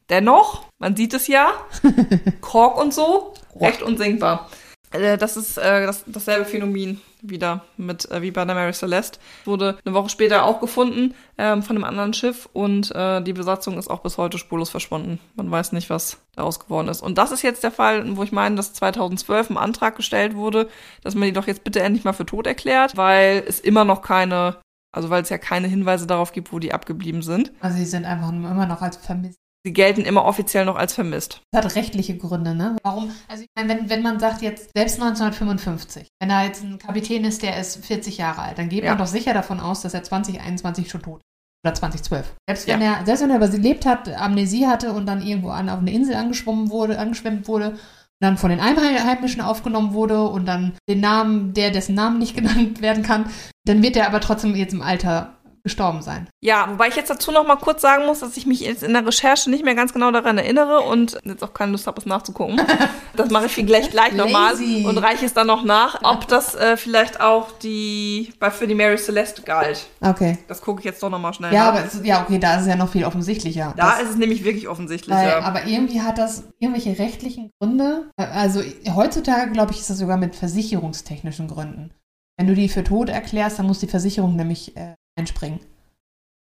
Dennoch, 0.09 0.65
man 0.77 0.95
sieht 0.95 1.13
es 1.13 1.27
ja, 1.27 1.51
Kork 2.41 2.77
und 2.77 2.93
so, 2.93 3.33
recht 3.55 3.81
unsinkbar. 3.81 4.49
Äh, 4.91 5.17
Das 5.17 5.37
ist 5.37 5.57
äh, 5.57 5.85
das, 5.85 6.03
dasselbe 6.07 6.45
Phänomen 6.45 7.01
wieder 7.21 7.65
mit 7.77 8.09
äh, 8.11 8.21
wie 8.21 8.31
bei 8.31 8.45
der 8.45 8.55
Mary 8.55 8.73
Celeste. 8.73 9.19
Wurde 9.45 9.77
eine 9.83 9.93
Woche 9.93 10.09
später 10.09 10.45
auch 10.45 10.59
gefunden 10.59 11.13
ähm, 11.37 11.63
von 11.63 11.75
einem 11.75 11.83
anderen 11.83 12.13
Schiff 12.13 12.47
und 12.53 12.93
äh, 12.95 13.21
die 13.21 13.33
Besatzung 13.33 13.77
ist 13.77 13.89
auch 13.89 13.99
bis 14.01 14.17
heute 14.17 14.37
spurlos 14.37 14.69
verschwunden. 14.69 15.19
Man 15.35 15.51
weiß 15.51 15.73
nicht, 15.73 15.89
was 15.89 16.17
daraus 16.35 16.59
geworden 16.59 16.87
ist. 16.87 17.01
Und 17.01 17.17
das 17.17 17.31
ist 17.31 17.41
jetzt 17.41 17.63
der 17.63 17.71
Fall, 17.71 18.15
wo 18.15 18.23
ich 18.23 18.31
meine, 18.31 18.55
dass 18.55 18.73
2012 18.73 19.49
ein 19.49 19.57
Antrag 19.57 19.95
gestellt 19.95 20.35
wurde, 20.35 20.69
dass 21.03 21.15
man 21.15 21.27
die 21.27 21.33
doch 21.33 21.47
jetzt 21.47 21.63
bitte 21.63 21.81
endlich 21.81 22.05
mal 22.05 22.13
für 22.13 22.25
tot 22.25 22.47
erklärt, 22.47 22.95
weil 22.97 23.43
es 23.47 23.59
immer 23.59 23.83
noch 23.83 24.01
keine, 24.01 24.57
also 24.93 25.09
weil 25.09 25.21
es 25.21 25.29
ja 25.29 25.37
keine 25.37 25.67
Hinweise 25.67 26.07
darauf 26.07 26.31
gibt, 26.31 26.53
wo 26.53 26.59
die 26.59 26.73
abgeblieben 26.73 27.21
sind. 27.21 27.51
Also 27.59 27.77
sie 27.77 27.85
sind 27.85 28.05
einfach 28.05 28.31
nur 28.31 28.49
immer 28.49 28.65
noch 28.65 28.81
als 28.81 28.95
vermisst. 28.97 29.38
Sie 29.65 29.73
gelten 29.73 30.01
immer 30.01 30.23
offiziell 30.25 30.63
noch 30.65 30.77
als 30.77 30.93
vermisst. 30.93 31.41
Das 31.51 31.65
hat 31.65 31.75
rechtliche 31.75 32.15
Gründe, 32.17 32.55
ne? 32.55 32.77
Warum? 32.83 33.11
Also 33.27 33.43
ich 33.43 33.49
meine, 33.57 33.67
wenn, 33.69 33.89
wenn 33.89 34.01
man 34.01 34.19
sagt 34.19 34.41
jetzt, 34.41 34.69
selbst 34.73 35.01
1955, 35.01 36.07
wenn 36.21 36.29
da 36.29 36.43
jetzt 36.43 36.63
ein 36.63 36.77
Kapitän 36.79 37.25
ist, 37.25 37.41
der 37.43 37.59
ist 37.59 37.85
40 37.85 38.17
Jahre 38.17 38.41
alt, 38.43 38.57
dann 38.57 38.69
geht 38.69 38.83
Ja. 38.83 38.91
man 38.91 38.99
doch 38.99 39.07
sicher 39.07 39.33
davon 39.33 39.59
aus, 39.59 39.81
dass 39.81 39.93
er 39.93 40.03
2021 40.03 40.89
schon 40.89 41.01
tot 41.01 41.17
ist. 41.19 41.25
Oder 41.65 41.73
2012. 41.73 42.35
Selbst 42.47 42.67
wenn 42.67 42.81
Ja. 42.81 42.99
er, 42.99 43.05
selbst 43.05 43.21
wenn 43.21 43.31
er 43.31 43.35
überlebt 43.35 43.85
hat, 43.85 44.07
Amnesie 44.07 44.65
hatte 44.67 44.93
und 44.93 45.05
dann 45.05 45.21
irgendwo 45.21 45.49
an, 45.49 45.67
auf 45.69 45.79
eine 45.79 45.91
Insel 45.91 46.15
angeschwommen 46.15 46.69
wurde, 46.69 46.97
angeschwemmt 46.97 47.47
wurde, 47.49 47.71
und 47.71 48.25
dann 48.25 48.37
von 48.37 48.49
den 48.49 48.59
Einheimischen 48.61 49.41
aufgenommen 49.41 49.93
wurde 49.93 50.23
und 50.23 50.45
dann 50.45 50.73
den 50.89 50.99
Namen, 51.01 51.53
der 51.53 51.71
dessen 51.71 51.95
Namen 51.95 52.17
nicht 52.19 52.35
genannt 52.37 52.81
werden 52.81 53.03
kann, 53.03 53.29
dann 53.65 53.83
wird 53.83 53.97
er 53.97 54.07
aber 54.07 54.21
trotzdem 54.21 54.55
jetzt 54.55 54.73
im 54.73 54.81
Alter 54.81 55.33
gestorben 55.69 56.01
sein. 56.01 56.27
Ja, 56.41 56.67
wobei 56.71 56.87
ich 56.87 56.95
jetzt 56.95 57.09
dazu 57.09 57.31
noch 57.31 57.45
mal 57.47 57.55
kurz 57.55 57.81
sagen 57.81 58.05
muss, 58.05 58.19
dass 58.19 58.35
ich 58.37 58.45
mich 58.45 58.59
jetzt 58.61 58.83
in 58.83 58.93
der 58.93 59.05
Recherche 59.05 59.49
nicht 59.49 59.63
mehr 59.63 59.75
ganz 59.75 59.93
genau 59.93 60.11
daran 60.11 60.37
erinnere 60.37 60.81
und 60.81 61.17
jetzt 61.23 61.43
auch 61.43 61.53
keine 61.53 61.71
Lust 61.71 61.87
habe, 61.87 61.99
es 61.99 62.05
nachzugucken. 62.05 62.59
Das 63.15 63.31
mache 63.31 63.47
ich 63.47 63.51
vielleicht 63.51 63.91
gleich 63.91 64.13
nochmal 64.13 64.53
und 64.55 64.97
reiche 64.97 65.25
es 65.25 65.33
dann 65.33 65.47
noch 65.47 65.65
nach, 65.65 65.99
ob 66.03 66.25
das 66.29 66.55
äh, 66.55 66.77
vielleicht 66.77 67.19
auch 67.19 67.51
die 67.61 68.31
bei 68.39 68.49
für 68.49 68.65
die 68.65 68.75
Mary 68.75 68.97
Celeste 68.97 69.41
galt. 69.41 69.87
Okay. 69.99 70.37
Das 70.47 70.61
gucke 70.61 70.79
ich 70.79 70.85
jetzt 70.85 71.03
doch 71.03 71.09
noch 71.09 71.19
mal 71.19 71.33
schnell 71.33 71.51
Ja, 71.53 71.65
nach. 71.65 71.73
aber 71.79 71.85
es, 71.85 71.99
ja, 72.05 72.21
okay, 72.21 72.39
da 72.39 72.55
ist 72.55 72.61
es 72.61 72.67
ja 72.67 72.77
noch 72.77 72.87
viel 72.89 73.03
offensichtlicher. 73.03 73.73
da 73.75 73.91
Das- 73.91 74.03
ist 74.03 74.09
es 74.11 74.15
nämlich 74.15 74.45
wirklich 74.45 74.69
offensichtlich. 74.69 75.13
Weil. 75.13 75.33
Aber 75.33 75.65
irgendwie 75.65 75.99
hat 76.01 76.17
das 76.17 76.43
irgendwelche 76.59 76.97
rechtlichen 76.97 77.51
Gründe. 77.59 78.09
Also 78.15 78.61
heutzutage, 78.95 79.51
glaube 79.51 79.73
ich, 79.73 79.79
ist 79.79 79.89
das 79.89 79.97
sogar 79.97 80.15
mit 80.15 80.33
versicherungstechnischen 80.37 81.49
Gründen. 81.49 81.91
Wenn 82.37 82.47
du 82.47 82.55
die 82.55 82.69
für 82.69 82.85
tot 82.85 83.09
erklärst, 83.09 83.59
dann 83.59 83.67
muss 83.67 83.79
die 83.79 83.87
Versicherung 83.87 84.37
nämlich 84.37 84.77
äh, 84.77 84.93
einspringen. 85.19 85.59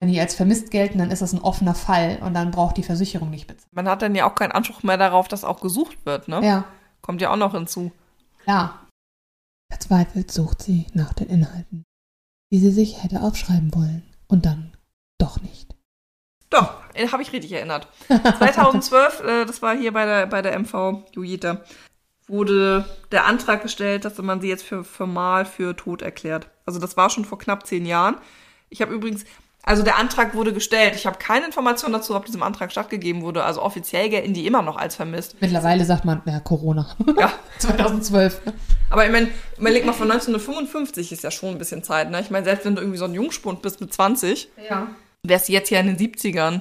Wenn 0.01 0.11
die 0.11 0.21
als 0.21 0.35
vermisst 0.35 0.71
gelten, 0.71 0.99
dann 0.99 1.11
ist 1.11 1.23
das 1.23 1.33
ein 1.33 1.41
offener 1.43 1.75
Fall 1.75 2.19
und 2.23 2.35
dann 2.35 2.53
braucht 2.53 2.77
die 2.77 2.85
Versicherung 2.85 3.31
nicht 3.31 3.49
bezahlen. 3.49 3.71
Man 3.73 3.88
hat 3.88 4.01
dann 4.01 4.14
ja 4.14 4.31
auch 4.31 4.37
keinen 4.37 4.53
Anspruch 4.53 4.85
mehr 4.85 4.97
darauf, 4.97 5.27
dass 5.27 5.43
auch 5.45 5.61
gesucht 5.61 6.07
wird, 6.07 6.29
ne? 6.29 6.41
Ja, 6.45 6.64
Kommt 7.01 7.21
ja 7.21 7.31
auch 7.33 7.37
noch 7.37 7.53
hinzu. 7.55 7.93
klar. 8.45 8.87
Verzweifelt 9.71 10.31
sucht 10.31 10.62
sie 10.62 10.87
nach 10.95 11.12
den 11.12 11.29
Inhalten, 11.29 11.85
die 12.53 12.59
sie 12.59 12.71
sich 12.71 13.03
hätte 13.03 13.21
aufschreiben 13.23 13.75
wollen. 13.75 14.03
Und 14.29 14.47
dann 14.47 14.77
doch 15.19 15.41
nicht. 15.41 15.75
Doch, 16.51 16.81
habe 17.12 17.23
ich 17.23 17.33
richtig 17.33 17.53
erinnert. 17.53 17.88
2012, 18.09 19.21
äh, 19.27 19.45
das 19.45 19.62
war 19.62 19.77
hier 19.77 19.93
bei 19.93 20.05
der, 20.07 20.27
bei 20.27 20.43
der 20.43 20.59
MV 20.59 21.05
Jujita, 21.12 21.62
wurde 22.27 22.85
der 23.11 23.27
Antrag 23.27 23.62
gestellt, 23.62 24.05
dass 24.05 24.19
man 24.19 24.41
sie 24.41 24.49
jetzt 24.49 24.64
für 24.64 24.85
formal 24.85 25.45
für 25.45 25.77
tot 25.77 26.03
erklärt. 26.03 26.51
Also 26.67 26.79
das 26.79 26.97
war 26.97 27.11
schon 27.11 27.25
vor 27.25 27.38
knapp 27.38 27.67
zehn 27.67 27.85
Jahren. 27.87 28.17
Ich 28.70 28.83
habe 28.83 28.92
übrigens, 28.94 29.24
also 29.62 29.83
der 29.83 29.98
Antrag 29.98 30.35
wurde 30.35 30.52
gestellt. 30.52 30.94
Ich 30.96 31.07
habe 31.07 31.18
keine 31.18 31.46
Information 31.46 31.92
dazu, 31.92 32.14
ob 32.16 32.24
diesem 32.26 32.42
Antrag 32.42 32.70
stattgegeben 32.72 33.22
wurde. 33.22 33.44
Also 33.44 33.62
offiziell 33.62 34.09
gelten 34.09 34.33
die 34.35 34.46
immer 34.46 34.62
noch 34.62 34.76
als 34.76 34.94
vermisst. 34.96 35.37
Mittlerweile 35.40 35.85
sagt 35.85 36.04
man, 36.04 36.22
ja, 36.24 36.40
Corona. 36.40 36.88
Ja, 37.18 37.33
2012. 37.59 38.40
aber 38.90 39.04
ich 39.07 39.12
meine, 39.12 39.28
überleg 39.59 39.85
mal, 39.85 39.92
von 39.92 40.11
1955 40.11 41.12
ist 41.12 41.22
ja 41.24 41.31
schon 41.31 41.50
ein 41.50 41.59
bisschen 41.59 41.83
Zeit. 41.83 42.11
Ne? 42.11 42.20
Ich 42.20 42.31
meine, 42.31 42.44
selbst 42.44 42.64
wenn 42.64 42.74
du 42.76 42.81
irgendwie 42.81 42.98
so 42.98 43.04
ein 43.04 43.14
Jungspund 43.14 43.61
bist 43.62 43.81
mit 43.81 43.92
20, 43.92 44.48
Ja. 44.70 44.87
wärst 45.22 45.48
du 45.48 45.52
jetzt 45.52 45.70
ja 45.70 45.81
in 45.81 45.87
den 45.88 45.98
70ern. 45.98 46.61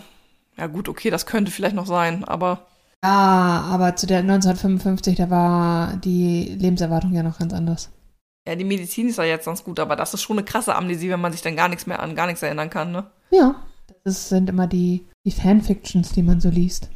Ja 0.57 0.67
gut, 0.67 0.89
okay, 0.89 1.09
das 1.09 1.25
könnte 1.25 1.51
vielleicht 1.51 1.75
noch 1.75 1.85
sein, 1.85 2.23
aber 2.25 2.65
Ja, 3.03 3.63
aber 3.71 3.95
zu 3.95 4.07
der 4.07 4.19
1955, 4.19 5.15
da 5.15 5.29
war 5.29 5.95
die 5.97 6.55
Lebenserwartung 6.59 7.13
ja 7.13 7.21
noch 7.23 7.37
ganz 7.39 7.53
anders. 7.53 7.89
Ja, 8.47 8.55
die 8.55 8.63
Medizin 8.63 9.09
ist 9.09 9.17
ja 9.17 9.25
jetzt 9.25 9.43
ganz 9.43 9.61
gut, 9.65 9.77
aber 9.77 9.97
das 9.97 10.13
ist 10.13 10.21
schon 10.21 10.37
eine 10.37 10.45
krasse 10.45 10.73
Amnesie, 10.73 11.09
wenn 11.09 11.19
man 11.19 11.33
sich 11.33 11.41
dann 11.41 11.57
gar 11.57 11.67
nichts 11.67 11.85
mehr 11.85 11.99
an 11.99 12.15
gar 12.15 12.27
nichts 12.27 12.41
erinnern 12.41 12.69
kann, 12.69 12.93
ne? 12.93 13.11
Ja. 13.29 13.61
Das 14.05 14.29
sind 14.29 14.49
immer 14.49 14.67
die, 14.67 15.05
die 15.25 15.31
Fanfictions, 15.31 16.13
die 16.13 16.23
man 16.23 16.39
so 16.39 16.49
liest. 16.49 16.89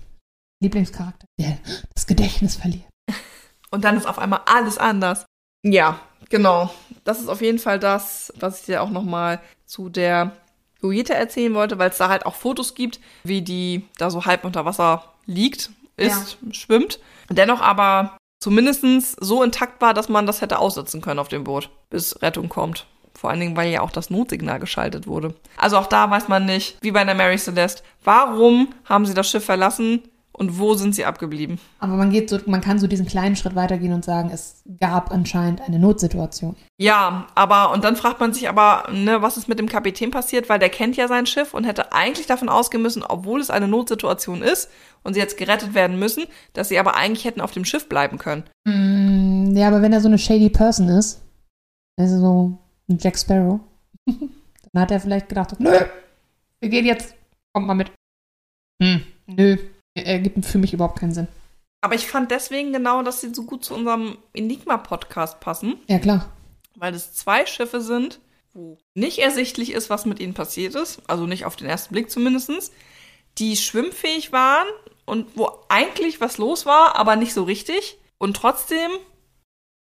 Lieblingscharakter, 0.61 1.25
der 1.37 1.57
das 1.93 2.07
Gedächtnis 2.07 2.55
verliert. 2.55 2.87
Und 3.69 3.83
dann 3.83 3.97
ist 3.97 4.05
auf 4.05 4.17
einmal 4.17 4.43
alles 4.45 4.77
anders. 4.77 5.25
Ja, 5.61 5.99
genau. 6.29 6.73
Das 7.03 7.19
ist 7.19 7.27
auf 7.27 7.41
jeden 7.41 7.59
Fall 7.59 7.79
das, 7.79 8.31
was 8.39 8.61
ich 8.61 8.67
dir 8.67 8.81
auch 8.81 8.89
nochmal 8.89 9.41
zu 9.65 9.89
der 9.89 10.31
Jujita 10.81 11.13
erzählen 11.13 11.53
wollte, 11.53 11.77
weil 11.79 11.89
es 11.89 11.97
da 11.97 12.07
halt 12.07 12.25
auch 12.25 12.35
Fotos 12.35 12.75
gibt, 12.75 13.01
wie 13.25 13.41
die 13.41 13.85
da 13.97 14.09
so 14.09 14.23
halb 14.23 14.45
unter 14.45 14.63
Wasser 14.63 15.13
liegt, 15.25 15.71
ist, 15.97 16.37
schwimmt. 16.51 16.99
Dennoch 17.29 17.59
aber 17.59 18.17
zumindestens 18.41 19.15
so 19.21 19.41
intakt 19.41 19.79
war, 19.81 19.93
dass 19.93 20.09
man 20.09 20.25
das 20.25 20.41
hätte 20.41 20.59
aussitzen 20.59 20.99
können 20.99 21.19
auf 21.19 21.29
dem 21.29 21.45
Boot, 21.45 21.69
bis 21.89 22.21
Rettung 22.21 22.49
kommt. 22.49 22.87
Vor 23.13 23.29
allen 23.29 23.39
Dingen, 23.39 23.55
weil 23.55 23.71
ja 23.71 23.81
auch 23.81 23.91
das 23.91 24.09
Notsignal 24.09 24.59
geschaltet 24.59 25.05
wurde. 25.05 25.35
Also 25.55 25.77
auch 25.77 25.87
da 25.87 26.09
weiß 26.09 26.27
man 26.27 26.45
nicht, 26.45 26.77
wie 26.81 26.91
bei 26.91 27.03
der 27.03 27.13
Mary 27.13 27.37
Celeste, 27.37 27.83
warum 28.03 28.73
haben 28.85 29.05
sie 29.05 29.13
das 29.13 29.29
Schiff 29.29 29.45
verlassen 29.45 30.01
und 30.41 30.57
wo 30.57 30.73
sind 30.73 30.95
sie 30.95 31.05
abgeblieben? 31.05 31.59
Aber 31.77 31.93
man 31.93 32.09
geht 32.09 32.27
so, 32.27 32.39
man 32.47 32.61
kann 32.61 32.79
so 32.79 32.87
diesen 32.87 33.05
kleinen 33.05 33.35
Schritt 33.35 33.53
weitergehen 33.53 33.93
und 33.93 34.03
sagen, 34.03 34.31
es 34.33 34.63
gab 34.79 35.11
anscheinend 35.11 35.61
eine 35.61 35.77
Notsituation. 35.77 36.55
Ja, 36.79 37.27
aber, 37.35 37.71
und 37.71 37.83
dann 37.83 37.95
fragt 37.95 38.19
man 38.19 38.33
sich 38.33 38.49
aber, 38.49 38.91
ne, 38.91 39.21
was 39.21 39.37
ist 39.37 39.47
mit 39.47 39.59
dem 39.59 39.69
Kapitän 39.69 40.09
passiert, 40.09 40.49
weil 40.49 40.57
der 40.57 40.69
kennt 40.69 40.97
ja 40.97 41.07
sein 41.07 41.27
Schiff 41.27 41.53
und 41.53 41.63
hätte 41.63 41.93
eigentlich 41.93 42.25
davon 42.25 42.49
ausgehen 42.49 42.81
müssen, 42.81 43.03
obwohl 43.03 43.39
es 43.39 43.51
eine 43.51 43.67
Notsituation 43.67 44.41
ist 44.41 44.71
und 45.03 45.13
sie 45.13 45.19
jetzt 45.19 45.37
gerettet 45.37 45.75
werden 45.75 45.99
müssen, 45.99 46.25
dass 46.53 46.69
sie 46.69 46.79
aber 46.79 46.95
eigentlich 46.95 47.25
hätten 47.25 47.41
auf 47.41 47.51
dem 47.51 47.63
Schiff 47.63 47.87
bleiben 47.87 48.17
können. 48.17 48.43
Mm, 48.65 49.55
ja, 49.55 49.67
aber 49.67 49.83
wenn 49.83 49.93
er 49.93 50.01
so 50.01 50.07
eine 50.07 50.17
shady 50.17 50.49
Person 50.49 50.89
ist, 50.89 51.21
also 51.99 52.17
so 52.17 52.57
ein 52.89 52.97
Jack 52.99 53.19
Sparrow, 53.19 53.59
dann 54.07 54.81
hat 54.81 54.89
er 54.89 54.99
vielleicht 54.99 55.29
gedacht, 55.29 55.59
nö, 55.59 55.71
wir 56.61 56.69
gehen 56.69 56.87
jetzt, 56.87 57.13
kommt 57.53 57.67
mal 57.67 57.75
mit. 57.75 57.91
Hm, 58.81 59.03
nö, 59.27 59.57
er 59.95 60.19
gibt 60.19 60.45
für 60.45 60.57
mich 60.57 60.73
überhaupt 60.73 60.99
keinen 60.99 61.13
Sinn. 61.13 61.27
Aber 61.81 61.95
ich 61.95 62.07
fand 62.07 62.29
deswegen 62.31 62.71
genau, 62.73 63.01
dass 63.01 63.21
sie 63.21 63.33
so 63.33 63.43
gut 63.43 63.65
zu 63.65 63.73
unserem 63.73 64.17
Enigma-Podcast 64.33 65.39
passen, 65.39 65.77
Ja, 65.87 65.99
klar. 65.99 66.29
weil 66.75 66.93
es 66.93 67.13
zwei 67.13 67.45
Schiffe 67.45 67.81
sind, 67.81 68.19
wo 68.53 68.77
nicht 68.93 69.19
ersichtlich 69.19 69.71
ist, 69.71 69.89
was 69.89 70.05
mit 70.05 70.19
ihnen 70.19 70.33
passiert 70.33 70.75
ist, 70.75 71.01
also 71.07 71.25
nicht 71.25 71.45
auf 71.45 71.55
den 71.55 71.67
ersten 71.67 71.93
Blick 71.93 72.11
zumindestens, 72.11 72.71
die 73.37 73.55
schwimmfähig 73.57 74.31
waren 74.31 74.67
und 75.05 75.35
wo 75.37 75.49
eigentlich 75.69 76.21
was 76.21 76.37
los 76.37 76.65
war, 76.65 76.95
aber 76.97 77.15
nicht 77.15 77.33
so 77.33 77.43
richtig. 77.43 77.97
Und 78.19 78.35
trotzdem, 78.35 78.91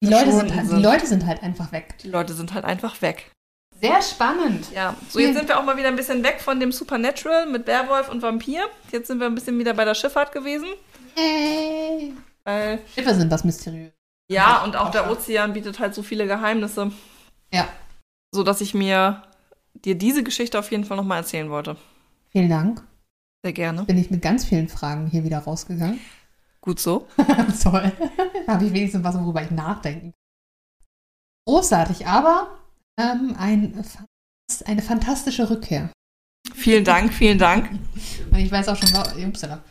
Die 0.02 0.08
Leute, 0.08 0.32
sind, 0.32 0.52
halt- 0.54 0.64
die 0.64 0.68
sind. 0.68 0.82
Leute 0.82 1.06
sind 1.06 1.26
halt 1.26 1.42
einfach 1.42 1.70
weg. 1.72 1.94
die 2.02 2.08
Leute 2.08 2.34
sind 2.34 2.54
halt 2.54 2.64
einfach 2.64 3.00
weg. 3.02 3.30
Sehr 3.84 4.02
spannend. 4.02 4.70
Ja, 4.72 4.96
so 5.10 5.18
jetzt 5.18 5.36
sind 5.36 5.48
wir 5.48 5.58
auch 5.58 5.64
mal 5.64 5.76
wieder 5.76 5.88
ein 5.88 5.96
bisschen 5.96 6.22
weg 6.22 6.40
von 6.40 6.58
dem 6.60 6.72
Supernatural 6.72 7.46
mit 7.46 7.66
Werwolf 7.66 8.08
und 8.08 8.22
Vampir. 8.22 8.62
Jetzt 8.92 9.08
sind 9.08 9.18
wir 9.20 9.26
ein 9.26 9.34
bisschen 9.34 9.58
wieder 9.58 9.74
bei 9.74 9.84
der 9.84 9.94
Schifffahrt 9.94 10.32
gewesen. 10.32 10.66
Hey. 11.14 12.14
Weil, 12.44 12.80
Schiffe 12.94 13.14
sind 13.14 13.30
das 13.30 13.44
mysteriös. 13.44 13.92
ja, 14.30 14.62
und 14.64 14.76
auch 14.76 14.90
der 14.90 15.10
Ozean 15.10 15.52
bietet 15.52 15.78
halt 15.78 15.94
so 15.94 16.02
viele 16.02 16.26
Geheimnisse, 16.26 16.92
Ja. 17.52 17.68
so 18.34 18.42
dass 18.42 18.60
ich 18.60 18.74
mir 18.74 19.22
dir 19.74 19.94
diese 19.96 20.22
Geschichte 20.22 20.58
auf 20.58 20.70
jeden 20.70 20.84
Fall 20.84 20.96
nochmal 20.96 21.18
erzählen 21.18 21.50
wollte. 21.50 21.76
Vielen 22.30 22.48
Dank. 22.50 22.82
Sehr 23.42 23.52
gerne. 23.52 23.84
Bin 23.84 23.98
ich 23.98 24.10
mit 24.10 24.22
ganz 24.22 24.44
vielen 24.44 24.68
Fragen 24.68 25.06
hier 25.08 25.24
wieder 25.24 25.38
rausgegangen. 25.40 26.00
Gut 26.60 26.80
so. 26.80 27.06
Toll. 27.62 27.92
Habe 28.48 28.64
ich 28.64 28.72
wenigstens 28.72 29.04
was, 29.04 29.14
worüber 29.18 29.42
ich 29.42 29.50
nachdenken 29.50 30.12
kann. 30.12 30.20
Großartig, 31.46 32.06
aber 32.06 32.48
ähm, 32.98 33.34
ein, 33.38 33.84
eine 34.64 34.82
fantastische 34.82 35.48
Rückkehr. 35.50 35.90
Vielen 36.54 36.84
Dank, 36.84 37.12
vielen 37.12 37.38
Dank. 37.38 37.70
Und 38.30 38.38
ich 38.38 38.52
weiß 38.52 38.68
auch 38.68 38.76
schon, 38.76 38.90
upsala. 39.26 39.62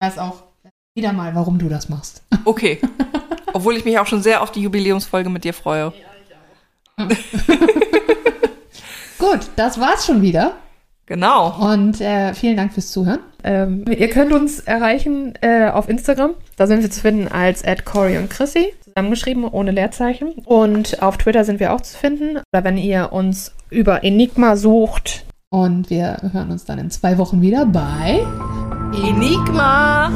ich 0.00 0.06
weiß 0.06 0.18
auch 0.18 0.44
wieder 0.94 1.12
mal, 1.12 1.34
warum 1.34 1.58
du 1.58 1.68
das 1.68 1.88
machst. 1.88 2.22
Okay. 2.44 2.80
Obwohl 3.52 3.76
ich 3.76 3.84
mich 3.84 3.96
auch 4.00 4.06
schon 4.06 4.20
sehr 4.20 4.42
auf 4.42 4.50
die 4.50 4.62
Jubiläumsfolge 4.62 5.30
mit 5.30 5.44
dir 5.44 5.54
freue. 5.54 5.92
Gut, 9.18 9.40
das 9.54 9.78
war's 9.78 10.06
schon 10.06 10.22
wieder. 10.22 10.56
Genau. 11.12 11.54
Und 11.60 12.00
äh, 12.00 12.32
vielen 12.32 12.56
Dank 12.56 12.72
fürs 12.72 12.90
Zuhören. 12.90 13.18
Ähm, 13.44 13.84
ihr 13.86 14.08
könnt 14.08 14.32
uns 14.32 14.60
erreichen 14.60 15.34
äh, 15.42 15.68
auf 15.68 15.90
Instagram. 15.90 16.30
Da 16.56 16.66
sind 16.66 16.80
wir 16.80 16.90
zu 16.90 17.02
finden 17.02 17.28
als 17.28 17.62
Cory 17.84 18.16
und 18.16 18.30
Chrissy, 18.30 18.72
zusammengeschrieben 18.82 19.44
ohne 19.44 19.72
Leerzeichen. 19.72 20.30
Und 20.46 21.02
auf 21.02 21.18
Twitter 21.18 21.44
sind 21.44 21.60
wir 21.60 21.74
auch 21.74 21.82
zu 21.82 21.98
finden. 21.98 22.38
Oder 22.50 22.64
wenn 22.64 22.78
ihr 22.78 23.12
uns 23.12 23.52
über 23.68 24.02
Enigma 24.02 24.56
sucht, 24.56 25.26
Und 25.50 25.90
wir 25.90 26.16
hören 26.32 26.50
uns 26.50 26.64
dann 26.64 26.78
in 26.78 26.90
zwei 26.90 27.18
Wochen 27.18 27.42
wieder 27.42 27.66
bei 27.66 28.24
Enigma. 28.94 30.10